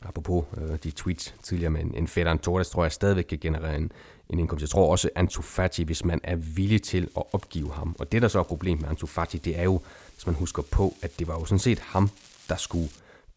apropos 0.05 0.45
øh, 0.57 0.79
de 0.85 0.91
tweets 0.91 1.35
tidligere 1.43 1.71
med 1.71 1.81
en, 1.81 1.95
en 1.95 2.09
Ferran 2.09 2.39
Torres, 2.39 2.71
tror 2.71 2.85
jeg 2.85 2.93
stadigvæk 2.93 3.25
kan 3.25 3.39
generere 3.39 3.77
en, 3.77 3.93
en 4.31 4.39
indkomst. 4.39 4.63
Jeg 4.63 4.71
tror 4.71 4.91
også, 4.91 5.11
Ansu 5.15 5.43
Fati, 5.43 5.83
hvis 5.83 6.05
man 6.05 6.21
er 6.23 6.37
villig 6.37 6.83
til 6.83 7.09
at 7.17 7.23
opgive 7.33 7.73
ham. 7.73 7.97
Og 7.99 8.13
det, 8.13 8.23
der 8.23 8.29
så 8.29 8.39
er 8.39 8.43
problemet 8.43 8.81
med 8.81 8.91
Ansu 8.91 9.07
Fati, 9.07 9.39
det 9.39 9.59
er 9.59 9.63
jo, 9.63 9.81
hvis 10.15 10.27
man 10.27 10.35
husker 10.37 10.63
på, 10.63 10.95
at 11.03 11.19
det 11.19 11.29
var 11.29 11.35
jo 11.35 11.45
sådan 11.45 11.59
set 11.59 11.79
ham, 11.79 12.11
der 12.49 12.57
skulle 12.57 12.89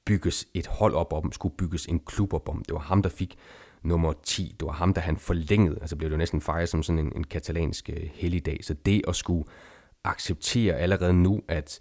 bygges 0.05 0.45
et 0.53 0.67
hold 0.67 0.93
op 0.93 1.13
om, 1.13 1.31
skulle 1.31 1.55
bygges 1.55 1.85
en 1.85 1.99
klub 1.99 2.33
op 2.33 2.49
om. 2.49 2.63
Det 2.67 2.73
var 2.73 2.79
ham, 2.79 3.01
der 3.01 3.09
fik 3.09 3.37
nummer 3.83 4.13
10. 4.23 4.55
Det 4.59 4.65
var 4.65 4.73
ham, 4.73 4.93
der 4.93 5.01
han 5.01 5.17
forlængede. 5.17 5.77
Altså 5.81 5.95
blev 5.95 6.09
det 6.09 6.13
jo 6.13 6.17
næsten 6.17 6.41
fejret 6.41 6.69
som 6.69 6.83
sådan 6.83 6.99
en, 6.99 7.11
en 7.15 7.23
katalansk 7.23 7.89
øh, 7.89 8.09
helligdag. 8.13 8.59
Så 8.61 8.73
det 8.73 9.01
at 9.07 9.15
skulle 9.15 9.43
acceptere 10.03 10.75
allerede 10.75 11.13
nu, 11.13 11.41
at 11.47 11.79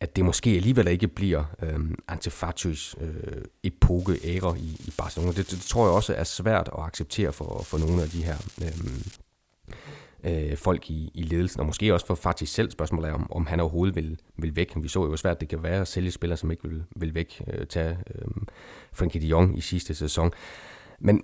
at 0.00 0.16
det 0.16 0.24
måske 0.24 0.50
alligevel 0.50 0.88
ikke 0.88 1.08
bliver 1.08 1.44
øh, 1.62 1.80
Antifatus 2.08 2.96
øh, 3.00 3.42
epoke 3.62 4.18
æra 4.24 4.54
i, 4.54 4.76
i 4.80 4.92
Barcelona. 4.98 5.32
Det, 5.32 5.50
det 5.50 5.60
tror 5.60 5.86
jeg 5.86 5.94
også 5.94 6.14
er 6.14 6.24
svært 6.24 6.68
at 6.78 6.84
acceptere 6.84 7.32
for, 7.32 7.62
for 7.62 7.78
nogle 7.78 8.02
af 8.02 8.08
de 8.08 8.24
her 8.24 8.36
øh, 8.62 8.80
øh, 10.24 10.56
folk 10.56 10.90
i, 10.90 11.10
i 11.14 11.22
ledelsen, 11.22 11.60
og 11.60 11.66
måske 11.66 11.94
også 11.94 12.06
for 12.06 12.14
faktisk 12.14 12.54
selv 12.54 12.70
spørgsmålet 12.70 13.08
er, 13.08 13.14
om, 13.14 13.32
om 13.32 13.46
han 13.46 13.60
overhovedet 13.60 13.96
vil, 13.96 14.20
vil 14.36 14.56
væk. 14.56 14.72
Vi 14.76 14.88
så 14.88 15.00
jo, 15.00 15.06
hvor 15.06 15.16
svært 15.16 15.40
det 15.40 15.48
kan 15.48 15.62
være 15.62 15.80
at 15.80 15.88
sælge 15.88 16.10
spillere, 16.10 16.36
som 16.36 16.50
ikke 16.50 16.68
vil, 16.68 16.84
vil 16.96 17.14
væk. 17.14 17.42
Øh, 17.48 17.66
tage 17.66 17.98
øh, 18.14 18.28
Frankie 18.92 19.20
de 19.20 19.26
Jong 19.26 19.58
i 19.58 19.60
sidste 19.60 19.94
sæson. 19.94 20.32
Men 21.00 21.22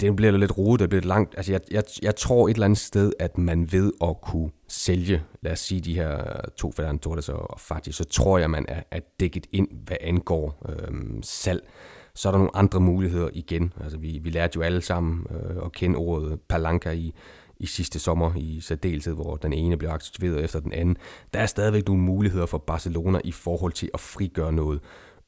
det 0.00 0.16
bliver 0.16 0.32
lidt 0.32 0.58
rodet, 0.58 0.80
det 0.80 0.88
bliver 0.88 1.00
lidt 1.00 1.08
langt. 1.08 1.34
Altså, 1.36 1.52
jeg, 1.52 1.60
jeg, 1.70 1.84
jeg 2.02 2.16
tror 2.16 2.48
et 2.48 2.54
eller 2.54 2.64
andet 2.64 2.78
sted, 2.78 3.12
at 3.18 3.38
man 3.38 3.72
ved 3.72 3.92
at 4.02 4.20
kunne 4.20 4.50
sælge, 4.68 5.22
lad 5.42 5.52
os 5.52 5.60
sige, 5.60 5.80
de 5.80 5.94
her 5.94 6.40
to 6.56 6.72
Ferdinand 6.72 6.98
Torres 6.98 7.28
og 7.28 7.60
Fati, 7.60 7.92
så 7.92 8.04
tror 8.04 8.38
jeg, 8.38 8.50
man 8.50 8.64
er, 8.68 8.82
er 8.90 9.00
dækket 9.20 9.46
ind, 9.52 9.68
hvad 9.86 9.96
angår 10.00 10.62
øhm, 10.68 11.22
salg. 11.22 11.68
Så 12.14 12.28
er 12.28 12.32
der 12.32 12.38
nogle 12.38 12.56
andre 12.56 12.80
muligheder 12.80 13.28
igen. 13.32 13.72
Altså, 13.82 13.98
vi, 13.98 14.18
vi 14.22 14.30
lærte 14.30 14.56
jo 14.56 14.62
alle 14.62 14.82
sammen 14.82 15.26
øh, 15.30 15.56
at 15.64 15.72
kende 15.72 15.96
ordet 15.96 16.40
palanca 16.48 16.90
i, 16.90 17.14
i 17.60 17.66
sidste 17.66 17.98
sommer 17.98 18.32
i 18.36 18.60
særdeleshed, 18.60 19.14
hvor 19.14 19.36
den 19.36 19.52
ene 19.52 19.76
blev 19.76 19.90
aktiveret 19.90 20.44
efter 20.44 20.60
den 20.60 20.72
anden. 20.72 20.96
Der 21.34 21.40
er 21.40 21.46
stadigvæk 21.46 21.86
nogle 21.86 22.02
muligheder 22.02 22.46
for 22.46 22.58
Barcelona 22.58 23.20
i 23.24 23.32
forhold 23.32 23.72
til 23.72 23.90
at 23.94 24.00
frigøre 24.00 24.52
noget 24.52 24.80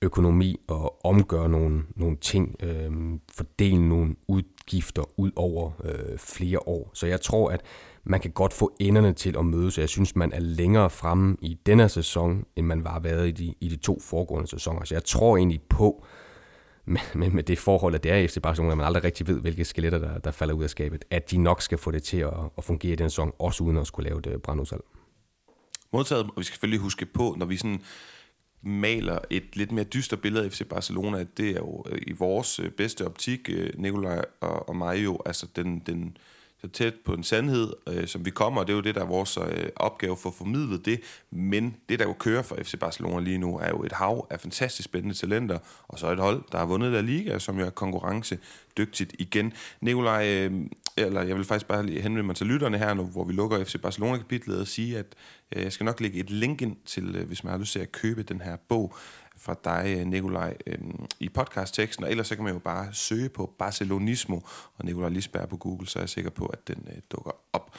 økonomi 0.03 0.61
og 0.69 1.07
omgøre 1.07 1.49
nogle, 1.49 1.83
nogle 1.97 2.17
ting, 2.17 2.57
øh, 2.63 2.93
fordele 3.33 3.89
nogle 3.89 4.17
udgifter 4.29 5.03
ud 5.17 5.31
over 5.37 5.71
øh, 5.85 6.19
flere 6.19 6.69
år. 6.69 6.91
Så 6.95 7.07
jeg 7.07 7.21
tror, 7.21 7.51
at 7.51 7.63
man 8.05 8.21
kan 8.21 8.31
godt 8.31 8.53
få 8.53 8.77
enderne 8.81 9.13
til 9.13 9.37
at 9.39 9.45
mødes. 9.45 9.79
Jeg 9.79 9.89
synes, 9.89 10.17
man 10.17 10.33
er 10.33 10.41
længere 10.41 10.91
fremme 10.91 11.37
i 11.43 11.59
denne 11.67 11.89
sæson, 11.89 12.45
end 12.57 12.67
man 12.67 12.85
var 12.85 12.99
været 12.99 13.29
i 13.29 13.31
de, 13.31 13.55
i 13.61 13.69
de 13.69 13.77
to 13.77 14.01
foregående 14.01 14.49
sæsoner. 14.49 14.85
Så 14.85 14.95
jeg 14.95 15.05
tror 15.05 15.37
egentlig 15.37 15.63
på, 15.69 16.05
med, 16.85 17.01
med, 17.15 17.31
med 17.31 17.43
det 17.43 17.59
forhold, 17.59 17.95
at 17.95 18.03
det 18.03 18.13
er 18.13 18.29
FC 18.29 18.41
Barcelona, 18.43 18.73
at 18.73 18.77
man 18.77 18.87
aldrig 18.87 19.05
rigtig 19.05 19.27
ved, 19.27 19.41
hvilke 19.41 19.65
skeletter, 19.65 19.99
der, 19.99 20.19
der 20.19 20.31
falder 20.31 20.55
ud 20.55 20.65
af 20.65 20.71
skabet, 20.71 21.05
at 21.11 21.31
de 21.31 21.39
nok 21.39 21.63
skal 21.63 21.79
få 21.79 21.91
det 21.91 22.03
til 22.03 22.19
at, 22.19 22.33
at 22.59 22.65
fungere 22.65 22.93
i 22.93 22.97
den 22.97 23.11
sæson, 23.11 23.33
også 23.39 23.65
uden 23.65 23.77
at 23.77 23.87
skulle 23.87 24.09
lave 24.09 24.21
det 24.21 24.33
øh, 24.33 24.39
brandudsalg. 24.39 24.83
Modtaget, 25.93 26.25
og 26.25 26.33
vi 26.37 26.45
skal 26.45 26.55
selvfølgelig 26.55 26.81
huske 26.81 27.07
på, 27.07 27.35
når 27.39 27.47
vi 27.47 27.57
sådan 27.57 27.81
maler 28.67 29.19
et 29.31 29.57
lidt 29.57 29.73
mere 29.73 29.85
dystert 29.85 30.21
billede 30.21 30.45
af 30.45 30.53
FC 30.53 30.69
Barcelona, 30.69 31.25
det 31.37 31.49
er 31.51 31.57
jo 31.57 31.85
øh, 31.91 31.99
i 32.07 32.13
vores 32.13 32.61
øh, 32.61 32.71
bedste 32.71 33.07
optik, 33.07 33.51
øh, 33.51 33.71
Nikolaj 33.79 34.25
og, 34.41 34.69
og 34.69 34.77
mig 34.77 35.05
jo, 35.05 35.19
altså 35.27 35.47
den, 35.57 35.83
den, 35.87 36.17
så 36.61 36.69
tæt 36.69 36.95
på 37.05 37.13
en 37.13 37.25
sandhed, 37.25 37.73
øh, 37.89 38.07
som 38.07 38.25
vi 38.25 38.31
kommer, 38.31 38.61
og 38.61 38.67
det 38.67 38.73
er 38.73 38.77
jo 38.77 38.83
det, 38.83 38.95
der 38.95 39.01
er 39.01 39.07
vores 39.07 39.37
øh, 39.37 39.69
opgave 39.77 40.17
for 40.17 40.29
at 40.29 40.35
formidle 40.35 40.79
det. 40.79 41.01
Men 41.31 41.77
det, 41.89 41.99
der 41.99 42.05
jo 42.05 42.13
kører 42.13 42.43
for 42.43 42.57
FC 42.63 42.79
Barcelona 42.79 43.21
lige 43.21 43.39
nu, 43.39 43.59
er 43.59 43.69
jo 43.69 43.85
et 43.85 43.93
hav 43.93 44.27
af 44.31 44.41
fantastisk 44.41 44.85
spændende 44.85 45.15
talenter, 45.15 45.59
og 45.89 45.99
så 45.99 46.13
et 46.13 46.19
hold, 46.19 46.43
der 46.53 46.59
har 46.59 46.67
vundet 46.67 46.93
La 46.93 47.01
Liga, 47.01 47.39
som 47.39 47.59
jo 47.59 47.67
er 47.67 47.71
konkurrencedygtigt 47.71 49.15
igen. 49.19 49.53
Nikolaj, 49.81 50.29
øh, 50.29 50.53
eller 50.97 51.23
jeg 51.23 51.37
vil 51.37 51.45
faktisk 51.45 51.67
bare 51.67 51.83
henvende 51.83 52.23
mig 52.23 52.37
til 52.37 52.47
lytterne 52.47 52.79
her 52.79 52.95
nu, 52.95 53.05
hvor 53.05 53.25
vi 53.25 53.33
lukker 53.33 53.65
FC 53.65 53.81
Barcelona-kapitlet 53.83 54.61
og 54.61 54.67
sige, 54.67 54.99
at 54.99 55.07
øh, 55.57 55.63
jeg 55.63 55.73
skal 55.73 55.85
nok 55.85 56.01
lægge 56.01 56.21
et 56.21 56.31
link 56.31 56.63
ind 56.63 56.77
til, 56.85 57.17
øh, 57.17 57.27
hvis 57.27 57.45
man 57.45 57.51
har 57.51 57.59
lyst 57.59 57.73
til 57.73 57.79
at 57.79 57.93
købe 57.93 58.23
den 58.23 58.41
her 58.41 58.57
bog 58.69 58.97
fra 59.37 59.57
dig, 59.65 59.97
øh, 59.99 60.07
Nikolaj, 60.07 60.57
øhm, 60.67 61.07
i 61.21 61.29
podcastteksten, 61.29 62.05
og 62.05 62.11
ellers 62.11 62.27
så 62.27 62.35
kan 62.35 62.45
man 62.45 62.53
jo 62.53 62.59
bare 62.59 62.95
søge 62.95 63.29
på 63.29 63.55
Barcelonismo 63.59 64.41
og 64.77 64.85
Nikolaj 64.85 65.09
Lisberg 65.09 65.49
på 65.49 65.57
Google, 65.57 65.89
så 65.89 65.99
er 65.99 66.03
jeg 66.03 66.09
sikker 66.09 66.31
på, 66.31 66.47
at 66.47 66.69
den 66.69 66.89
øh, 66.91 66.99
dukker 67.11 67.31
op. 67.53 67.77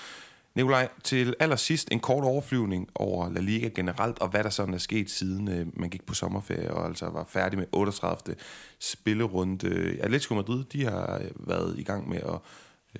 Nikolaj, 0.55 0.89
til 1.03 1.35
allersidst 1.39 1.87
en 1.91 1.99
kort 1.99 2.23
overflyvning 2.23 2.89
over 2.95 3.29
La 3.29 3.39
Liga 3.39 3.67
generelt, 3.67 4.19
og 4.19 4.29
hvad 4.29 4.43
der 4.43 4.49
sådan 4.49 4.73
er 4.73 4.77
sket 4.77 5.09
siden 5.09 5.47
øh, 5.47 5.67
man 5.79 5.89
gik 5.89 6.05
på 6.05 6.13
sommerferie 6.13 6.73
og 6.73 6.85
altså 6.85 7.09
var 7.09 7.25
færdig 7.29 7.59
med 7.59 7.65
38. 7.71 8.35
spillerunde. 8.79 9.97
Atletico 10.01 10.35
Madrid, 10.35 10.63
de 10.63 10.83
har 10.83 11.19
øh, 11.23 11.47
været 11.47 11.79
i 11.79 11.83
gang 11.83 12.09
med 12.09 12.17
at 12.17 12.39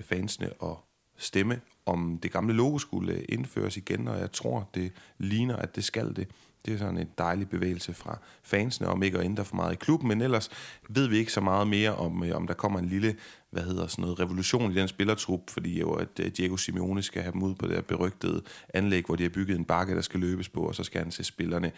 fansene 0.06 0.54
og 0.54 0.84
stemme, 1.18 1.62
om 1.86 2.20
det 2.24 2.32
gamle 2.32 2.54
logo 2.54 2.78
skulle 2.78 3.24
indføres 3.24 3.78
igen, 3.78 4.08
og 4.08 4.20
jeg 4.20 4.32
tror, 4.32 4.70
det 4.74 4.92
ligner, 5.18 5.56
at 5.56 5.76
det 5.76 5.84
skal 5.84 6.16
det. 6.16 6.28
Det 6.66 6.74
er 6.74 6.78
sådan 6.78 6.98
en 6.98 7.10
dejlig 7.18 7.50
bevægelse 7.50 7.94
fra 7.94 8.20
fansene, 8.44 8.88
om 8.88 9.04
ikke 9.04 9.18
at 9.18 9.26
ændre 9.26 9.46
for 9.46 9.56
meget 9.56 9.74
i 9.74 9.76
klubben, 9.76 10.08
men 10.08 10.22
ellers 10.22 10.50
ved 10.90 11.08
vi 11.08 11.18
ikke 11.18 11.32
så 11.32 11.42
meget 11.42 11.68
mere 11.68 11.96
om, 11.96 12.24
øh, 12.24 12.36
om 12.36 12.48
der 12.48 12.54
kommer 12.54 12.80
en 12.80 12.86
lille 12.86 13.16
hvad 13.50 13.64
hedder 13.64 13.88
sådan 13.88 14.02
noget, 14.02 14.20
revolution 14.20 14.72
i 14.72 14.76
den 14.76 14.88
spillertrup, 14.88 15.50
fordi 15.50 15.80
jo, 15.80 15.94
at 15.94 16.20
øh, 16.20 16.32
Diego 16.38 16.58
Simeone 16.58 17.02
skal 17.02 17.22
have 17.22 17.32
dem 17.32 17.44
ud 17.44 17.56
på 17.56 17.68
det 17.68 17.76
her 17.76 17.82
berygtede 17.82 18.42
anlæg, 18.74 19.06
hvor 19.06 19.16
de 19.16 19.24
har 19.24 19.30
bygget 19.30 19.58
en 19.58 19.66
bakke, 19.66 19.96
der 19.96 20.02
skal 20.02 20.20
løbes 20.20 20.50
på, 20.50 20.62
og 20.62 20.76
så 20.76 20.84
skal 20.84 21.02
han 21.02 21.12
se 21.12 21.24
spillerne 21.24 21.72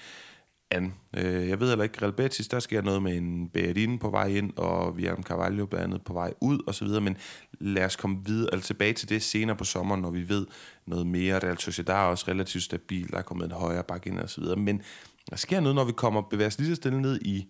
an. 0.71 0.93
Øh, 1.17 1.49
jeg 1.49 1.59
ved 1.59 1.69
heller 1.69 1.83
ikke, 1.83 2.01
Real 2.01 2.13
Betis, 2.13 2.47
der 2.47 2.59
sker 2.59 2.81
noget 2.81 3.03
med 3.03 3.17
en 3.17 3.49
Beatin 3.49 3.99
på 3.99 4.09
vej 4.09 4.27
ind, 4.27 4.57
og 4.57 4.97
vi 4.97 5.07
en 5.07 5.23
Carvalho 5.23 5.65
blandt 5.65 5.83
andet 5.83 6.01
på 6.01 6.13
vej 6.13 6.33
ud, 6.41 6.59
og 6.67 6.75
så 6.75 6.85
videre, 6.85 7.01
men 7.01 7.17
lad 7.59 7.85
os 7.85 7.95
komme 7.95 8.17
videre, 8.25 8.49
altså 8.53 8.67
tilbage 8.67 8.93
til 8.93 9.09
det 9.09 9.23
senere 9.23 9.55
på 9.55 9.63
sommeren, 9.63 10.01
når 10.01 10.11
vi 10.11 10.29
ved 10.29 10.47
noget 10.85 11.07
mere. 11.07 11.39
Real 11.39 11.57
Sociedad 11.57 11.95
er 11.95 11.99
også 11.99 12.25
relativt 12.27 12.63
stabil, 12.63 13.11
der 13.11 13.17
er 13.17 13.21
kommet 13.21 13.45
en 13.45 13.51
højere 13.51 13.83
bakke 13.83 14.09
ind 14.09 14.19
og 14.19 14.29
så 14.29 14.41
videre, 14.41 14.55
men 14.55 14.81
der 15.29 15.35
sker 15.35 15.59
noget, 15.59 15.75
når 15.75 15.83
vi 15.83 15.91
kommer 15.91 16.21
bevæger 16.21 16.47
os 16.47 16.59
lige 16.59 16.69
så 16.69 16.75
stille 16.75 17.01
ned 17.01 17.21
i 17.21 17.47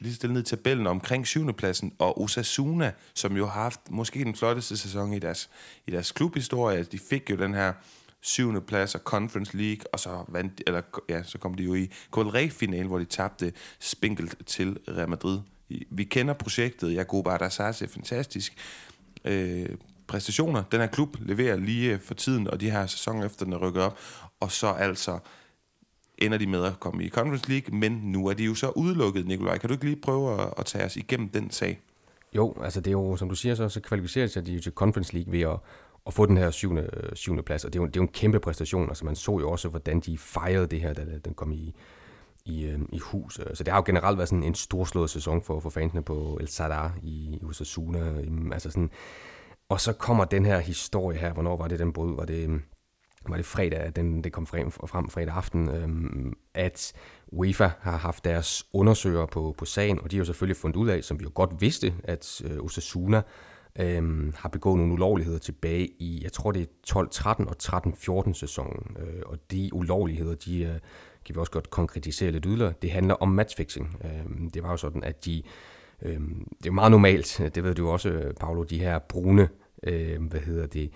lige 0.00 0.14
stille 0.14 0.34
ned 0.34 0.42
i 0.42 0.44
tabellen 0.44 0.86
omkring 0.86 1.26
7. 1.26 1.52
pladsen, 1.52 1.92
og 1.98 2.20
Osasuna, 2.20 2.92
som 3.14 3.36
jo 3.36 3.46
har 3.46 3.62
haft 3.62 3.80
måske 3.90 4.24
den 4.24 4.34
flotteste 4.34 4.76
sæson 4.76 5.12
i 5.12 5.18
deres, 5.18 5.50
i 5.86 5.90
deres 5.90 6.12
klubhistorie, 6.12 6.76
altså, 6.76 6.90
de 6.92 6.98
fik 6.98 7.30
jo 7.30 7.36
den 7.36 7.54
her 7.54 7.72
syvende 8.22 8.60
plads 8.60 8.94
og 8.94 9.00
Conference 9.00 9.56
League, 9.56 9.84
og 9.92 10.00
så, 10.00 10.24
vandt, 10.28 10.62
eller, 10.66 10.82
ja, 11.08 11.22
så 11.22 11.38
kom 11.38 11.54
de 11.54 11.62
jo 11.62 11.74
i 11.74 11.90
Copa 12.10 12.46
finalen 12.46 12.86
hvor 12.86 12.98
de 12.98 13.04
tabte 13.04 13.52
spinkelt 13.80 14.46
til 14.46 14.78
Real 14.88 15.08
Madrid. 15.08 15.40
Vi 15.90 16.04
kender 16.04 16.34
projektet, 16.34 16.94
Jacob 16.94 17.28
Adassas 17.28 17.82
er 17.82 17.86
fantastisk. 17.86 18.54
Øh, 19.24 19.68
præstationer. 20.06 20.62
Den 20.72 20.80
her 20.80 20.86
klub 20.86 21.16
leverer 21.20 21.56
lige 21.56 21.98
for 21.98 22.14
tiden, 22.14 22.48
og 22.48 22.60
de 22.60 22.70
her 22.70 22.86
sæson 22.86 23.22
efter 23.22 23.44
den 23.44 23.52
er 23.52 23.58
rykket 23.58 23.82
op, 23.82 23.98
og 24.40 24.52
så 24.52 24.66
altså 24.66 25.18
ender 26.18 26.38
de 26.38 26.46
med 26.46 26.64
at 26.64 26.80
komme 26.80 27.04
i 27.04 27.08
Conference 27.08 27.50
League, 27.50 27.78
men 27.78 27.92
nu 27.92 28.26
er 28.26 28.34
de 28.34 28.44
jo 28.44 28.54
så 28.54 28.68
udelukket, 28.68 29.26
Nikolaj. 29.26 29.58
Kan 29.58 29.68
du 29.68 29.74
ikke 29.74 29.84
lige 29.84 30.00
prøve 30.02 30.40
at, 30.40 30.54
at 30.58 30.66
tage 30.66 30.84
os 30.84 30.96
igennem 30.96 31.28
den 31.28 31.50
sag? 31.50 31.80
Jo, 32.36 32.54
altså 32.62 32.80
det 32.80 32.86
er 32.86 32.92
jo, 32.92 33.16
som 33.16 33.28
du 33.28 33.34
siger, 33.34 33.54
så, 33.54 33.68
så 33.68 33.80
kvalificerer 33.80 34.26
sig 34.26 34.46
de 34.46 34.52
jo 34.52 34.60
til 34.60 34.72
Conference 34.72 35.14
League 35.14 35.32
ved 35.32 35.40
at, 35.40 35.58
at 36.06 36.14
få 36.14 36.26
den 36.26 36.36
her 36.36 36.50
syvende, 36.50 37.10
syvende 37.14 37.42
plads, 37.42 37.64
og 37.64 37.72
det 37.72 37.78
er, 37.78 37.82
jo, 37.82 37.86
det 37.86 37.96
er 37.96 38.00
jo 38.00 38.02
en 38.02 38.12
kæmpe 38.12 38.40
præstation. 38.40 38.88
Altså 38.88 39.04
man 39.04 39.16
så 39.16 39.38
jo 39.38 39.50
også, 39.50 39.68
hvordan 39.68 40.00
de 40.00 40.18
fejrede 40.18 40.66
det 40.66 40.80
her, 40.80 40.92
da 40.92 41.04
den 41.24 41.34
kom 41.34 41.52
i, 41.52 41.74
i, 42.44 42.64
øh, 42.64 42.80
i 42.92 42.98
hus. 42.98 43.38
Øh, 43.38 43.56
så 43.56 43.64
det 43.64 43.72
har 43.72 43.78
jo 43.78 43.84
generelt 43.86 44.18
været 44.18 44.28
sådan 44.28 44.42
en 44.42 44.54
storslået 44.54 45.10
sæson 45.10 45.42
for, 45.42 45.60
for 45.60 45.70
fansene 45.70 46.02
på 46.02 46.38
El 46.40 46.48
Sadar 46.48 46.96
i, 47.02 47.38
i 47.42 47.44
Osasuna. 47.44 47.98
Øhm, 47.98 48.52
altså 48.52 48.70
sådan, 48.70 48.90
og 49.68 49.80
så 49.80 49.92
kommer 49.92 50.24
den 50.24 50.44
her 50.44 50.58
historie 50.58 51.18
her, 51.18 51.32
hvornår 51.32 51.56
var 51.56 51.68
det 51.68 51.78
den 51.78 51.92
brød? 51.92 52.16
Var 52.16 52.24
det, 52.24 52.44
øhm, 52.44 52.62
var 53.28 53.36
det 53.36 53.46
fredag, 53.46 53.78
at 53.78 53.96
den, 53.96 54.24
det 54.24 54.32
kom 54.32 54.46
frem, 54.46 54.70
frem 54.70 55.08
fredag 55.08 55.34
aften, 55.34 55.68
øhm, 55.68 56.32
at 56.54 56.92
UEFA 57.26 57.70
har 57.80 57.96
haft 57.96 58.24
deres 58.24 58.66
undersøgere 58.72 59.26
på, 59.26 59.54
på 59.58 59.64
sagen, 59.64 60.00
og 60.00 60.10
de 60.10 60.16
har 60.16 60.20
jo 60.20 60.24
selvfølgelig 60.24 60.56
fundet 60.56 60.76
ud 60.76 60.88
af, 60.88 61.04
som 61.04 61.20
vi 61.20 61.24
jo 61.24 61.30
godt 61.34 61.60
vidste, 61.60 61.94
at 62.04 62.42
øh, 62.44 62.58
Osasuna 62.58 63.22
øh, 63.78 64.32
har 64.34 64.48
begået 64.48 64.78
nogle 64.78 64.92
ulovligheder 64.92 65.38
tilbage 65.38 65.88
i, 65.98 66.20
jeg 66.22 66.32
tror 66.32 66.52
det 66.52 66.62
er 66.62 66.66
12-13 66.88 67.48
og 67.48 67.56
13-14 68.26 68.32
sæsonen, 68.32 68.96
øh, 69.00 69.22
og 69.26 69.38
de 69.50 69.70
ulovligheder, 69.72 70.34
de 70.34 70.62
øh, 70.62 70.78
kan 71.24 71.34
vi 71.34 71.40
også 71.40 71.52
godt 71.52 71.70
konkretisere 71.70 72.30
lidt 72.30 72.44
yderligere. 72.46 72.72
Det 72.82 72.90
handler 72.90 73.14
om 73.14 73.28
matchfixing. 73.28 73.96
Øh, 74.04 74.50
det 74.54 74.62
var 74.62 74.70
jo 74.70 74.76
sådan, 74.76 75.04
at 75.04 75.24
de, 75.24 75.42
øh, 76.02 76.20
det 76.20 76.64
er 76.64 76.66
jo 76.66 76.72
meget 76.72 76.90
normalt, 76.90 77.50
det 77.54 77.64
ved 77.64 77.74
du 77.74 77.88
også, 77.88 78.32
Paolo, 78.40 78.62
de 78.62 78.78
her 78.78 78.98
brune, 78.98 79.48
øh, 79.82 80.22
hvad 80.22 80.40
hedder 80.40 80.66
det, 80.66 80.90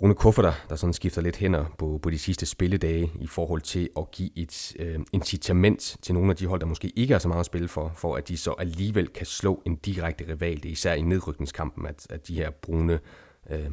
brune 0.00 0.14
kufferter, 0.14 0.52
der 0.68 0.76
sådan 0.76 0.92
skifter 0.92 1.22
lidt 1.22 1.36
hænder 1.36 1.64
på, 1.78 2.00
på 2.02 2.10
de 2.10 2.18
sidste 2.18 2.46
spilledage 2.46 3.12
i 3.20 3.26
forhold 3.26 3.60
til 3.60 3.88
at 3.98 4.10
give 4.10 4.30
et 4.36 4.76
øh, 4.78 4.98
incitament 5.12 5.96
til 6.02 6.14
nogle 6.14 6.30
af 6.30 6.36
de 6.36 6.46
hold, 6.46 6.60
der 6.60 6.66
måske 6.66 6.92
ikke 6.96 7.14
er 7.14 7.18
så 7.18 7.28
meget 7.28 7.40
at 7.40 7.46
spille 7.46 7.68
for, 7.68 7.92
for 7.96 8.16
at 8.16 8.28
de 8.28 8.36
så 8.36 8.54
alligevel 8.58 9.08
kan 9.08 9.26
slå 9.26 9.62
en 9.66 9.76
direkte 9.76 10.24
rival. 10.28 10.56
Det 10.56 10.64
er 10.64 10.72
især 10.72 10.94
i 10.94 11.02
nedrykningskampen, 11.02 11.86
at, 11.86 12.06
at 12.10 12.28
de 12.28 12.34
her 12.34 12.50
brune 12.50 13.00
øh, 13.50 13.70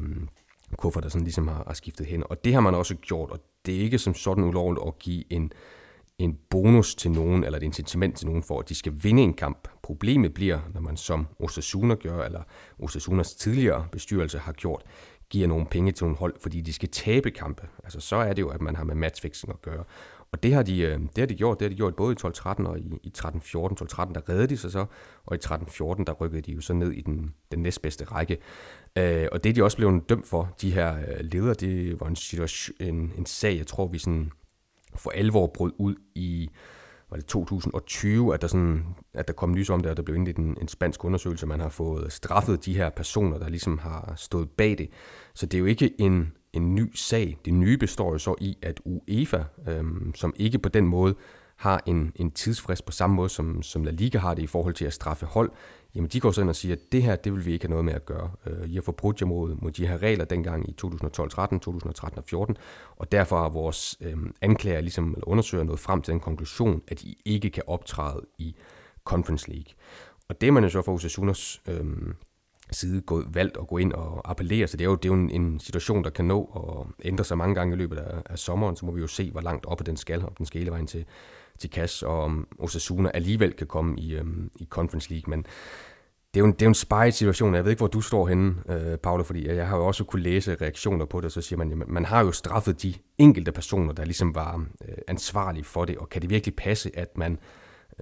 kufferter 0.76 1.08
sådan 1.08 1.24
ligesom 1.24 1.48
har, 1.48 1.64
har 1.66 1.74
skiftet 1.74 2.06
hænder. 2.06 2.26
Og 2.26 2.44
det 2.44 2.54
har 2.54 2.60
man 2.60 2.74
også 2.74 2.94
gjort, 2.94 3.30
og 3.30 3.38
det 3.66 3.76
er 3.76 3.80
ikke 3.80 3.98
som 3.98 4.14
sådan 4.14 4.44
ulovligt 4.44 4.86
at 4.86 4.98
give 4.98 5.32
en, 5.32 5.52
en 6.18 6.38
bonus 6.50 6.94
til 6.94 7.10
nogen, 7.10 7.44
eller 7.44 7.56
et 7.56 7.62
incitament 7.62 8.16
til 8.16 8.26
nogen 8.26 8.42
for, 8.42 8.60
at 8.60 8.68
de 8.68 8.74
skal 8.74 8.92
vinde 9.02 9.22
en 9.22 9.34
kamp. 9.34 9.68
Problemet 9.82 10.34
bliver, 10.34 10.58
når 10.74 10.80
man 10.80 10.96
som 10.96 11.26
Osasuna 11.40 11.94
gør, 11.94 12.24
eller 12.24 12.42
Osasunas 12.78 13.34
tidligere 13.34 13.86
bestyrelse 13.92 14.38
har 14.38 14.52
gjort, 14.52 14.82
giver 15.30 15.48
nogle 15.48 15.66
penge 15.66 15.92
til 15.92 16.04
nogle 16.04 16.16
hold, 16.18 16.34
fordi 16.42 16.60
de 16.60 16.72
skal 16.72 16.88
tabe 16.88 17.30
kampe. 17.30 17.68
Altså 17.84 18.00
så 18.00 18.16
er 18.16 18.32
det 18.32 18.42
jo, 18.42 18.48
at 18.48 18.60
man 18.60 18.76
har 18.76 18.84
med 18.84 18.94
matchfixing 18.94 19.52
at 19.52 19.62
gøre. 19.62 19.84
Og 20.32 20.42
det 20.42 20.54
har 20.54 20.62
de, 20.62 20.80
øh, 20.80 20.98
det 21.00 21.18
har 21.18 21.26
de 21.26 21.34
gjort. 21.34 21.60
Det 21.60 21.64
har 21.64 21.70
de 21.70 21.76
gjort 21.76 21.96
både 21.96 22.12
i 22.12 22.16
12-13 22.26 22.66
og 22.66 22.78
i, 22.78 22.82
i 23.02 23.12
13-14. 23.18 23.28
12-13 23.28 24.12
der 24.12 24.28
reddede 24.28 24.46
de 24.46 24.56
sig 24.56 24.72
så, 24.72 24.86
og 25.26 25.36
i 25.36 25.38
13-14 25.44 26.04
der 26.04 26.12
rykkede 26.12 26.42
de 26.42 26.52
jo 26.52 26.60
så 26.60 26.72
ned 26.72 26.92
i 26.92 27.00
den, 27.00 27.34
den 27.52 27.62
næstbedste 27.62 28.04
række. 28.04 28.38
Øh, 28.96 29.28
og 29.32 29.44
det 29.44 29.56
de 29.56 29.64
også 29.64 29.76
blevet 29.76 30.08
dømt 30.08 30.26
for, 30.26 30.54
de 30.60 30.70
her 30.70 30.96
øh, 30.96 31.20
ledere, 31.20 31.54
det 31.54 32.00
var 32.00 32.06
en, 32.06 32.16
situation, 32.16 32.76
en, 32.80 33.12
en 33.18 33.26
sag, 33.26 33.56
jeg 33.56 33.66
tror 33.66 33.86
vi 33.86 33.98
sådan 33.98 34.30
for 34.96 35.10
alvor 35.10 35.46
brød 35.46 35.72
ud 35.78 35.94
i 36.14 36.50
var 37.10 37.16
det 37.16 37.26
2020, 37.26 38.34
at 38.34 38.42
der, 38.42 38.48
sådan, 38.48 38.84
at 39.14 39.28
der 39.28 39.34
kom 39.34 39.54
lys 39.54 39.70
om 39.70 39.80
det, 39.80 39.90
og 39.90 39.96
der 39.96 40.02
blev 40.02 40.16
indledt 40.16 40.36
en, 40.36 40.56
en 40.60 40.68
spansk 40.68 41.04
undersøgelse, 41.04 41.46
man 41.46 41.60
har 41.60 41.68
fået 41.68 42.12
straffet 42.12 42.64
de 42.64 42.76
her 42.76 42.90
personer, 42.90 43.38
der 43.38 43.48
ligesom 43.48 43.78
har 43.78 44.12
stået 44.16 44.50
bag 44.50 44.78
det. 44.78 44.90
Så 45.34 45.46
det 45.46 45.54
er 45.54 45.58
jo 45.58 45.66
ikke 45.66 46.00
en, 46.00 46.32
en 46.52 46.74
ny 46.74 46.94
sag. 46.94 47.38
Det 47.44 47.54
nye 47.54 47.78
består 47.78 48.12
jo 48.12 48.18
så 48.18 48.34
i, 48.40 48.58
at 48.62 48.80
UEFA, 48.84 49.42
øhm, 49.68 50.12
som 50.14 50.34
ikke 50.36 50.58
på 50.58 50.68
den 50.68 50.86
måde 50.86 51.14
har 51.58 51.82
en, 51.86 52.12
en 52.16 52.30
tidsfrist 52.30 52.84
på 52.84 52.92
samme 52.92 53.16
måde, 53.16 53.28
som, 53.28 53.62
som 53.62 53.84
La 53.84 53.90
Liga 53.90 54.18
har 54.18 54.34
det 54.34 54.42
i 54.42 54.46
forhold 54.46 54.74
til 54.74 54.84
at 54.84 54.92
straffe 54.92 55.26
hold, 55.26 55.50
jamen 55.94 56.10
de 56.10 56.20
går 56.20 56.30
så 56.30 56.40
ind 56.40 56.48
og 56.48 56.56
siger, 56.56 56.74
at 56.74 56.92
det 56.92 57.02
her, 57.02 57.16
det 57.16 57.32
vil 57.32 57.46
vi 57.46 57.52
ikke 57.52 57.64
have 57.64 57.70
noget 57.70 57.84
med 57.84 57.94
at 57.94 58.06
gøre. 58.06 58.30
Øh, 58.46 58.70
I 58.70 58.74
har 58.74 58.82
forbrudt 58.82 59.20
jer 59.20 59.26
mod, 59.26 59.54
mod 59.54 59.70
de 59.70 59.86
her 59.86 60.02
regler 60.02 60.24
dengang 60.24 60.68
i 60.68 60.72
2012, 60.72 61.30
13, 61.30 61.60
2013 61.60 62.18
og 62.18 62.24
14, 62.24 62.56
og 62.96 63.12
derfor 63.12 63.38
har 63.38 63.48
vores 63.48 63.96
øh, 64.00 64.16
anklager, 64.42 64.80
ligesom, 64.80 65.12
eller 65.12 65.28
undersøger, 65.28 65.64
noget 65.64 65.80
frem 65.80 66.02
til 66.02 66.12
den 66.12 66.20
konklusion, 66.20 66.82
at 66.88 67.02
I 67.02 67.18
ikke 67.24 67.50
kan 67.50 67.62
optræde 67.66 68.26
i 68.38 68.56
Conference 69.04 69.50
League. 69.50 69.74
Og 70.28 70.40
det 70.40 70.46
er 70.46 70.52
man 70.52 70.62
jo 70.62 70.70
så 70.70 70.82
for 70.82 70.92
Osasunas 70.92 71.62
øh, 71.68 71.86
side 72.70 73.00
gået, 73.00 73.26
valgt 73.34 73.56
at 73.56 73.66
gå 73.66 73.78
ind 73.78 73.92
og 73.92 74.30
appellere, 74.30 74.66
så 74.66 74.76
det 74.76 74.84
er 74.84 74.88
jo, 74.88 74.94
det 74.94 75.04
er 75.04 75.14
jo 75.14 75.20
en, 75.20 75.30
en 75.30 75.60
situation, 75.60 76.04
der 76.04 76.10
kan 76.10 76.24
nå 76.24 76.44
at 77.00 77.06
ændre 77.06 77.24
sig 77.24 77.38
mange 77.38 77.54
gange 77.54 77.74
i 77.74 77.78
løbet 77.78 77.96
af, 77.96 78.22
af 78.26 78.38
sommeren, 78.38 78.76
så 78.76 78.86
må 78.86 78.92
vi 78.92 79.00
jo 79.00 79.06
se, 79.06 79.30
hvor 79.30 79.40
langt 79.40 79.66
op 79.66 79.86
den 79.86 79.96
skal, 79.96 80.24
om 80.24 80.34
den 80.34 80.46
skal 80.46 80.58
hele 80.58 80.70
vejen 80.70 80.86
til, 80.86 81.04
til 81.58 81.70
Cash, 81.70 82.04
og 82.06 82.22
om 82.22 82.48
Osasuna 82.58 83.10
alligevel 83.14 83.52
kan 83.52 83.66
komme 83.66 84.00
i, 84.00 84.14
øhm, 84.14 84.50
i 84.60 84.66
Conference 84.70 85.10
League, 85.10 85.30
men 85.30 85.46
det 86.34 86.40
er 86.40 86.40
jo 86.40 86.46
en, 86.46 86.52
det 86.52 86.62
er 86.62 86.66
jo 86.66 86.70
en 86.70 86.74
spejet 86.74 87.14
situation. 87.14 87.54
Jeg 87.54 87.64
ved 87.64 87.70
ikke, 87.70 87.80
hvor 87.80 87.86
du 87.86 88.00
står 88.00 88.26
henne, 88.26 88.54
øh, 88.68 88.98
Paolo, 88.98 89.22
fordi 89.22 89.46
jeg 89.46 89.68
har 89.68 89.76
jo 89.76 89.86
også 89.86 90.04
kunne 90.04 90.22
læse 90.22 90.56
reaktioner 90.60 91.04
på 91.04 91.20
det, 91.20 91.32
så 91.32 91.40
siger 91.40 91.58
man, 91.58 91.82
at 91.82 91.88
man 91.88 92.04
har 92.04 92.24
jo 92.24 92.32
straffet 92.32 92.82
de 92.82 92.94
enkelte 93.18 93.52
personer, 93.52 93.92
der 93.92 94.04
ligesom 94.04 94.34
var 94.34 94.66
øh, 94.88 94.94
ansvarlige 95.08 95.64
for 95.64 95.84
det, 95.84 95.98
og 95.98 96.08
kan 96.08 96.22
det 96.22 96.30
virkelig 96.30 96.54
passe, 96.56 96.90
at 96.94 97.18
man 97.18 97.38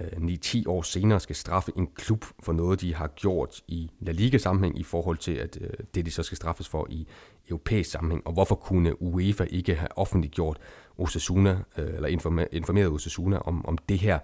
øh, 0.00 0.06
9-10 0.06 0.62
år 0.66 0.82
senere 0.82 1.20
skal 1.20 1.36
straffe 1.36 1.72
en 1.76 1.86
klub 1.86 2.24
for 2.42 2.52
noget, 2.52 2.80
de 2.80 2.94
har 2.94 3.06
gjort 3.06 3.60
i 3.68 3.90
La 4.00 4.12
Liga-sammenhæng 4.12 4.78
i 4.78 4.82
forhold 4.82 5.16
til, 5.16 5.32
at 5.32 5.58
øh, 5.60 5.70
det 5.94 6.06
de 6.06 6.10
så 6.10 6.22
skal 6.22 6.36
straffes 6.36 6.68
for 6.68 6.86
i 6.90 7.06
europæisk 7.48 7.90
sammenhæng, 7.90 8.26
og 8.26 8.32
hvorfor 8.32 8.54
kunne 8.54 9.02
UEFA 9.02 9.44
ikke 9.50 9.74
have 9.74 9.98
offentliggjort 9.98 10.58
Osasuna, 10.98 11.58
øh, 11.78 11.94
eller 11.94 12.08
informeret 12.52 12.88
Osasuna 12.88 13.38
om, 13.38 13.66
om 13.66 13.78
det 13.78 13.98
her, 13.98 14.18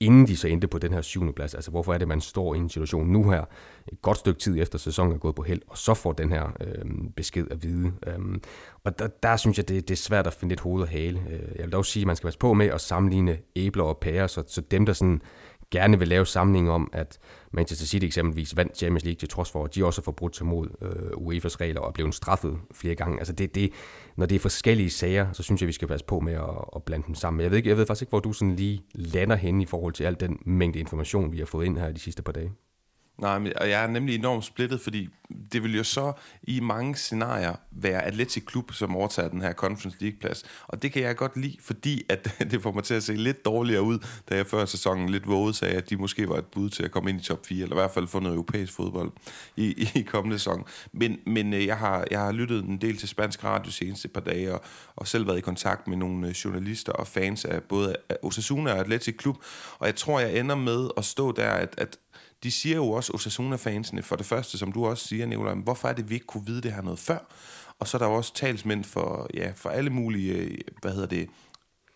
inden 0.00 0.26
de 0.26 0.36
så 0.36 0.48
endte 0.48 0.68
på 0.68 0.78
den 0.78 0.92
her 0.92 1.02
syvende 1.02 1.32
plads. 1.32 1.54
Altså 1.54 1.70
hvorfor 1.70 1.94
er 1.94 1.98
det, 1.98 2.08
man 2.08 2.20
står 2.20 2.54
i 2.54 2.58
en 2.58 2.68
situation 2.68 3.06
nu 3.06 3.30
her, 3.30 3.44
et 3.92 4.02
godt 4.02 4.18
stykke 4.18 4.40
tid 4.40 4.62
efter 4.62 4.78
sæsonen 4.78 5.12
er 5.12 5.18
gået 5.18 5.34
på 5.34 5.42
held, 5.42 5.62
og 5.66 5.78
så 5.78 5.94
får 5.94 6.12
den 6.12 6.30
her 6.32 6.52
øh, 6.60 6.84
besked 7.16 7.46
at 7.50 7.62
vide. 7.62 7.92
Øhm, 8.06 8.42
og 8.84 8.98
der, 8.98 9.06
der 9.06 9.36
synes 9.36 9.56
jeg, 9.56 9.68
det, 9.68 9.88
det 9.88 9.94
er 9.94 9.98
svært 9.98 10.26
at 10.26 10.32
finde 10.32 10.52
et 10.52 10.60
hoved 10.60 10.82
og 10.82 10.88
hale. 10.88 11.22
Øh, 11.30 11.56
jeg 11.56 11.64
vil 11.64 11.72
dog 11.72 11.86
sige, 11.86 12.02
at 12.02 12.06
man 12.06 12.16
skal 12.16 12.26
passe 12.26 12.38
på 12.38 12.54
med 12.54 12.66
at 12.66 12.80
sammenligne 12.80 13.38
æbler 13.56 13.84
og 13.84 13.98
pærer, 13.98 14.26
så, 14.26 14.42
så 14.46 14.60
dem, 14.60 14.86
der 14.86 14.92
sådan 14.92 15.22
gerne 15.70 15.98
vil 15.98 16.08
lave 16.08 16.26
samling 16.26 16.70
om, 16.70 16.90
at 16.92 17.18
Manchester 17.52 17.86
City 17.86 18.04
eksempelvis 18.04 18.56
vandt 18.56 18.78
Champions 18.78 19.04
League 19.04 19.18
til 19.18 19.28
trods 19.28 19.50
for, 19.50 19.64
at 19.64 19.74
de 19.74 19.84
også 19.84 20.00
har 20.00 20.04
forbrudt 20.04 20.36
sig 20.36 20.46
mod 20.46 20.68
øh, 20.82 21.10
UEFA's 21.10 21.56
regler 21.60 21.80
og 21.80 21.88
er 21.88 21.92
blevet 21.92 22.14
straffet 22.14 22.58
flere 22.72 22.94
gange. 22.94 23.18
Altså 23.18 23.32
det, 23.32 23.54
det, 23.54 23.72
når 24.16 24.26
det 24.26 24.36
er 24.36 24.40
forskellige 24.40 24.90
sager, 24.90 25.32
så 25.32 25.42
synes 25.42 25.60
jeg, 25.60 25.66
vi 25.66 25.72
skal 25.72 25.88
passe 25.88 26.06
på 26.06 26.20
med 26.20 26.32
at, 26.32 26.64
at 26.76 26.82
blande 26.82 27.06
dem 27.06 27.14
sammen. 27.14 27.40
Jeg 27.40 27.50
ved, 27.50 27.56
ikke, 27.56 27.68
jeg 27.68 27.76
ved 27.76 27.86
faktisk 27.86 28.02
ikke, 28.02 28.10
hvor 28.10 28.20
du 28.20 28.32
sådan 28.32 28.56
lige 28.56 28.82
lander 28.94 29.36
hen 29.36 29.60
i 29.60 29.66
forhold 29.66 29.92
til 29.92 30.04
al 30.04 30.16
den 30.20 30.38
mængde 30.46 30.78
information, 30.78 31.32
vi 31.32 31.38
har 31.38 31.46
fået 31.46 31.66
ind 31.66 31.78
her 31.78 31.92
de 31.92 32.00
sidste 32.00 32.22
par 32.22 32.32
dage. 32.32 32.52
Nej, 33.18 33.38
men, 33.38 33.52
og 33.56 33.70
jeg 33.70 33.82
er 33.82 33.86
nemlig 33.86 34.14
enormt 34.14 34.44
splittet, 34.44 34.80
fordi 34.80 35.08
det 35.52 35.62
vil 35.62 35.76
jo 35.76 35.84
så 35.84 36.12
i 36.42 36.60
mange 36.60 36.96
scenarier 36.96 37.54
være 37.70 38.04
Atletic 38.04 38.44
Klub, 38.44 38.72
som 38.72 38.96
overtager 38.96 39.28
den 39.28 39.42
her 39.42 39.52
Conference 39.52 39.98
League-plads. 40.00 40.44
Og 40.66 40.82
det 40.82 40.92
kan 40.92 41.02
jeg 41.02 41.16
godt 41.16 41.36
lide, 41.36 41.56
fordi 41.60 42.02
at 42.08 42.34
det 42.50 42.62
får 42.62 42.72
mig 42.72 42.84
til 42.84 42.94
at 42.94 43.02
se 43.02 43.14
lidt 43.14 43.44
dårligere 43.44 43.82
ud, 43.82 43.98
da 44.28 44.36
jeg 44.36 44.46
før 44.46 44.64
sæsonen 44.64 45.08
lidt 45.08 45.28
vågede 45.28 45.54
sagde, 45.54 45.74
at 45.74 45.90
de 45.90 45.96
måske 45.96 46.28
var 46.28 46.36
et 46.36 46.44
bud 46.44 46.70
til 46.70 46.82
at 46.82 46.90
komme 46.90 47.10
ind 47.10 47.20
i 47.20 47.24
top 47.24 47.46
4, 47.46 47.62
eller 47.62 47.76
i 47.76 47.80
hvert 47.80 47.90
fald 47.90 48.06
få 48.06 48.20
noget 48.20 48.34
europæisk 48.34 48.72
fodbold 48.72 49.12
i, 49.56 49.88
i 50.00 50.02
kommende 50.02 50.38
sæson. 50.38 50.64
Men, 50.92 51.18
men 51.26 51.54
øh, 51.54 51.66
jeg, 51.66 51.76
har, 51.76 52.06
jeg 52.10 52.20
har 52.20 52.32
lyttet 52.32 52.64
en 52.64 52.80
del 52.80 52.96
til 52.96 53.08
spansk 53.08 53.44
radio 53.44 53.68
de 53.68 53.72
seneste 53.72 54.08
par 54.08 54.20
dage, 54.20 54.54
og, 54.54 54.62
og 54.96 55.06
selv 55.06 55.26
været 55.26 55.38
i 55.38 55.40
kontakt 55.40 55.88
med 55.88 55.96
nogle 55.96 56.28
øh, 56.28 56.32
journalister 56.32 56.92
og 56.92 57.06
fans 57.06 57.44
af 57.44 57.62
både 57.62 57.96
Osasuna 58.22 58.72
og 58.72 58.78
Atletic 58.78 59.16
Klub, 59.16 59.36
og 59.78 59.86
jeg 59.86 59.96
tror, 59.96 60.20
jeg 60.20 60.38
ender 60.38 60.54
med 60.54 60.88
at 60.96 61.04
stå 61.04 61.32
der, 61.32 61.50
at, 61.50 61.74
at 61.78 61.98
de 62.42 62.50
siger 62.50 62.76
jo 62.76 62.90
også, 62.90 63.12
Osasuna-fansene, 63.12 64.02
for 64.02 64.16
det 64.16 64.26
første, 64.26 64.58
som 64.58 64.72
du 64.72 64.86
også 64.86 65.08
siger, 65.08 65.26
Nicolaj, 65.26 65.54
hvorfor 65.54 65.88
er 65.88 65.92
det, 65.92 66.10
vi 66.10 66.14
ikke 66.14 66.26
kunne 66.26 66.46
vide 66.46 66.60
det 66.60 66.72
her 66.72 66.82
noget 66.82 66.98
før? 66.98 67.18
Og 67.78 67.88
så 67.88 67.96
er 67.96 67.98
der 67.98 68.06
også 68.06 68.34
talsmænd 68.34 68.84
for, 68.84 69.30
ja, 69.34 69.52
for 69.56 69.70
alle 69.70 69.90
mulige, 69.90 70.32
øh, 70.32 70.58
hvad 70.82 70.92
hedder 70.92 71.06
det, 71.06 71.28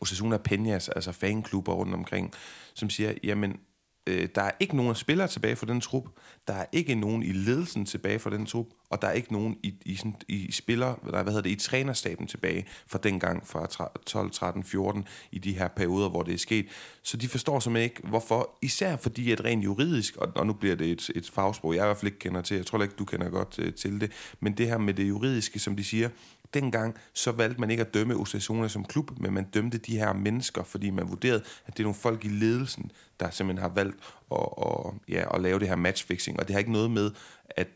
Osasuna 0.01 0.39
Peñas, 0.49 0.89
altså 0.97 1.13
fanklubber 1.13 1.73
rundt 1.73 1.95
omkring, 1.95 2.33
som 2.75 2.91
siger, 2.91 3.15
jamen, 3.23 3.61
Øh, 4.07 4.29
der 4.35 4.43
er 4.43 4.51
ikke 4.61 4.77
nogen 4.77 4.95
spillere 4.95 5.29
tilbage 5.29 5.57
for 5.57 5.67
den 5.67 5.81
trup. 5.81 6.05
Der 6.49 6.55
er 6.55 6.65
ikke 6.73 6.95
nogen 6.95 7.23
i 7.23 7.33
ledelsen 7.33 7.87
tilbage 7.87 8.19
for 8.19 8.31
den 8.31 8.47
trup. 8.47 8.67
Og 8.91 9.03
der 9.03 9.09
er 9.09 9.13
ikke 9.13 9.33
nogen 9.33 9.57
i, 9.63 9.75
i, 9.85 9.97
sådan, 9.97 10.15
i 10.29 10.53
spiller, 10.53 10.95
hvad 11.03 11.25
hedder 11.25 11.41
det, 11.41 11.51
i 11.51 11.55
trænerstaben 11.55 12.27
tilbage 12.27 12.67
fra 12.87 12.99
dengang 13.03 13.47
fra 13.47 13.91
12, 14.07 14.31
13, 14.31 14.65
14 14.65 15.07
i 15.33 15.39
de 15.39 15.53
her 15.53 15.69
perioder, 15.69 16.09
hvor 16.09 16.23
det 16.23 16.35
er 16.35 16.39
sket. 16.39 16.67
Så 17.03 17.17
de 17.17 17.29
forstår 17.29 17.61
simpelthen 17.61 17.91
ikke, 17.91 18.09
hvorfor. 18.09 18.59
Især 18.63 18.97
fordi, 18.97 19.33
at 19.33 19.45
rent 19.45 19.65
juridisk, 19.65 20.17
og, 20.17 20.33
og 20.35 20.47
nu 20.47 20.53
bliver 20.53 20.77
det 20.77 20.91
et, 20.91 21.11
et 21.15 21.31
fagsprog, 21.31 21.75
jeg 21.75 21.85
i 21.85 21.87
hvert 21.87 21.97
fald 21.97 22.13
ikke 22.13 22.19
kender 22.19 22.43
til, 22.43 22.57
jeg 22.57 22.67
tror 22.67 22.83
ikke, 22.83 22.95
du 22.99 23.05
kender 23.05 23.31
godt 23.31 23.59
øh, 23.59 23.75
til 23.75 24.01
det, 24.01 24.13
men 24.41 24.53
det 24.53 24.69
her 24.69 24.79
med 24.79 24.95
det 24.95 25.09
juridiske, 25.09 25.59
som 25.59 25.77
de 25.77 25.85
siger, 25.85 26.09
dengang, 26.55 26.97
så 27.13 27.33
valgte 27.33 27.61
man 27.61 27.71
ikke 27.71 27.81
at 27.81 27.95
dømme 27.95 28.17
Osasuna 28.17 28.69
som 28.69 28.85
klub, 28.85 29.11
men 29.21 29.35
man 29.35 29.45
dømte 29.45 29.79
de 29.79 29.99
her 29.99 30.13
mennesker, 30.13 30.63
fordi 30.63 30.91
man 30.91 31.09
vurderede, 31.09 31.43
at 31.67 31.77
det 31.77 31.79
er 31.79 31.85
nogle 31.85 31.95
folk 31.95 32.25
i 32.25 32.29
ledelsen, 32.29 32.91
der 33.21 33.31
simpelthen 33.31 33.63
har 33.63 33.75
valgt 33.75 33.97
at, 34.31 34.49
at, 34.63 34.93
ja, 35.09 35.35
at 35.35 35.43
lave 35.43 35.59
det 35.59 35.69
her 35.69 35.77
matchfixing. 35.77 36.41
Og 36.41 36.49
det 36.49 36.55
har 36.55 36.59
ikke 36.59 36.73
noget 36.73 36.91
med, 36.91 37.11
at 37.49 37.69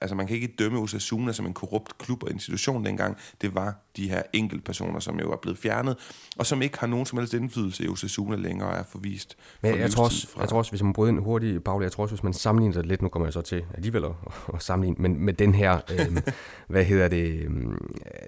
altså 0.00 0.14
man 0.14 0.26
kan 0.26 0.36
ikke 0.36 0.54
dømme 0.58 0.78
Osasuna 0.78 1.32
som 1.32 1.46
en 1.46 1.54
korrupt 1.54 1.98
klub 1.98 2.22
og 2.22 2.30
institution 2.30 2.84
dengang. 2.84 3.16
Det 3.40 3.54
var 3.54 3.74
de 3.96 4.10
her 4.10 4.22
enkeltpersoner, 4.32 5.00
som 5.00 5.20
jo 5.20 5.32
er 5.32 5.36
blevet 5.36 5.58
fjernet, 5.58 5.96
og 6.38 6.46
som 6.46 6.62
ikke 6.62 6.78
har 6.78 6.86
nogen 6.86 7.06
som 7.06 7.18
helst 7.18 7.34
indflydelse 7.34 7.84
i 7.84 7.88
Osasuna 7.88 8.36
længere 8.36 8.68
og 8.68 8.76
er 8.76 8.82
forvist. 8.82 9.36
Men 9.62 9.72
jeg, 9.72 9.80
jeg, 9.80 9.90
tror 9.90 10.04
også, 10.04 10.28
fra... 10.28 10.40
jeg 10.40 10.48
tror 10.48 10.58
også, 10.58 10.70
hvis 10.70 10.82
man 10.82 10.92
bryder 10.92 11.12
ind 11.12 11.20
hurtigt, 11.20 11.64
Paul, 11.64 11.82
jeg 11.82 11.92
tror 11.92 12.02
også, 12.02 12.14
hvis 12.14 12.22
man 12.22 12.32
sammenligner 12.32 12.76
det 12.76 12.86
lidt, 12.86 13.02
nu 13.02 13.08
kommer 13.08 13.26
jeg 13.26 13.32
så 13.32 13.40
til 13.40 13.64
alligevel 13.74 14.04
at, 14.04 14.12
at 14.54 14.62
sammenligne, 14.62 15.02
men 15.02 15.24
med 15.24 15.32
den 15.32 15.54
her, 15.54 15.80
øh, 15.90 16.16
hvad 16.68 16.84
hedder 16.84 17.08
det, 17.08 17.32
øh, 17.32 17.50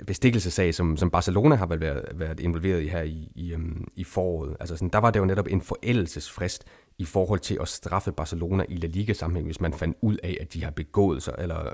bestikkelsesag, 0.07 0.75
som, 0.75 0.97
som 0.97 1.11
Barcelona 1.11 1.55
har 1.55 1.67
vel 1.67 1.81
været, 1.81 2.05
været 2.15 2.41
involveret 2.41 2.83
i 2.83 2.89
her 2.89 3.03
i, 3.03 3.29
i, 3.35 3.53
øh, 3.53 3.59
i 3.97 4.05
foråret. 4.05 4.57
Altså 4.61 4.77
sådan, 4.77 4.89
der 4.89 4.99
var 4.99 5.11
det 5.11 5.21
jo 5.21 5.25
netop 5.25 5.47
en 5.51 5.63
forældelsesfrist 5.63 6.65
i 7.01 7.05
forhold 7.05 7.41
til 7.41 7.59
at 7.61 7.69
straffe 7.69 8.13
Barcelona 8.13 8.65
i 8.69 8.77
La 8.77 8.87
Liga-sammenhæng, 8.87 9.47
hvis 9.47 9.61
man 9.61 9.73
fandt 9.73 9.97
ud 10.01 10.17
af, 10.23 10.37
at 10.41 10.53
de 10.53 10.65
har 10.65 10.71
begået 10.71 11.23
sig, 11.23 11.35
eller 11.39 11.67
øh, 11.67 11.73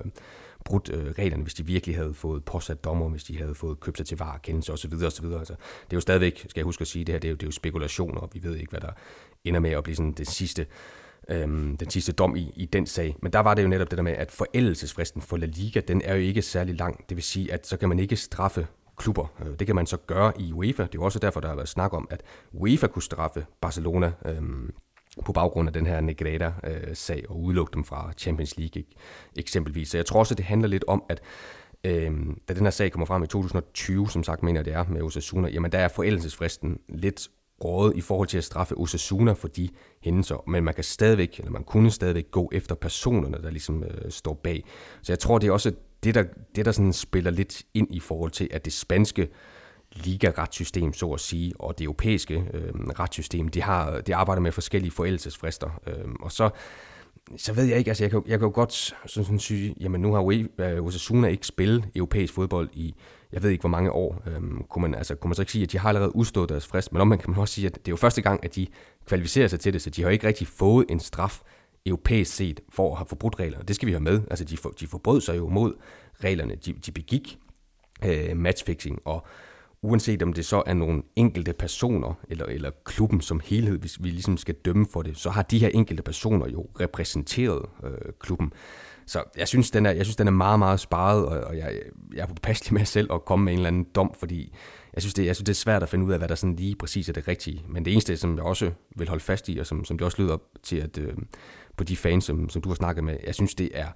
brudt 0.65 0.91
øh, 0.95 1.11
reglerne, 1.19 1.43
hvis 1.43 1.55
de 1.55 1.67
virkelig 1.67 1.97
havde 1.97 2.15
fået 2.15 2.45
påsat 2.45 2.85
dommer, 2.85 3.09
hvis 3.09 3.25
de 3.25 3.39
havde 3.39 3.55
fået 3.55 3.81
købt 3.81 3.97
sig 3.97 4.07
til 4.07 4.19
varekendelse 4.19 4.73
osv. 4.73 4.93
osv. 4.95 5.27
Altså, 5.27 5.55
det 5.85 5.93
er 5.93 5.97
jo 5.97 6.01
stadigvæk, 6.01 6.39
skal 6.39 6.61
jeg 6.61 6.65
huske 6.65 6.83
at 6.83 6.89
sige, 6.89 7.05
det 7.05 7.13
her 7.13 7.19
det 7.19 7.29
er 7.29 7.31
jo, 7.31 7.37
det 7.37 7.43
er 7.43 7.47
jo 7.47 7.53
spekulationer, 7.53 8.21
og 8.21 8.31
vi 8.33 8.43
ved 8.43 8.57
ikke, 8.57 8.71
hvad 8.71 8.81
der 8.81 8.93
ender 9.45 9.61
med 9.61 9.71
at 9.71 9.85
blive 9.85 9.97
sådan 9.97 10.13
det 10.13 10.29
sidste, 10.29 10.67
øhm, 11.29 11.77
den 11.77 11.91
sidste 11.91 12.13
dom 12.13 12.37
i, 12.37 12.53
i 12.57 12.67
den 12.67 12.87
sag. 12.87 13.17
Men 13.23 13.33
der 13.33 13.41
var 13.41 13.55
det 13.55 13.63
jo 13.63 13.69
netop 13.69 13.91
det 13.91 13.97
der 13.97 14.03
med, 14.03 14.13
at 14.13 14.31
forældelsesfristen 14.31 15.23
for 15.23 15.37
La 15.37 15.47
Liga, 15.47 15.81
den 15.81 16.03
er 16.03 16.15
jo 16.15 16.21
ikke 16.21 16.43
særlig 16.43 16.75
lang. 16.75 17.05
Det 17.09 17.17
vil 17.17 17.25
sige, 17.25 17.53
at 17.53 17.67
så 17.67 17.77
kan 17.77 17.89
man 17.89 17.99
ikke 17.99 18.17
straffe 18.17 18.67
klubber. 18.97 19.27
Øh, 19.41 19.59
det 19.59 19.67
kan 19.67 19.77
man 19.77 19.87
så 19.87 19.97
gøre 19.97 20.41
i 20.41 20.53
UEFA. 20.53 20.83
Det 20.83 20.89
er 20.89 20.99
jo 20.99 21.05
også 21.05 21.19
derfor, 21.19 21.41
der 21.41 21.49
har 21.49 21.55
været 21.55 21.69
snak 21.69 21.93
om, 21.93 22.09
at 22.11 22.23
UEFA 22.53 22.87
kunne 22.87 23.03
straffe 23.03 23.47
Barcelona 23.61 24.13
øhm, 24.27 24.75
på 25.25 25.33
baggrund 25.33 25.69
af 25.69 25.73
den 25.73 25.87
her 25.87 26.01
Negreda-sag 26.01 27.25
og 27.29 27.43
udelukke 27.43 27.75
dem 27.75 27.85
fra 27.85 28.13
Champions 28.19 28.57
League 28.59 28.83
eksempelvis. 29.37 29.89
Så 29.89 29.99
jeg 29.99 30.07
tror 30.07 30.21
også, 30.21 30.35
at 30.35 30.39
det 30.39 30.47
handler 30.47 30.69
lidt 30.69 30.85
om, 30.89 31.03
at 31.09 31.21
øh, 31.85 32.13
da 32.49 32.55
den 32.55 32.63
her 32.63 32.71
sag 32.71 32.93
kommer 32.93 33.07
frem 33.07 33.23
i 33.23 33.27
2020, 33.27 34.11
som 34.11 34.25
sagt 34.25 34.43
mener 34.43 34.63
det 34.63 34.73
er 34.73 34.85
med 34.89 35.03
Osasuna, 35.03 35.49
jamen 35.49 35.73
der 35.73 35.79
er 35.79 35.89
forældelsesfristen 35.89 36.79
lidt 36.89 37.29
rådet 37.65 37.97
i 37.97 38.01
forhold 38.01 38.29
til 38.29 38.39
at 38.39 38.45
straffe 38.45 38.77
Osasuna 38.77 39.33
for 39.33 39.49
de 39.49 39.69
hændelser, 40.03 40.45
men 40.47 40.65
man 40.65 40.75
kan 40.75 40.85
stadigvæk, 40.85 41.39
eller 41.39 41.51
man 41.51 41.65
kunne 41.65 41.91
stadigvæk 41.91 42.31
gå 42.31 42.51
efter 42.53 42.75
personerne, 42.75 43.43
der 43.43 43.51
ligesom 43.51 43.85
øh, 43.85 44.11
står 44.11 44.35
bag. 44.35 44.65
Så 45.03 45.13
jeg 45.13 45.19
tror, 45.19 45.39
det 45.39 45.49
er 45.49 45.53
også 45.53 45.73
det, 46.03 46.15
der, 46.15 46.25
det, 46.57 46.65
der 46.65 46.73
sådan 46.73 46.93
spiller 46.93 47.31
lidt 47.31 47.63
ind 47.75 47.95
i 47.95 48.01
forhold 48.01 48.31
til, 48.31 48.49
at 48.51 48.65
det 48.65 48.73
spanske 48.73 49.23
øh, 49.23 49.29
liga-retssystem, 50.05 50.93
så 50.93 51.13
at 51.13 51.21
sige, 51.21 51.53
og 51.59 51.79
det 51.79 51.85
europæiske 51.85 52.35
øh, 52.35 52.73
retssystem, 52.75 53.49
de, 53.49 53.63
har, 53.63 54.01
de 54.01 54.15
arbejder 54.15 54.43
med 54.43 54.53
forskellige 54.53 54.91
forældelsesfrister. 54.91 55.81
Øh, 55.87 55.95
og 56.21 56.33
så, 56.33 56.51
så 57.37 57.53
ved 57.53 57.65
jeg 57.65 57.79
ikke, 57.79 57.91
altså 57.91 58.05
jeg 58.05 58.11
kan, 58.11 58.23
jeg 58.27 58.39
kan 58.39 58.47
jo 58.47 58.53
godt 58.55 58.73
sådan, 58.73 59.25
sådan 59.25 59.39
sige, 59.39 59.75
jamen 59.81 60.01
nu 60.01 60.13
har 60.13 60.47
øh, 60.59 60.85
Osasuna 60.85 61.29
ikke 61.29 61.47
spillet 61.47 61.85
europæisk 61.95 62.35
fodbold 62.35 62.69
i, 62.73 62.95
jeg 63.33 63.43
ved 63.43 63.51
ikke 63.51 63.63
hvor 63.63 63.69
mange 63.69 63.93
år. 63.93 64.23
Øhm, 64.27 64.65
kunne, 64.69 64.83
man, 64.83 64.95
altså, 64.95 65.15
kunne 65.15 65.29
man 65.29 65.35
så 65.35 65.43
ikke 65.43 65.53
sige, 65.53 65.63
at 65.63 65.73
de 65.73 65.79
har 65.79 65.89
allerede 65.89 66.17
udstået 66.17 66.49
deres 66.49 66.67
frist, 66.67 66.93
men 66.93 67.01
om 67.01 67.09
man 67.09 67.19
kan 67.19 67.31
man 67.31 67.41
også 67.41 67.55
sige, 67.55 67.67
at 67.67 67.75
det 67.75 67.89
er 67.89 67.93
jo 67.93 67.97
første 67.97 68.23
gang, 68.23 68.45
at 68.45 68.55
de 68.57 68.67
kvalificerer 69.07 69.49
sig 69.49 69.61
til 69.61 69.73
det, 69.73 69.83
så 69.83 69.91
de 69.91 70.03
har 70.03 70.11
ikke 70.11 70.27
rigtig 70.27 70.47
fået 70.47 70.87
en 70.89 71.01
straf 71.01 71.43
europæisk 71.87 72.35
set 72.35 72.61
for 72.69 72.91
at 72.91 72.99
have 72.99 73.07
forbrudt 73.07 73.39
reglerne. 73.39 73.65
Det 73.65 73.77
skal 73.77 73.87
vi 73.87 73.93
have 73.93 74.03
med. 74.03 74.21
Altså 74.31 74.45
de, 74.45 74.57
for, 74.57 74.69
de 74.69 74.87
forbrød 74.87 75.21
sig 75.21 75.37
jo 75.37 75.49
mod 75.49 75.75
reglerne. 76.25 76.55
De, 76.55 76.73
de 76.73 76.93
begik 76.93 77.39
øh, 78.05 78.37
matchfixing, 78.37 78.99
og 79.05 79.27
uanset 79.87 80.23
om 80.23 80.33
det 80.33 80.45
så 80.45 80.63
er 80.67 80.75
nogle 80.75 81.03
enkelte 81.17 81.53
personer 81.53 82.15
eller, 82.29 82.45
eller 82.45 82.71
klubben 82.85 83.21
som 83.21 83.41
helhed, 83.45 83.79
hvis 83.79 84.03
vi 84.03 84.09
ligesom 84.09 84.37
skal 84.37 84.55
dømme 84.55 84.87
for 84.93 85.03
det, 85.03 85.19
så 85.19 85.31
har 85.31 85.43
de 85.43 85.59
her 85.59 85.69
enkelte 85.69 86.03
personer 86.03 86.49
jo 86.49 86.67
repræsenteret 86.81 87.63
øh, 87.85 88.13
klubben. 88.21 88.53
Så 89.07 89.23
jeg 89.37 89.49
synes, 89.49 89.71
den 89.71 89.87
er, 89.87 89.91
jeg 89.91 90.07
synes, 90.07 90.17
den 90.17 90.27
er 90.27 90.33
meget, 90.33 90.59
meget 90.59 90.81
sparet, 90.81 91.27
og, 91.27 91.41
og 91.41 91.57
jeg, 91.57 91.73
jeg 92.15 92.23
er 92.23 92.27
påpasselig 92.27 92.75
med 92.75 92.85
selv 92.85 93.13
at 93.13 93.25
komme 93.25 93.45
med 93.45 93.53
en 93.53 93.59
eller 93.59 93.69
anden 93.69 93.87
dom, 93.95 94.15
fordi 94.19 94.55
jeg 94.95 95.03
synes, 95.03 95.15
det, 95.15 95.27
jeg 95.27 95.37
synes, 95.37 95.47
det 95.47 95.53
er 95.53 95.57
svært 95.57 95.83
at 95.83 95.89
finde 95.89 96.07
ud 96.07 96.13
af, 96.13 96.19
hvad 96.19 96.29
der 96.29 96.35
sådan 96.35 96.57
lige 96.57 96.77
præcis 96.77 97.09
er 97.09 97.13
det 97.13 97.29
rigtige. 97.29 97.65
Men 97.69 97.85
det 97.85 97.93
eneste, 97.93 98.17
som 98.17 98.37
jeg 98.37 98.45
også 98.45 98.71
vil 98.97 99.09
holde 99.09 99.25
fast 99.25 99.49
i, 99.49 99.59
og 99.59 99.67
som, 99.67 99.85
som 99.85 99.99
det 99.99 100.05
også 100.05 100.23
lyder 100.23 100.33
op 100.33 100.43
til, 100.63 100.77
at 100.77 100.99
øh, 100.99 101.15
på 101.77 101.85
de 101.85 101.97
fans, 101.97 102.25
som, 102.25 102.49
som 102.49 102.63
du 102.63 102.69
har 102.69 102.77
snakket 102.77 103.05
med, 103.05 103.17
jeg 103.27 103.35
synes, 103.35 103.55
det 103.55 103.71
er 103.75 103.87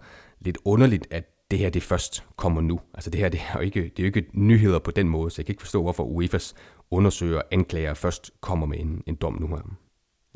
lidt 0.41 0.59
underligt, 0.65 1.07
at 1.11 1.25
det 1.51 1.59
her 1.59 1.71
det 1.71 1.83
først 1.83 2.25
kommer 2.37 2.61
nu. 2.61 2.81
Altså 2.95 3.11
det 3.11 3.21
her 3.21 3.29
det 3.29 3.41
er 3.41 3.53
jo 3.55 3.61
ikke, 3.61 3.83
det 3.83 3.99
er 3.99 4.03
jo 4.03 4.07
ikke 4.07 4.27
nyheder 4.33 4.79
på 4.79 4.91
den 4.91 5.09
måde, 5.09 5.31
så 5.31 5.35
jeg 5.41 5.47
kan 5.47 5.53
ikke 5.53 5.63
forstå, 5.63 5.83
hvorfor 5.83 6.05
UEFA's 6.05 6.55
undersøger 6.91 7.43
anklager 7.51 7.95
først 7.95 8.31
kommer 8.41 8.67
med 8.67 8.79
en, 8.79 9.03
en 9.07 9.15
dom 9.15 9.41
nu 9.41 9.47
her. 9.47 9.77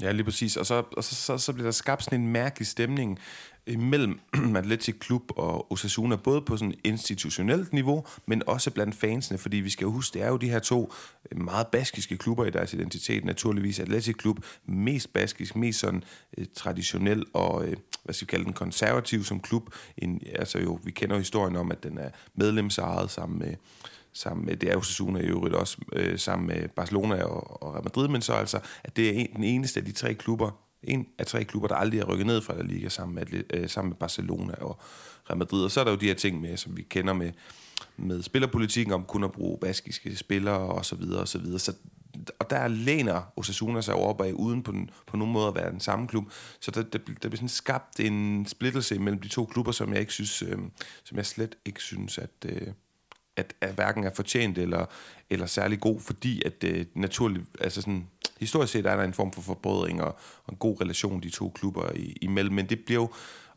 Ja, 0.01 0.13
lige 0.13 0.25
præcis. 0.25 0.57
Og 0.57 0.67
så, 0.67 0.83
og 0.97 1.05
så, 1.05 1.15
så, 1.15 1.39
så 1.39 1.53
bliver 1.53 1.67
der 1.67 1.73
skabt 1.73 2.05
sådan 2.05 2.21
en 2.21 2.29
mærkelig 2.29 2.67
stemning 2.67 3.19
imellem 3.67 4.21
Atletic 4.57 4.99
Klub 4.99 5.23
og 5.37 5.73
Osasuna, 5.73 6.17
både 6.17 6.43
på 6.43 6.57
sådan 6.57 6.75
institutionelt 6.85 7.73
niveau, 7.73 8.07
men 8.27 8.43
også 8.47 8.71
blandt 8.71 8.95
fansene, 8.95 9.39
fordi 9.39 9.57
vi 9.57 9.71
skal 9.71 9.85
jo 9.85 9.91
huske, 9.91 10.15
det 10.15 10.23
er 10.23 10.29
jo 10.29 10.37
de 10.37 10.51
her 10.51 10.59
to 10.59 10.93
meget 11.37 11.67
baskiske 11.67 12.17
klubber 12.17 12.45
i 12.45 12.51
deres 12.51 12.73
identitet, 12.73 13.25
naturligvis 13.25 13.81
Atletic 13.81 14.17
Klub, 14.17 14.39
mest 14.67 15.13
baskisk, 15.13 15.57
mest 15.57 15.81
sådan 15.81 16.05
eh, 16.39 16.47
traditionel 16.55 17.25
og, 17.33 17.69
eh, 17.69 17.77
hvad 18.05 18.15
skal 18.15 18.27
vi 18.27 18.31
kalde 18.31 18.45
den, 18.45 18.53
konservativ 18.53 19.25
som 19.25 19.41
klub. 19.41 19.75
En, 19.99 20.21
altså 20.35 20.59
jo, 20.59 20.79
vi 20.85 20.91
kender 20.91 21.19
historien 21.19 21.57
om, 21.57 21.71
at 21.71 21.83
den 21.83 21.99
er 21.99 22.11
medlemsejet 22.35 23.11
sammen 23.11 23.39
med 23.39 23.55
sammen 24.15 24.47
med, 24.47 24.57
det 24.57 24.73
er 24.73 24.77
Osasuna 24.77 25.21
i 25.21 25.27
øvrigt 25.27 25.55
også, 25.55 25.77
øh, 25.93 26.19
sammen 26.19 26.47
med 26.47 26.69
Barcelona 26.69 27.23
og, 27.23 27.63
og 27.63 27.75
Real 27.75 27.85
Madrid, 27.85 28.09
men 28.09 28.23
så 28.23 28.33
altså, 28.33 28.61
at 28.85 28.97
det 28.97 29.09
er 29.09 29.13
en, 29.13 29.29
den 29.37 29.45
eneste 29.45 29.81
af 29.81 29.87
de 29.87 29.93
tre 29.93 30.15
klubber, 30.15 30.51
en 30.83 31.07
af 31.19 31.27
tre 31.27 31.45
klubber, 31.45 31.69
der 31.69 31.75
aldrig 31.75 32.01
er 32.01 32.05
rykket 32.05 32.27
ned 32.27 32.41
fra 32.41 32.57
La 32.57 32.63
Liga 32.63 32.89
sammen 32.89 33.15
med, 33.15 33.43
øh, 33.51 33.69
sammen 33.69 33.89
med 33.91 33.97
Barcelona 33.97 34.55
og 34.55 34.79
Real 35.31 35.39
Madrid. 35.39 35.65
Og 35.65 35.71
så 35.71 35.81
er 35.81 35.85
der 35.85 35.91
jo 35.91 35.97
de 35.97 36.07
her 36.07 36.15
ting 36.15 36.41
med, 36.41 36.57
som 36.57 36.77
vi 36.77 36.83
kender 36.83 37.13
med, 37.13 37.33
med 37.97 38.23
spillerpolitikken 38.23 38.95
om 38.95 39.05
kun 39.05 39.25
at 39.25 39.33
bruge 39.33 39.59
baskiske 39.59 40.17
spillere 40.17 40.59
og 40.59 40.85
så 40.85 40.97
videre 40.97 41.21
og 41.21 41.29
så 41.29 41.39
videre. 41.39 41.59
Så, 41.59 41.73
og 42.39 42.51
der 42.51 42.69
læner 42.69 43.23
Osasuna 43.37 43.81
sig 43.81 43.95
over 43.95 44.15
bag 44.15 44.35
uden 44.35 44.63
på, 44.63 44.73
den, 44.73 44.91
på 45.07 45.17
nogen 45.17 45.33
måde 45.33 45.49
at 45.49 45.55
være 45.55 45.71
den 45.71 45.81
samme 45.81 46.09
klub. 46.09 46.25
Så 46.61 46.71
der, 46.71 46.83
der, 46.83 46.99
der 46.99 47.29
bliver 47.29 47.37
sådan 47.37 47.49
skabt 47.49 48.01
en 48.01 48.47
splittelse 48.47 48.99
mellem 48.99 49.21
de 49.21 49.29
to 49.29 49.45
klubber, 49.45 49.73
som 49.73 49.93
jeg 49.93 50.01
ikke 50.01 50.13
synes, 50.13 50.43
øh, 50.43 50.59
som 51.05 51.17
jeg 51.17 51.27
slet 51.27 51.55
ikke 51.65 51.81
synes, 51.81 52.19
at, 52.19 52.31
øh, 52.47 52.67
at, 53.37 53.55
at 53.61 53.75
hverken 53.75 54.05
er 54.05 54.11
fortjent 54.15 54.59
eller, 54.59 54.87
eller 55.31 55.47
særlig 55.47 55.81
god, 55.81 56.01
fordi 56.01 56.43
at 56.47 56.65
øh, 56.65 56.87
naturligt, 56.95 57.45
altså 57.61 57.81
sådan, 57.81 58.09
historisk 58.41 58.73
set 58.73 58.87
er 58.87 58.97
der 58.97 59.03
en 59.03 59.15
form 59.15 59.33
for 59.33 59.43
forbrødring 59.43 60.03
og, 60.03 60.17
og 60.45 60.53
en 60.53 60.57
god 60.57 60.81
relation 60.81 61.23
de 61.23 61.31
to 61.31 61.49
klubber 61.49 61.93
i, 61.95 62.17
imellem, 62.23 62.55
men 62.55 62.67
det 62.67 62.85
bliver 62.85 63.01
jo 63.01 63.11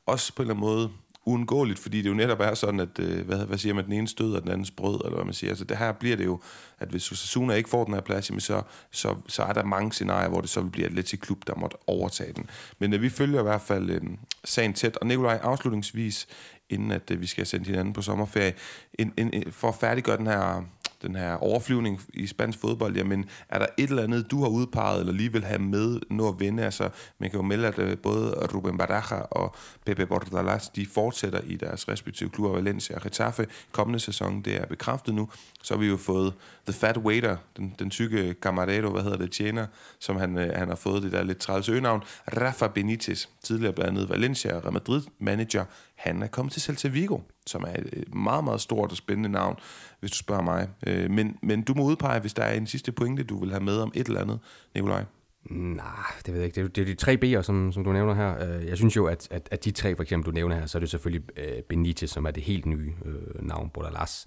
også 0.06 0.34
på 0.36 0.42
en 0.42 0.50
eller 0.50 0.56
anden 0.56 0.70
måde 0.70 0.90
uundgåeligt, 1.28 1.80
fordi 1.80 2.02
det 2.02 2.10
jo 2.10 2.14
netop 2.14 2.40
er 2.40 2.54
sådan, 2.54 2.80
at, 2.80 3.00
øh, 3.00 3.26
hvad, 3.26 3.46
hvad 3.46 3.58
siger 3.58 3.74
man, 3.74 3.86
den 3.86 3.94
ene 3.94 4.08
stød 4.08 4.34
og 4.34 4.42
den 4.42 4.52
andens 4.52 4.72
brød, 4.72 5.02
eller 5.06 5.16
hvad 5.16 5.26
man 5.26 5.34
siger. 5.34 5.52
Altså 5.52 5.66
det 5.66 5.78
her 5.78 5.92
bliver 5.92 6.16
det 6.16 6.26
jo, 6.26 6.40
at 6.80 6.90
hvis 6.90 7.12
Osasuna 7.12 7.54
ikke 7.54 7.70
får 7.70 7.84
den 7.84 7.94
her 7.94 8.02
plads, 8.02 8.30
jamen 8.30 8.40
så, 8.42 8.62
så, 8.92 9.16
så 9.28 9.44
er 9.44 9.54
der 9.54 9.64
mange 9.64 9.94
scenarier, 9.94 10.30
hvor 10.30 10.42
det 10.42 10.50
så 10.50 10.62
vil 10.62 10.70
blive 10.70 10.86
Atletic 10.86 11.20
Klub, 11.20 11.48
der 11.48 11.56
måtte 11.56 11.78
overtage 11.88 12.34
den. 12.34 12.50
Men 12.80 12.94
øh, 12.94 13.02
vi 13.02 13.10
følger 13.10 13.40
i 13.40 13.44
hvert 13.44 13.62
fald 13.62 13.90
øh, 13.90 14.02
sagen 14.44 14.74
tæt. 14.74 14.98
Og 14.98 15.08
Nikolaj, 15.08 15.40
afslutningsvis, 15.44 16.28
inden 16.70 16.92
at 16.92 17.12
øh, 17.12 17.22
vi 17.22 17.28
skal 17.28 17.46
sende 17.46 17.66
hinanden 17.66 17.94
på 17.94 18.02
sommerferie, 18.02 18.54
en, 19.00 19.14
en, 19.18 19.34
en, 19.34 19.52
for 19.52 19.68
at 19.68 19.76
færdiggøre 19.76 20.18
den 20.18 20.28
her 20.28 20.64
den 21.02 21.16
her 21.16 21.34
overflyvning 21.34 22.02
i 22.14 22.28
spansk 22.28 22.60
fodbold, 22.60 22.96
jamen 22.96 23.26
er 23.50 23.60
der 23.60 23.66
et 23.78 23.90
eller 23.90 24.04
andet, 24.04 24.32
du 24.32 24.42
har 24.42 24.50
udpeget, 24.50 25.00
eller 25.00 25.14
lige 25.14 25.32
vil 25.32 25.44
have 25.44 25.60
med 25.60 26.00
nå 26.10 26.30
at 26.30 26.40
vinde? 26.40 26.64
Altså, 26.64 26.90
man 27.20 27.30
kan 27.30 27.40
jo 27.40 27.46
melde, 27.46 27.68
at 27.68 27.80
øh, 27.80 27.98
både 27.98 28.32
Ruben 28.54 28.78
Baraja 28.78 29.22
og 29.22 29.56
Pepe 29.86 30.06
Bordalas, 30.06 30.70
de 30.70 30.86
fortsætter 30.86 31.40
i 31.44 31.56
deres 31.56 31.90
respektive 31.90 32.30
klubber, 32.30 32.54
Valencia 32.56 32.96
og 32.96 33.02
Getafe. 33.02 33.48
Kommende 33.72 34.00
sæson, 34.00 34.42
det 34.42 34.56
er 34.56 34.66
bekræftet 34.66 35.16
nu. 35.16 35.30
Så 35.64 35.74
har 35.74 35.80
vi 35.82 35.88
jo 35.88 35.98
fået 35.98 36.34
The 36.66 36.74
Fat 36.74 36.98
Waiter, 36.98 37.38
den, 37.58 37.76
den 37.80 37.90
tykke 37.90 38.36
camarero, 38.42 38.90
hvad 38.90 39.04
hedder 39.04 39.18
det, 39.18 39.32
tjener, 39.32 39.66
som 40.00 40.16
han, 40.16 40.38
øh, 40.38 40.56
han 40.56 40.68
har 40.68 40.76
fået 40.76 41.04
det 41.04 41.12
der 41.12 41.24
lidt 41.24 41.38
træls 41.38 41.70
øgenavn. 41.70 42.04
Rafa 42.38 42.68
Benitez, 42.68 43.26
tidligere 43.44 43.74
blandt 43.74 43.92
andet 43.92 44.10
Valencia 44.10 44.56
og 44.56 44.64
Real 44.64 44.74
Madrid 44.74 45.02
manager, 45.20 45.66
han 45.96 46.24
er 46.24 46.28
kommet 46.28 46.54
til 46.54 46.62
Celta 46.62 46.88
Vigo, 46.88 47.20
som 47.48 47.64
er 47.64 47.74
et 47.94 48.16
meget, 48.16 48.44
meget 48.44 48.62
stort 48.62 48.92
og 48.92 48.98
spændende 48.98 49.30
navn, 49.30 49.56
hvis 50.00 50.12
du 50.12 50.18
spørger 50.18 50.42
mig. 50.42 50.70
Øh, 50.88 51.12
men, 51.12 51.38
men 51.44 51.62
du 51.62 51.74
må 51.74 51.84
udpege, 51.84 52.20
hvis 52.20 52.34
der 52.34 52.44
er 52.44 52.54
en 52.54 52.68
sidste 52.68 52.92
pointe, 52.92 53.24
du 53.24 53.40
vil 53.40 53.52
have 53.52 53.64
med 53.64 53.78
om 53.78 53.92
et 53.96 54.08
eller 54.08 54.22
andet, 54.22 54.40
Nikolaj. 54.76 55.04
Nej, 55.50 55.86
det 56.26 56.34
ved 56.34 56.42
jeg 56.42 56.46
ikke. 56.46 56.56
Det 56.56 56.64
er, 56.64 56.68
det 56.68 56.82
er 56.82 56.86
de 56.86 56.96
tre 56.96 57.18
B'er, 57.24 57.42
som, 57.42 57.72
som 57.72 57.84
du 57.84 57.92
nævner 57.92 58.14
her. 58.14 58.58
Øh, 58.60 58.68
jeg 58.68 58.78
synes 58.78 58.96
jo, 58.96 59.06
at, 59.06 59.28
at, 59.32 59.48
at 59.52 59.66
de 59.66 59.72
tre, 59.72 59.96
for 59.96 60.04
eksempel, 60.04 60.26
du 60.26 60.32
nævner 60.32 60.56
her, 60.56 60.66
så 60.66 60.78
er 60.78 60.80
det 60.80 60.90
selvfølgelig 60.90 61.30
øh, 61.38 61.62
Benitez, 61.70 62.10
som 62.10 62.26
er 62.26 62.32
det 62.32 62.44
helt 62.44 62.66
nye 62.66 62.94
øh, 63.06 63.48
navn, 63.48 63.70
Bordalas. 63.70 64.26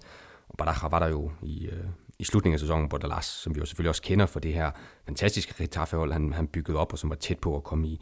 Og 0.49 0.57
Baraja 0.57 0.87
var 0.87 0.99
der 0.99 1.07
jo 1.07 1.31
i, 1.43 1.67
øh, 1.67 1.83
i 2.19 2.23
slutningen 2.23 2.53
af 2.53 2.59
sæsonen, 2.59 2.89
Bordalas, 2.89 3.25
som 3.25 3.55
vi 3.55 3.59
jo 3.59 3.65
selvfølgelig 3.65 3.89
også 3.89 4.01
kender 4.01 4.25
for 4.25 4.39
det 4.39 4.53
her 4.53 4.71
fantastiske 5.05 5.53
Getafe-hold, 5.57 6.13
han, 6.13 6.33
han 6.33 6.47
byggede 6.47 6.77
op, 6.77 6.93
og 6.93 6.99
som 6.99 7.09
var 7.09 7.15
tæt 7.15 7.39
på 7.39 7.55
at 7.55 7.63
komme 7.63 7.87
i 7.87 8.01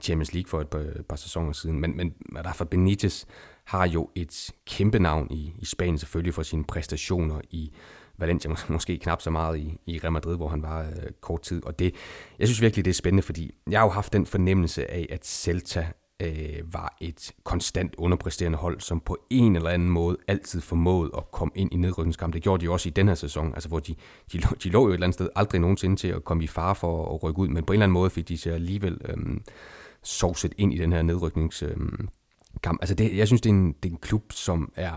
Champions 0.00 0.32
League 0.32 0.48
for 0.48 0.60
et 0.60 0.68
par, 0.68 0.84
par 1.08 1.16
sæsoner 1.16 1.52
siden. 1.52 1.80
Men, 1.80 1.96
men 1.96 2.14
Rafa 2.46 2.64
Benitez 2.64 3.24
har 3.64 3.86
jo 3.86 4.10
et 4.14 4.50
kæmpe 4.66 4.98
navn 4.98 5.26
i, 5.30 5.52
i 5.58 5.64
Spanien 5.64 5.98
selvfølgelig 5.98 6.34
for 6.34 6.42
sine 6.42 6.64
præstationer 6.64 7.40
i 7.50 7.72
Valencia, 8.18 8.50
måske 8.68 8.98
knap 8.98 9.22
så 9.22 9.30
meget 9.30 9.58
i, 9.58 9.78
i 9.86 9.98
Real 9.98 10.12
Madrid, 10.12 10.36
hvor 10.36 10.48
han 10.48 10.62
var 10.62 10.80
øh, 10.80 11.10
kort 11.20 11.42
tid. 11.42 11.64
Og 11.66 11.78
det, 11.78 11.94
jeg 12.38 12.48
synes 12.48 12.60
virkelig, 12.60 12.84
det 12.84 12.90
er 12.90 12.94
spændende, 12.94 13.22
fordi 13.22 13.54
jeg 13.70 13.80
har 13.80 13.86
jo 13.86 13.90
haft 13.90 14.12
den 14.12 14.26
fornemmelse 14.26 14.90
af, 14.90 15.06
at 15.10 15.26
Celta 15.26 15.86
øh, 16.22 16.72
var 16.72 16.96
et 17.00 17.32
konstant 17.44 17.94
underpræsterende 17.98 18.58
hold, 18.58 18.80
som 18.80 19.00
på 19.00 19.18
en 19.30 19.56
eller 19.56 19.70
anden 19.70 19.90
måde 19.90 20.16
altid 20.28 20.60
formåede 20.60 21.10
at 21.16 21.30
komme 21.30 21.52
ind 21.54 21.72
i 21.72 21.76
nedrykningskamp. 21.76 22.34
Det 22.34 22.42
gjorde 22.42 22.66
de 22.66 22.70
også 22.70 22.88
i 22.88 22.92
den 22.92 23.08
her 23.08 23.14
sæson, 23.14 23.54
altså 23.54 23.68
hvor 23.68 23.78
de, 23.78 23.94
de, 24.32 24.38
lå, 24.38 24.48
de 24.64 24.68
lå 24.68 24.82
jo 24.82 24.88
et 24.88 24.94
eller 24.94 25.06
andet 25.06 25.14
sted 25.14 25.28
aldrig 25.36 25.60
nogensinde 25.60 25.96
til 25.96 26.08
at 26.08 26.24
komme 26.24 26.44
i 26.44 26.46
fare 26.46 26.74
for 26.74 27.14
at 27.14 27.22
rykke 27.22 27.38
ud, 27.38 27.48
men 27.48 27.64
på 27.64 27.72
en 27.72 27.74
eller 27.74 27.84
anden 27.84 27.92
måde 27.92 28.10
fik 28.10 28.28
de 28.28 28.38
sig 28.38 28.52
alligevel 28.52 28.98
øh, 29.04 29.16
sovset 30.02 30.54
ind 30.58 30.74
i 30.74 30.78
den 30.78 30.92
her 30.92 31.02
nedrykningskamp. 31.02 31.72
Øhm, 31.76 32.08
øh, 32.66 32.72
altså 32.80 32.94
det, 32.94 33.16
jeg 33.16 33.26
synes, 33.26 33.40
det 33.40 33.50
er, 33.50 33.54
en, 33.54 33.72
det 33.82 33.88
er 33.88 33.92
en 33.92 34.00
klub, 34.02 34.32
som 34.32 34.72
er 34.76 34.92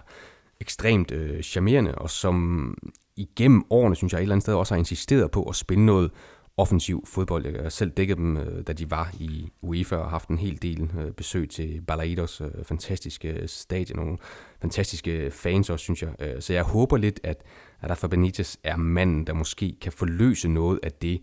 ekstremt 0.61 1.11
øh, 1.11 1.41
charmerende, 1.41 1.95
og 1.95 2.09
som 2.09 2.77
igennem 3.15 3.63
årene, 3.69 3.95
synes 3.95 4.13
jeg, 4.13 4.19
et 4.19 4.21
eller 4.21 4.35
andet 4.35 4.43
sted 4.43 4.53
også 4.53 4.73
har 4.73 4.79
insisteret 4.79 5.31
på 5.31 5.43
at 5.43 5.55
spille 5.55 5.85
noget 5.85 6.11
offensiv 6.57 7.03
fodbold. 7.07 7.45
Jeg 7.45 7.61
har 7.61 7.69
selv 7.69 7.91
dækket 7.91 8.17
dem, 8.17 8.37
øh, 8.37 8.67
da 8.67 8.73
de 8.73 8.91
var 8.91 9.13
i 9.19 9.51
UEFA 9.61 9.95
og 9.95 10.09
haft 10.09 10.29
en 10.29 10.37
hel 10.37 10.61
del 10.61 10.91
øh, 10.99 11.11
besøg 11.11 11.49
til 11.49 11.81
Balaidos 11.87 12.41
øh, 12.41 12.63
fantastiske 12.63 13.47
stadion, 13.47 13.99
nogle 13.99 14.17
fantastiske 14.61 15.31
fans 15.31 15.69
også, 15.69 15.83
synes 15.83 16.03
jeg. 16.03 16.11
Øh, 16.19 16.41
så 16.41 16.53
jeg 16.53 16.63
håber 16.63 16.97
lidt, 16.97 17.19
at, 17.23 17.43
at 17.81 17.89
Rafa 17.89 18.07
Benitez 18.07 18.55
er 18.63 18.75
manden, 18.75 19.27
der 19.27 19.33
måske 19.33 19.75
kan 19.81 19.91
forløse 19.91 20.47
noget 20.47 20.79
af 20.83 20.91
det, 20.91 21.21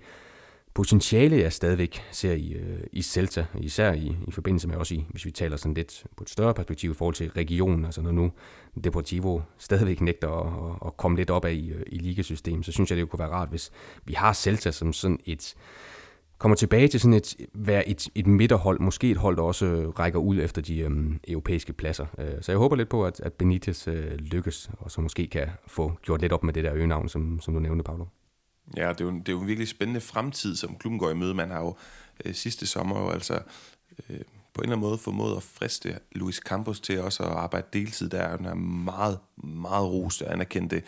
potentiale, 0.75 1.37
jeg 1.37 1.53
stadigvæk 1.53 2.03
ser 2.11 2.33
i, 2.33 2.53
øh, 2.53 2.81
i 2.93 3.03
Celta, 3.03 3.47
især 3.61 3.93
i, 3.93 4.17
i 4.29 4.31
forbindelse 4.31 4.69
med 4.69 4.77
også 4.77 4.95
i, 4.95 5.07
hvis 5.11 5.25
vi 5.25 5.31
taler 5.31 5.57
sådan 5.57 5.75
lidt 5.75 6.05
på 6.17 6.25
et 6.25 6.31
større 6.31 6.55
perspektiv 6.55 6.91
i 6.91 6.95
forhold 6.95 7.15
til 7.15 7.31
regionen, 7.31 7.85
altså 7.85 8.03
når 8.03 8.13
nu 8.13 8.33
Deportivo 8.85 9.41
stadigvæk 9.59 10.01
nægter 10.01 10.29
at, 10.29 10.71
at, 10.71 10.87
at 10.87 10.97
komme 10.97 11.17
lidt 11.17 11.31
op 11.31 11.45
af 11.45 11.53
i, 11.53 11.71
øh, 11.71 11.83
i 11.87 11.99
ligasystemet, 11.99 12.67
så 12.67 12.73
synes 12.73 12.91
jeg, 12.91 12.99
det 12.99 13.09
kunne 13.09 13.21
være 13.21 13.29
rart, 13.29 13.49
hvis 13.49 13.71
vi 14.05 14.13
har 14.13 14.33
Celta 14.33 14.71
som 14.71 14.93
sådan 14.93 15.19
et, 15.25 15.55
kommer 16.39 16.57
tilbage 16.57 16.89
til 16.89 17.01
sådan 17.01 17.15
et, 17.15 17.37
være 17.55 17.89
et, 17.89 18.09
et 18.15 18.27
midterhold, 18.27 18.81
måske 18.81 19.11
et 19.11 19.17
hold, 19.17 19.37
der 19.37 19.43
også 19.43 19.67
øh, 19.67 19.89
rækker 19.89 20.19
ud 20.19 20.39
efter 20.39 20.63
de 20.63 20.79
øhm, 20.79 21.21
europæiske 21.29 21.73
pladser. 21.73 22.07
Øh, 22.19 22.43
så 22.43 22.53
jeg 22.53 22.59
håber 22.59 22.77
lidt 22.77 22.89
på, 22.89 23.05
at, 23.05 23.21
at 23.21 23.33
Benitez 23.33 23.89
øh, 23.89 24.15
lykkes, 24.15 24.71
og 24.79 24.91
så 24.91 25.01
måske 25.01 25.27
kan 25.27 25.49
få 25.67 25.93
gjort 26.03 26.21
lidt 26.21 26.33
op 26.33 26.45
med 26.45 26.53
det 26.53 26.65
der 26.65 26.75
øgenavn, 26.75 27.09
som, 27.09 27.41
som 27.41 27.55
du 27.55 27.61
nævnte, 27.61 27.85
Paolo. 27.85 28.05
Ja, 28.77 28.89
det 28.89 29.01
er, 29.01 29.05
jo, 29.05 29.11
det 29.11 29.29
er 29.29 29.33
jo 29.33 29.41
en 29.41 29.47
virkelig 29.47 29.69
spændende 29.69 30.01
fremtid, 30.01 30.57
som 30.57 30.77
klubben 30.77 30.99
går 30.99 31.11
i 31.11 31.15
møde. 31.15 31.35
Man 31.35 31.51
har 31.51 31.61
jo 31.61 31.77
øh, 32.25 32.35
sidste 32.35 32.67
sommer 32.67 33.01
jo 33.01 33.11
altså 33.11 33.35
øh, 34.09 34.21
på 34.55 34.61
en 34.61 34.65
eller 34.65 34.77
anden 34.77 34.89
måde 34.89 34.99
formået 34.99 35.37
at 35.37 35.43
friste 35.43 35.99
Luis 36.13 36.37
Campos 36.37 36.81
til 36.81 37.01
også 37.01 37.23
at 37.23 37.31
arbejde 37.31 37.67
deltid. 37.73 38.09
Der 38.09 38.19
er 38.19 38.37
en 38.37 38.85
meget, 38.85 39.19
meget 39.45 39.89
roste 39.89 40.27
og 40.27 40.33
anerkendte 40.33 40.83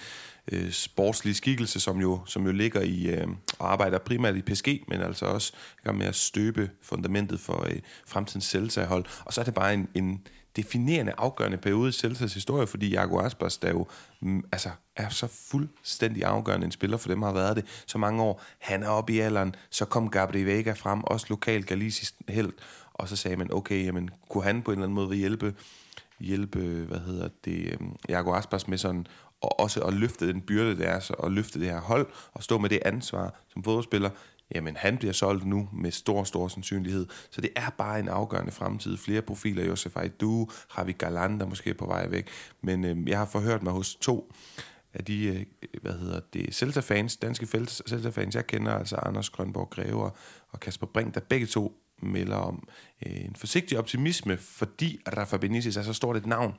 øh, 0.52 0.70
sportslige 0.72 1.34
skikkelse, 1.34 1.80
som 1.80 2.00
jo, 2.00 2.20
som 2.26 2.46
jo 2.46 2.52
ligger 2.52 2.80
i 2.80 3.06
øh, 3.06 3.28
og 3.58 3.72
arbejder 3.72 3.98
primært 3.98 4.36
i 4.36 4.42
PSG, 4.42 4.84
men 4.88 5.00
altså 5.00 5.26
også 5.26 5.52
med 5.94 6.06
at 6.06 6.14
støbe 6.14 6.70
fundamentet 6.82 7.40
for 7.40 7.66
øh, 7.66 7.78
fremtidens 8.06 8.44
Celta-hold. 8.44 9.04
Og 9.24 9.32
så 9.32 9.40
er 9.40 9.44
det 9.44 9.54
bare 9.54 9.74
en, 9.74 9.88
en 9.94 10.26
definerende, 10.56 11.12
afgørende 11.18 11.56
periode 11.56 11.88
i 11.88 11.92
Celtas 11.92 12.34
historie, 12.34 12.66
fordi 12.66 12.90
Jago 12.90 13.20
Aspas, 13.20 13.58
der 13.58 13.70
jo 13.70 13.86
mm, 14.20 14.44
altså, 14.52 14.70
er 14.96 15.08
så 15.08 15.26
fuldstændig 15.26 16.24
afgørende 16.24 16.64
en 16.64 16.72
spiller, 16.72 16.96
for 16.96 17.08
dem 17.08 17.22
har 17.22 17.32
været 17.32 17.56
det 17.56 17.64
så 17.86 17.98
mange 17.98 18.22
år. 18.22 18.42
Han 18.58 18.82
er 18.82 18.88
oppe 18.88 19.12
i 19.12 19.18
alderen, 19.18 19.54
så 19.70 19.84
kom 19.84 20.10
Gabriel 20.10 20.46
Vega 20.46 20.72
frem, 20.72 21.04
også 21.04 21.26
lokal 21.28 21.62
galicisk 21.64 22.14
held, 22.28 22.52
og 22.94 23.08
så 23.08 23.16
sagde 23.16 23.36
man, 23.36 23.52
okay, 23.52 23.84
jamen, 23.84 24.10
kunne 24.28 24.44
han 24.44 24.62
på 24.62 24.70
en 24.70 24.78
eller 24.78 24.84
anden 24.84 24.94
måde 24.94 25.16
hjælpe, 25.16 25.54
hjælpe 26.20 26.58
hvad 26.88 26.98
hedder 26.98 27.28
det, 27.44 27.72
øhm, 27.72 27.96
Jago 28.08 28.34
Aspas 28.34 28.68
med 28.68 28.78
sådan, 28.78 29.06
og 29.40 29.60
også 29.60 29.80
at 29.80 29.94
løfte 29.94 30.28
den 30.28 30.40
byrde, 30.40 30.76
det 30.76 30.88
er, 30.88 31.00
så 31.00 31.12
at 31.12 31.32
løfte 31.32 31.60
det 31.60 31.68
her 31.68 31.80
hold, 31.80 32.06
og 32.32 32.42
stå 32.42 32.58
med 32.58 32.68
det 32.68 32.80
ansvar 32.84 33.34
som 33.52 33.64
fodboldspiller, 33.64 34.10
jamen 34.54 34.76
han 34.76 34.98
bliver 34.98 35.12
solgt 35.12 35.46
nu 35.46 35.68
med 35.72 35.90
stor, 35.90 36.24
stor 36.24 36.48
sandsynlighed. 36.48 37.06
Så 37.30 37.40
det 37.40 37.50
er 37.56 37.70
bare 37.78 38.00
en 38.00 38.08
afgørende 38.08 38.52
fremtid. 38.52 38.96
Flere 38.96 39.22
profiler, 39.22 39.64
Josef 39.64 39.96
Aidu, 39.96 40.48
Javi 40.78 40.92
Galan, 40.92 41.40
der 41.40 41.46
måske 41.46 41.70
er 41.70 41.74
på 41.74 41.86
vej 41.86 42.08
væk. 42.08 42.28
Men 42.62 42.84
øh, 42.84 43.08
jeg 43.08 43.18
har 43.18 43.26
forhørt 43.26 43.62
mig 43.62 43.72
hos 43.72 43.94
to 43.94 44.32
af 44.94 45.04
de, 45.04 45.24
øh, 45.26 45.80
hvad 45.82 45.92
hedder 45.92 46.20
det, 46.32 46.54
Celta-fans, 46.54 47.16
danske 47.16 47.46
Celta-fans, 47.68 48.34
jeg 48.34 48.46
kender, 48.46 48.72
altså 48.72 48.96
Anders 48.96 49.30
Grønborg 49.30 49.70
Greve 49.70 50.10
og 50.48 50.60
Kasper 50.60 50.86
Brink, 50.86 51.14
der 51.14 51.20
begge 51.20 51.46
to 51.46 51.78
melder 52.02 52.36
om 52.36 52.68
øh, 53.06 53.24
en 53.24 53.36
forsigtig 53.36 53.78
optimisme, 53.78 54.36
fordi 54.36 55.00
Rafa 55.16 55.36
Benitez 55.36 55.76
er 55.76 55.82
så 55.82 55.92
stort 55.92 56.16
et 56.16 56.26
navn, 56.26 56.54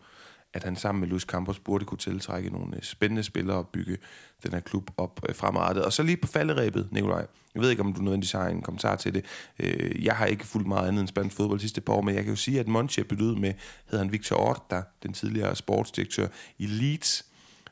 at 0.53 0.63
han 0.63 0.75
sammen 0.75 0.99
med 0.99 1.09
Luis 1.09 1.21
Campos 1.21 1.59
burde 1.59 1.85
kunne 1.85 1.97
tiltrække 1.97 2.49
nogle 2.49 2.75
øh, 2.75 2.81
spændende 2.81 3.23
spillere 3.23 3.57
og 3.57 3.67
bygge 3.67 3.97
den 4.43 4.53
her 4.53 4.59
klub 4.59 4.91
op 4.97 5.19
øh, 5.29 5.35
fremadrettet. 5.35 5.85
Og 5.85 5.93
så 5.93 6.03
lige 6.03 6.17
på 6.17 6.27
falderæbet, 6.27 6.87
Nikolaj. 6.91 7.25
Jeg 7.55 7.61
ved 7.61 7.69
ikke, 7.69 7.81
om 7.81 7.93
du 7.93 8.01
nødvendigvis 8.01 8.31
har 8.31 8.47
en 8.47 8.61
kommentar 8.61 8.95
til 8.95 9.13
det. 9.13 9.25
Øh, 9.59 10.05
jeg 10.05 10.15
har 10.15 10.25
ikke 10.25 10.45
fulgt 10.45 10.67
meget 10.67 10.87
andet 10.87 11.01
end 11.01 11.07
spansk 11.07 11.35
fodbold 11.35 11.59
sidste 11.59 11.81
par 11.81 11.93
år, 11.93 12.01
men 12.01 12.15
jeg 12.15 12.23
kan 12.23 12.33
jo 12.33 12.37
sige, 12.37 12.59
at 12.59 12.67
Monchi 12.67 13.01
er 13.01 13.05
byttet 13.05 13.25
ud 13.25 13.35
med, 13.35 13.53
hedder 13.85 14.03
han 14.03 14.11
Victor 14.11 14.35
Orta, 14.35 14.81
den 15.03 15.13
tidligere 15.13 15.55
sportsdirektør 15.55 16.27
i 16.57 16.65
Leeds. 16.65 17.25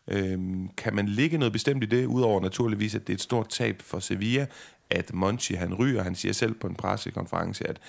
Øhm, 0.07 0.69
kan 0.77 0.95
man 0.95 1.07
ligge 1.07 1.38
noget 1.38 1.53
bestemt 1.53 1.84
i 1.84 1.88
det, 1.88 2.05
udover 2.05 2.41
naturligvis, 2.41 2.95
at 2.95 3.07
det 3.07 3.13
er 3.13 3.17
et 3.17 3.21
stort 3.21 3.49
tab 3.49 3.82
for 3.82 3.99
Sevilla, 3.99 4.45
at 4.89 5.13
Monchi 5.13 5.53
han 5.53 5.73
ryger. 5.73 6.03
Han 6.03 6.15
siger 6.15 6.34
selv 6.34 6.53
på 6.53 6.67
en 6.67 6.75
pressekonference, 6.75 7.67
at 7.67 7.79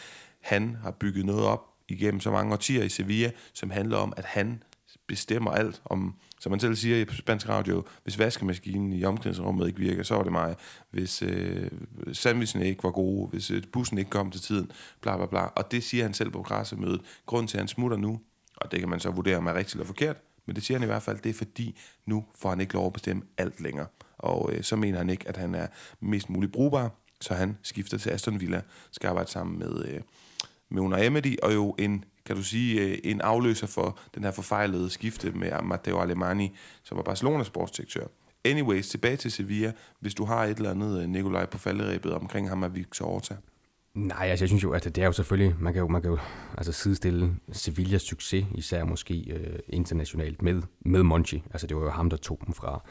han 0.41 0.77
har 0.83 0.91
bygget 0.91 1.27
noget 1.27 1.45
op 1.45 1.73
igennem 1.89 2.21
så 2.21 2.31
mange 2.31 2.53
årtier 2.53 2.85
i 2.85 2.89
Sevilla, 2.89 3.31
som 3.53 3.71
handler 3.71 3.97
om, 3.97 4.13
at 4.17 4.25
han 4.25 4.63
bestemmer 5.13 5.51
alt 5.51 5.83
om, 5.85 6.15
som 6.41 6.51
man 6.51 6.61
selv 6.61 6.77
siger 6.77 6.97
i 6.97 7.07
spansk 7.13 7.49
radio, 7.49 7.85
hvis 8.03 8.19
vaskemaskinen 8.19 8.93
i 8.93 9.05
omklædningsrummet 9.05 9.67
ikke 9.67 9.79
virker, 9.79 10.03
så 10.03 10.15
var 10.15 10.23
det 10.23 10.33
mig. 10.33 10.57
Hvis 10.91 11.23
øh, 11.23 11.71
sandwichen 12.13 12.63
ikke 12.63 12.85
var 12.85 12.91
gode, 12.91 13.29
hvis 13.29 13.51
øh, 13.51 13.63
bussen 13.73 13.99
ikke 13.99 14.11
kom 14.11 14.31
til 14.31 14.41
tiden, 14.41 14.71
bla 15.01 15.17
bla 15.17 15.27
bla. 15.27 15.41
Og 15.41 15.71
det 15.71 15.85
siger 15.85 16.05
han 16.05 16.15
selv 16.15 16.31
på 16.31 16.43
pressemødet. 16.43 17.01
Grunden 17.27 17.49
til, 17.49 17.57
at 17.57 17.61
han 17.61 17.69
smutter 17.69 17.97
nu, 17.97 18.21
og 18.57 18.73
det 18.73 18.81
kan 18.81 18.89
man 18.89 19.01
så 19.01 19.11
vurdere, 19.11 19.37
om 19.37 19.47
er 19.47 19.55
rigtigt 19.55 19.75
eller 19.75 19.87
forkert, 19.87 20.17
men 20.47 20.57
det 20.57 20.65
siger 20.65 20.79
han 20.79 20.83
i 20.83 20.91
hvert 20.91 21.03
fald, 21.03 21.19
det 21.19 21.31
er 21.31 21.35
fordi, 21.35 21.79
nu 22.07 22.25
får 22.39 22.49
han 22.49 22.61
ikke 22.61 22.75
lov 22.75 22.87
at 22.87 22.93
bestemme 22.93 23.23
alt 23.39 23.61
længere. 23.61 23.87
Og 24.19 24.53
øh, 24.53 24.63
så 24.63 24.77
mener 24.77 24.99
han 24.99 25.11
ikke, 25.11 25.29
at 25.29 25.37
han 25.37 25.55
er 25.55 25.67
mest 26.01 26.31
muligt 26.31 26.53
brugbar, 26.53 26.91
så 27.21 27.35
han 27.35 27.59
skifter 27.63 27.99
til 27.99 28.11
Aston 28.11 28.41
Villa, 28.41 28.63
skal 28.91 29.09
arbejde 29.09 29.31
sammen 29.31 29.59
med, 29.59 29.85
øh, 29.85 30.01
med 30.69 30.83
Una 30.83 31.07
Emery, 31.07 31.37
og 31.43 31.55
jo 31.55 31.75
en 31.79 32.05
kan 32.27 32.37
du 32.37 32.43
sige, 32.43 32.81
øh, 32.81 32.99
en 33.05 33.21
afløser 33.21 33.67
for 33.67 33.99
den 34.15 34.25
her 34.25 34.31
forfejlede 34.31 34.91
skifte 34.91 35.31
med 35.31 35.63
Matteo 35.63 36.01
Alemani, 36.01 36.57
som 36.83 36.97
var 36.97 37.03
Barcelonas 37.03 37.47
sportsdirektør. 37.47 38.07
Anyways, 38.45 38.89
tilbage 38.89 39.17
til 39.17 39.33
Sevilla, 39.33 39.73
hvis 40.01 40.15
du 40.15 40.25
har 40.25 40.45
et 40.45 40.57
eller 40.57 40.71
andet, 40.71 41.03
øh, 41.03 41.09
Nikolaj, 41.09 41.47
på 41.47 41.59
falderæbet 41.59 42.13
omkring 42.13 42.49
ham 42.49 42.65
af 42.65 42.75
Victor 42.75 43.07
Orta. 43.07 43.37
Nej, 43.95 44.27
altså 44.27 44.45
jeg 44.45 44.49
synes 44.49 44.63
jo, 44.63 44.73
at 44.73 44.85
det 44.85 44.99
er 44.99 45.07
jo 45.07 45.13
selvfølgelig, 45.13 45.55
man 45.61 45.73
kan 45.73 45.81
jo, 45.81 45.89
man 45.89 46.03
kan 46.03 46.11
jo 46.11 46.19
altså 46.57 46.73
sidestille 46.73 47.35
Sevillas 47.53 48.03
succes, 48.03 48.47
især 48.55 48.85
måske 48.85 49.25
øh, 49.31 49.59
internationalt, 49.69 50.43
med, 50.43 50.63
med 50.81 51.03
Monchi. 51.03 51.43
Altså 51.51 51.67
det 51.67 51.77
var 51.77 51.83
jo 51.83 51.91
ham, 51.91 52.11
der 52.11 52.17
tog 52.17 52.39
dem 52.47 52.55
fra, 52.55 52.85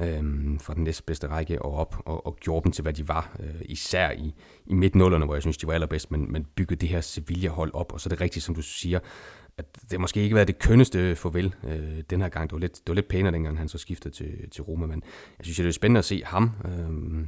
øh, 0.00 0.60
fra 0.60 0.74
den 0.74 0.84
næstbedste 0.84 1.26
række 1.26 1.62
og 1.62 1.74
op, 1.74 1.96
og, 2.04 2.26
og 2.26 2.36
gjorde 2.36 2.64
dem 2.64 2.72
til, 2.72 2.82
hvad 2.82 2.92
de 2.92 3.08
var. 3.08 3.36
Øh, 3.40 3.60
især 3.64 4.10
i, 4.10 4.34
i 4.66 4.74
midt-nullerne, 4.74 5.24
hvor 5.24 5.34
jeg 5.34 5.42
synes, 5.42 5.56
de 5.56 5.66
var 5.66 5.72
allerbedst, 5.72 6.10
men, 6.10 6.32
men 6.32 6.46
byggede 6.56 6.80
det 6.80 6.88
her 6.88 7.00
Sevilla-hold 7.00 7.74
op, 7.74 7.92
og 7.92 8.00
så 8.00 8.06
er 8.06 8.10
det 8.10 8.20
rigtigt, 8.20 8.44
som 8.44 8.54
du 8.54 8.62
siger, 8.62 8.98
at 9.58 9.78
det 9.90 10.00
måske 10.00 10.20
ikke 10.22 10.34
været 10.34 10.48
det 10.48 10.58
kønneste 10.58 11.16
farvel 11.16 11.54
øh, 11.64 12.02
den 12.10 12.20
her 12.20 12.28
gang. 12.28 12.50
Det 12.50 12.52
var, 12.52 12.60
lidt, 12.60 12.76
det 12.76 12.88
var 12.88 12.94
lidt 12.94 13.08
pænere, 13.08 13.32
dengang 13.32 13.58
han 13.58 13.68
så 13.68 13.78
skiftede 13.78 14.14
til, 14.14 14.50
til 14.50 14.62
Roma, 14.62 14.86
men 14.86 15.02
jeg 15.38 15.44
synes, 15.44 15.56
det 15.56 15.66
er 15.66 15.72
spændende 15.72 15.98
at 15.98 16.04
se 16.04 16.22
ham, 16.24 16.50
øh, 16.64 17.26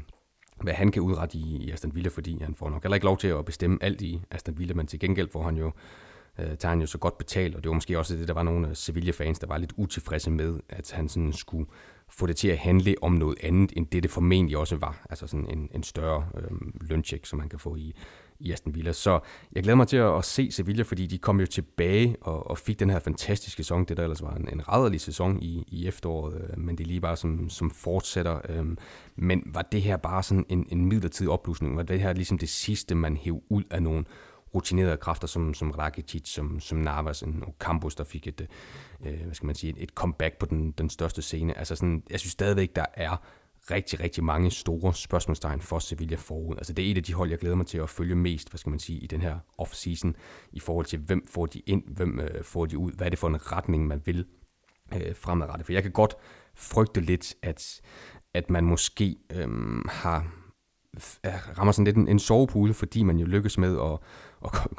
hvad 0.63 0.75
han 0.75 0.91
kan 0.91 1.03
udrette 1.03 1.39
i, 1.39 1.57
i 1.57 1.71
Aston 1.71 1.95
Villa, 1.95 2.09
fordi 2.09 2.43
han 2.43 2.55
får 2.55 2.71
nok 2.71 2.83
heller 2.83 2.95
ikke 2.95 3.07
lov 3.07 3.19
til 3.19 3.29
at 3.29 3.45
bestemme 3.45 3.79
alt 3.81 4.03
i 4.03 4.23
Aston 4.31 4.59
Villa, 4.59 4.75
men 4.75 4.87
til 4.87 5.01
gengæld 5.01 5.29
får 5.29 5.43
han 5.43 5.57
jo 5.57 5.73
øh, 6.39 6.57
tager 6.57 6.69
han 6.69 6.81
jo 6.81 6.87
så 6.87 6.99
godt 6.99 7.19
betalt, 7.19 7.57
og 7.57 7.63
det 7.63 7.69
var 7.69 7.75
måske 7.75 7.99
også 7.99 8.17
det, 8.17 8.29
der 8.29 8.35
var 8.35 8.43
nogle 8.43 8.69
af 8.69 8.77
Sevilla-fans, 8.77 9.39
der 9.39 9.47
var 9.47 9.59
lidt 9.59 9.73
utilfredse 9.77 10.31
med, 10.31 10.61
at 10.69 10.93
han 10.93 11.09
sådan 11.09 11.33
skulle 11.33 11.67
få 12.09 12.27
det 12.27 12.37
til 12.37 12.49
at 12.49 12.59
handle 12.59 12.95
om 13.03 13.13
noget 13.13 13.39
andet, 13.43 13.73
end 13.77 13.87
det 13.87 14.03
det 14.03 14.11
formentlig 14.11 14.59
også 14.59 14.77
var. 14.77 15.07
Altså 15.11 15.27
sådan 15.27 15.59
en, 15.59 15.69
en 15.75 15.83
større 15.83 16.27
øh, 16.35 16.51
løncheck, 16.81 17.27
som 17.27 17.39
man 17.39 17.49
kan 17.49 17.59
få 17.59 17.77
i, 17.77 17.95
i 18.39 18.53
Aston 18.53 18.75
Villa. 18.75 18.93
Så 18.93 19.21
jeg 19.53 19.63
glæder 19.63 19.77
mig 19.77 19.89
til 19.89 19.97
at, 19.97 20.19
at 20.19 20.25
se 20.25 20.51
Sevilla, 20.51 20.83
fordi 20.83 21.07
de 21.07 21.19
kom 21.19 21.41
jo 21.41 21.47
tilbage 21.47 22.17
og, 22.21 22.51
og 22.51 22.59
fik 22.59 22.81
den 22.81 22.91
her 22.91 22.99
fantastiske 22.99 23.63
sæson, 23.63 23.85
det 23.85 23.97
der 23.97 24.03
ellers 24.03 24.23
var 24.23 24.35
en, 24.35 24.49
en 24.53 24.69
rædderlig 24.69 25.01
sæson 25.01 25.43
i, 25.43 25.65
i 25.69 25.87
efteråret, 25.87 26.35
øh, 26.35 26.59
men 26.59 26.79
det 26.79 26.85
er 26.85 26.89
lige 26.89 27.01
bare 27.01 27.17
som, 27.17 27.49
som 27.49 27.71
fortsætter. 27.71 28.41
Øh, 28.49 28.67
men 29.17 29.43
var 29.47 29.63
det 29.63 29.83
her 29.83 29.97
bare 29.97 30.23
sådan 30.23 30.47
en, 30.49 30.67
en 30.69 30.87
midlertidig 30.87 31.31
opblusning? 31.31 31.77
Var 31.77 31.83
det 31.83 32.01
her 32.01 32.13
ligesom 32.13 32.39
det 32.39 32.49
sidste, 32.49 32.95
man 32.95 33.17
hæv 33.17 33.43
ud 33.49 33.63
af 33.71 33.83
nogle 33.83 34.05
rutinerede 34.55 34.97
kræfter 34.97 35.27
som, 35.27 35.55
som 35.55 35.71
Rakitic, 35.71 36.29
som, 36.29 36.61
som 36.61 36.79
Navas, 36.79 37.23
en 37.23 37.45
Campos, 37.59 37.95
der 37.95 38.05
fik 38.05 38.27
et, 38.27 38.49
øh, 39.07 39.21
hvad 39.25 39.35
skal 39.35 39.47
man 39.47 39.55
sige, 39.55 39.71
et, 39.71 39.83
et 39.83 39.91
comeback 39.91 40.39
på 40.39 40.47
den, 40.47 40.71
den 40.71 40.91
største 40.91 41.23
scene. 41.23 41.59
Altså 41.59 41.77
sådan, 41.77 42.03
jeg 42.11 42.21
synes 42.21 42.33
stadigvæk, 42.33 42.77
der 42.77 42.85
er 42.95 43.17
rigtig, 43.71 44.01
rigtig 44.01 44.25
mange 44.25 44.51
store 44.51 44.95
spørgsmålstegn 44.95 45.61
for 45.61 45.79
Sevilla 45.79 46.17
forud. 46.17 46.57
Altså 46.57 46.73
det 46.73 46.87
er 46.87 46.91
et 46.91 46.97
af 46.97 47.03
de 47.03 47.15
hold, 47.15 47.31
jeg 47.31 47.39
glæder 47.39 47.57
mig 47.57 47.67
til 47.67 47.79
at 47.79 47.91
følge 47.91 48.15
mest, 48.15 48.51
hvad 48.51 48.59
skal 48.59 48.71
man 48.71 48.79
sige, 48.79 48.99
i 48.99 49.07
den 49.07 49.21
her 49.21 49.39
off-season, 49.63 50.13
i 50.53 50.61
forhold 50.61 50.87
til, 50.87 50.99
hvem 50.99 51.27
får 51.27 51.47
de 51.47 51.63
ind, 51.67 51.83
hvem 51.89 52.21
øh, 52.21 52.45
får 52.45 52.67
de 52.67 52.79
ud, 52.79 52.93
hvad 52.93 53.07
er 53.07 53.11
det 53.11 53.19
for 53.19 53.29
en 53.29 53.53
retning, 53.53 53.87
man 53.87 54.03
vil 54.05 54.27
øh, 54.95 55.17
fremadrettet. 55.17 55.67
For 55.67 55.73
jeg 55.73 55.83
kan 55.83 55.93
godt 55.93 56.15
frygte 56.55 57.01
lidt, 57.01 57.35
at, 57.43 57.81
at 58.35 58.51
man 58.51 58.65
måske 58.65 59.17
øhm, 59.33 59.79
øh, 59.79 59.85
har 59.89 60.27
rammer 61.59 61.73
sådan 61.73 61.85
lidt 61.85 61.97
en, 61.97 62.09
en 62.09 62.19
sovepude, 62.19 62.75
fordi 62.75 63.03
man 63.03 63.19
jo 63.19 63.27
lykkes 63.27 63.59
med 63.59 63.79
at, 63.81 63.99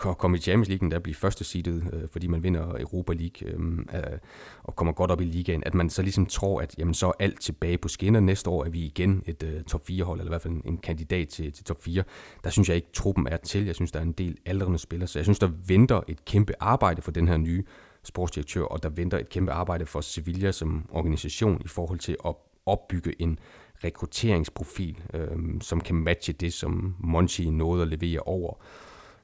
at 0.10 0.18
komme 0.18 0.38
i 0.38 0.40
Champions 0.40 0.70
League, 0.70 0.92
der 0.92 1.00
bliver 1.00 1.16
første 1.16 1.44
seedet, 1.44 1.90
øh, 1.94 2.02
fordi 2.12 2.28
man 2.28 2.44
vinder 2.44 2.76
Europa 2.80 3.14
League 3.14 3.50
øhm, 3.50 3.88
øh, 3.94 4.18
og 4.64 4.76
kommer 4.76 4.94
godt 4.94 5.12
op 5.12 5.22
i 5.22 5.26
ligaen, 5.26 5.64
at 5.66 5.74
man 5.74 5.90
så 5.90 6.02
ligesom 6.02 6.26
tror, 6.26 6.62
at 6.62 6.76
jamen, 6.78 6.94
så 6.94 7.08
er 7.08 7.12
alt 7.20 7.42
tilbage 7.42 7.78
på 7.78 7.88
skinner. 7.88 8.20
Næste 8.20 8.50
år 8.50 8.66
er 8.66 8.70
vi 8.70 8.80
igen 8.80 9.24
et 9.26 9.44
øh, 9.44 9.64
top 9.64 9.82
4-hold, 9.90 10.20
eller 10.20 10.30
i 10.30 10.34
hvert 10.34 10.42
fald 10.42 10.54
en, 10.54 10.62
en 10.66 10.78
kandidat 10.78 11.28
til, 11.28 11.52
til 11.52 11.66
top 11.66 11.84
4. 11.84 12.04
Der 12.44 12.50
synes 12.50 12.70
jeg 12.70 12.76
ikke, 12.76 12.90
truppen 12.94 13.28
er 13.28 13.38
til. 13.38 13.66
Jeg 13.66 13.76
synes, 13.76 13.92
der 13.92 14.00
er 14.00 14.04
en 14.04 14.12
del 14.12 14.38
aldrende 14.46 14.78
spillere, 14.78 15.08
så 15.08 15.20
jeg 15.20 15.26
synes, 15.26 15.40
der 15.40 15.50
venter 15.68 16.02
et 16.08 16.26
kæmpe 16.26 16.54
arbejde 16.60 17.02
for 17.02 17.12
den 17.12 17.28
her 17.28 17.38
nye 17.38 17.64
sportsdirektør, 18.04 18.64
og 18.64 18.84
der 18.84 18.90
venter 18.90 19.18
et 19.18 19.30
kæmpe 19.30 19.52
arbejde 19.52 19.86
for 19.86 20.02
Sevilla 20.02 20.52
som 20.52 20.86
organisation 20.92 21.62
i 21.66 21.68
forhold 21.68 22.00
til 22.00 22.18
at 22.26 22.36
opbygge 22.66 23.22
en 23.22 23.40
rekrutteringsprofil, 23.84 24.98
øh, 25.14 25.28
som 25.62 25.82
kan 25.82 25.96
matche 25.96 26.34
det, 26.34 26.54
som 26.54 26.96
Monchi 27.00 27.50
nåede 27.50 27.82
at 27.82 27.88
levere 27.88 28.20
over. 28.20 28.54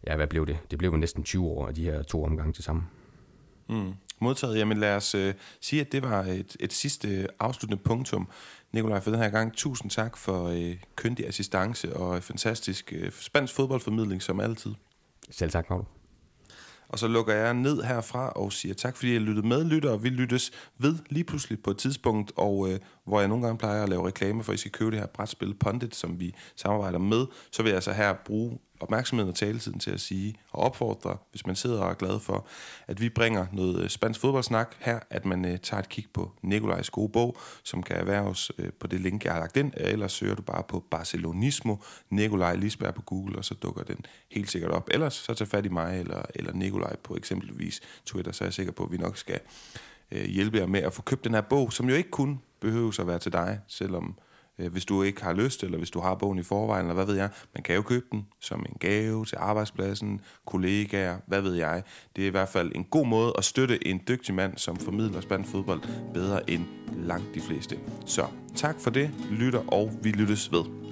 Ja, 0.08 0.16
hvad 0.16 0.28
blev 0.28 0.47
det? 0.47 0.58
Det 0.72 0.78
blev 0.78 0.97
næsten 0.97 1.24
20 1.24 1.45
år 1.45 1.68
af 1.68 1.76
de 1.76 1.84
her 1.84 2.04
to 2.04 2.24
omgange 2.24 2.54
til 2.54 2.64
sammen. 2.64 2.84
Mm. 3.70 3.93
Modtaget. 4.22 4.58
Jamen 4.58 4.78
lad 4.78 4.95
os 4.95 5.16
øh, 5.16 5.34
sige, 5.62 5.82
at 5.82 5.91
det 5.91 6.04
var 6.04 6.24
et, 6.24 6.58
et 6.60 6.74
sidste 6.74 7.28
afsluttende 7.39 7.84
punktum. 7.84 8.30
Nikolaj, 8.72 9.00
for 9.00 9.12
den 9.12 9.20
her 9.20 9.30
gang, 9.30 9.54
tusind 9.54 9.91
tak 9.91 10.18
for 10.18 10.47
øh, 10.47 10.76
køndig 10.95 11.28
assistance 11.28 11.97
og 11.97 12.24
fantastisk 12.24 12.93
øh, 12.95 13.12
spansk 13.12 13.54
fodboldformidling 13.56 14.22
som 14.22 14.39
altid. 14.39 14.72
Selv 15.32 15.52
tak, 15.52 15.70
Magnus. 15.70 15.88
Og 16.89 17.00
så 17.00 17.08
lukker 17.08 17.34
jeg 17.34 17.54
ned 17.54 17.84
herfra 17.84 18.30
og 18.30 18.54
siger 18.54 18.76
tak, 18.76 18.95
fordi 18.95 19.14
jeg 19.14 19.22
lyttede 19.22 19.47
med, 19.47 19.64
lytter, 19.64 19.91
og 19.91 20.04
vi 20.04 20.10
lyttes 20.10 20.52
ved 20.78 20.95
lige 21.10 21.24
pludselig 21.24 21.64
på 21.64 21.72
et 21.72 21.78
tidspunkt, 21.78 22.32
og 22.36 22.72
øh, 22.72 22.80
hvor 23.06 23.20
jeg 23.20 23.28
nogle 23.30 23.45
gange 23.45 23.58
plejer 23.58 23.84
at 23.84 23.89
lave 23.89 24.08
reklame 24.08 24.43
for, 24.43 24.52
at 24.52 24.56
I 24.56 24.60
skal 24.60 24.72
købe 24.72 24.91
det 24.91 25.00
her 25.00 25.08
brætspil 25.08 25.54
Pondit, 25.54 25.95
som 25.95 26.20
vi 26.20 26.36
samarbejder 26.56 27.00
med, 27.00 27.26
så 27.52 27.64
vil 27.64 27.70
jeg 27.70 27.76
altså 27.76 27.91
her 27.91 28.14
bruge 28.26 28.60
opmærksomheden 28.80 29.30
og 29.30 29.36
taletiden 29.36 29.80
til 29.80 29.92
at 29.92 30.02
sige 30.02 30.36
og 30.52 30.64
opfordre, 30.64 31.18
hvis 31.32 31.46
man 31.46 31.56
sidder 31.56 31.82
og 31.82 31.90
er 31.90 31.94
glad 31.94 32.20
for, 32.20 32.48
at 32.88 33.02
vi 33.02 33.10
bringer 33.10 33.46
noget 33.54 33.84
øh, 33.84 33.90
spansk 33.90 34.20
fodboldsnak 34.20 34.76
her, 34.80 35.00
at 35.10 35.26
man 35.26 35.46
uh, 35.46 35.58
tager 35.64 35.82
et 35.82 35.90
kig 35.90 36.06
på 36.14 36.32
Nikolajs 36.42 36.90
gode 36.90 37.10
bog, 37.10 37.38
som 37.64 37.84
kan 37.84 37.96
erhverves 37.96 38.60
uh, 38.60 38.66
øh, 38.66 38.72
på 38.80 38.88
det 38.88 39.02
link, 39.02 39.26
jeg 39.26 39.34
har 39.34 39.40
lagt 39.40 39.58
ind, 39.58 39.74
eller 39.78 40.08
søger 40.08 40.36
du 40.36 40.42
bare 40.42 40.64
på 40.68 40.84
Barcelonismo, 40.92 41.76
Nikolaj 42.10 42.56
Lisberg 42.56 42.94
på 42.94 43.02
Google, 43.02 43.38
og 43.38 43.46
så 43.46 43.54
dukker 43.54 43.84
den 43.84 44.06
helt 44.32 44.52
sikkert 44.52 44.72
op. 44.72 44.90
Ellers 44.92 45.14
så 45.14 45.34
tag 45.34 45.48
fat 45.48 45.66
i 45.66 45.70
mig 45.70 46.00
eller, 46.00 46.22
eller 46.36 46.54
Nikolaj 46.54 46.96
på 46.96 47.16
eksempelvis 47.16 47.82
Twitter, 48.06 48.32
så 48.32 48.44
er 48.44 48.46
jeg 48.46 48.54
sikker 48.54 48.72
på, 48.72 48.84
at 48.84 48.92
vi 48.92 48.98
nok 48.98 49.18
skal 49.18 49.40
uh, 50.12 50.22
hjælpe 50.22 50.58
jer 50.58 50.68
med 50.68 50.80
at 50.80 50.94
få 50.94 51.02
købt 51.02 51.24
den 51.24 51.34
her 51.34 51.42
bog, 51.42 51.74
som 51.74 51.90
jo 51.90 51.96
ikke 51.96 52.10
kun 52.10 52.42
behøver 52.60 53.00
at 53.00 53.08
være 53.08 53.20
til 53.20 53.34
dig, 53.34 53.60
selvom 53.68 54.18
Øh, 54.60 54.72
hvis 54.72 54.86
du 54.86 55.03
ikke 55.03 55.24
har 55.24 55.34
lyst, 55.34 55.64
eller 55.64 55.78
hvis 55.78 55.89
du 55.89 55.99
har 55.99 56.16
bogen 56.16 56.39
i 56.39 56.43
forvejen, 56.43 56.86
eller 56.86 56.93
hvad 56.93 57.05
ved 57.05 57.16
jeg. 57.16 57.30
Man 57.55 57.64
kan 57.64 57.76
jo 57.76 57.82
købe 57.82 58.05
den 58.12 58.28
som 58.39 58.60
en 58.60 58.76
gave 58.80 59.26
til 59.26 59.38
arbejdspladsen, 59.39 60.22
kollegaer, 60.45 61.18
hvad 61.28 61.41
ved 61.41 61.53
jeg. 61.53 61.84
Det 62.16 62.24
er 62.24 62.28
i 62.28 62.32
hvert 62.32 62.49
fald 62.49 62.72
en 62.76 62.84
god 62.84 63.07
måde 63.07 63.34
at 63.38 63.45
støtte 63.45 63.88
en 63.88 64.01
dygtig 64.07 64.36
mand, 64.36 64.57
som 64.57 64.78
formidler 64.78 65.22
spansk 65.22 65.51
fodbold 65.51 65.82
bedre 66.14 66.49
end 66.49 66.66
langt 66.95 67.36
de 67.36 67.41
fleste. 67.41 67.80
Så 68.05 68.26
tak 68.55 68.76
for 68.80 68.89
det, 68.89 69.12
lytter, 69.32 69.64
og 69.68 69.91
vi 70.01 70.12
lyttes 70.12 70.51
ved. 70.51 70.89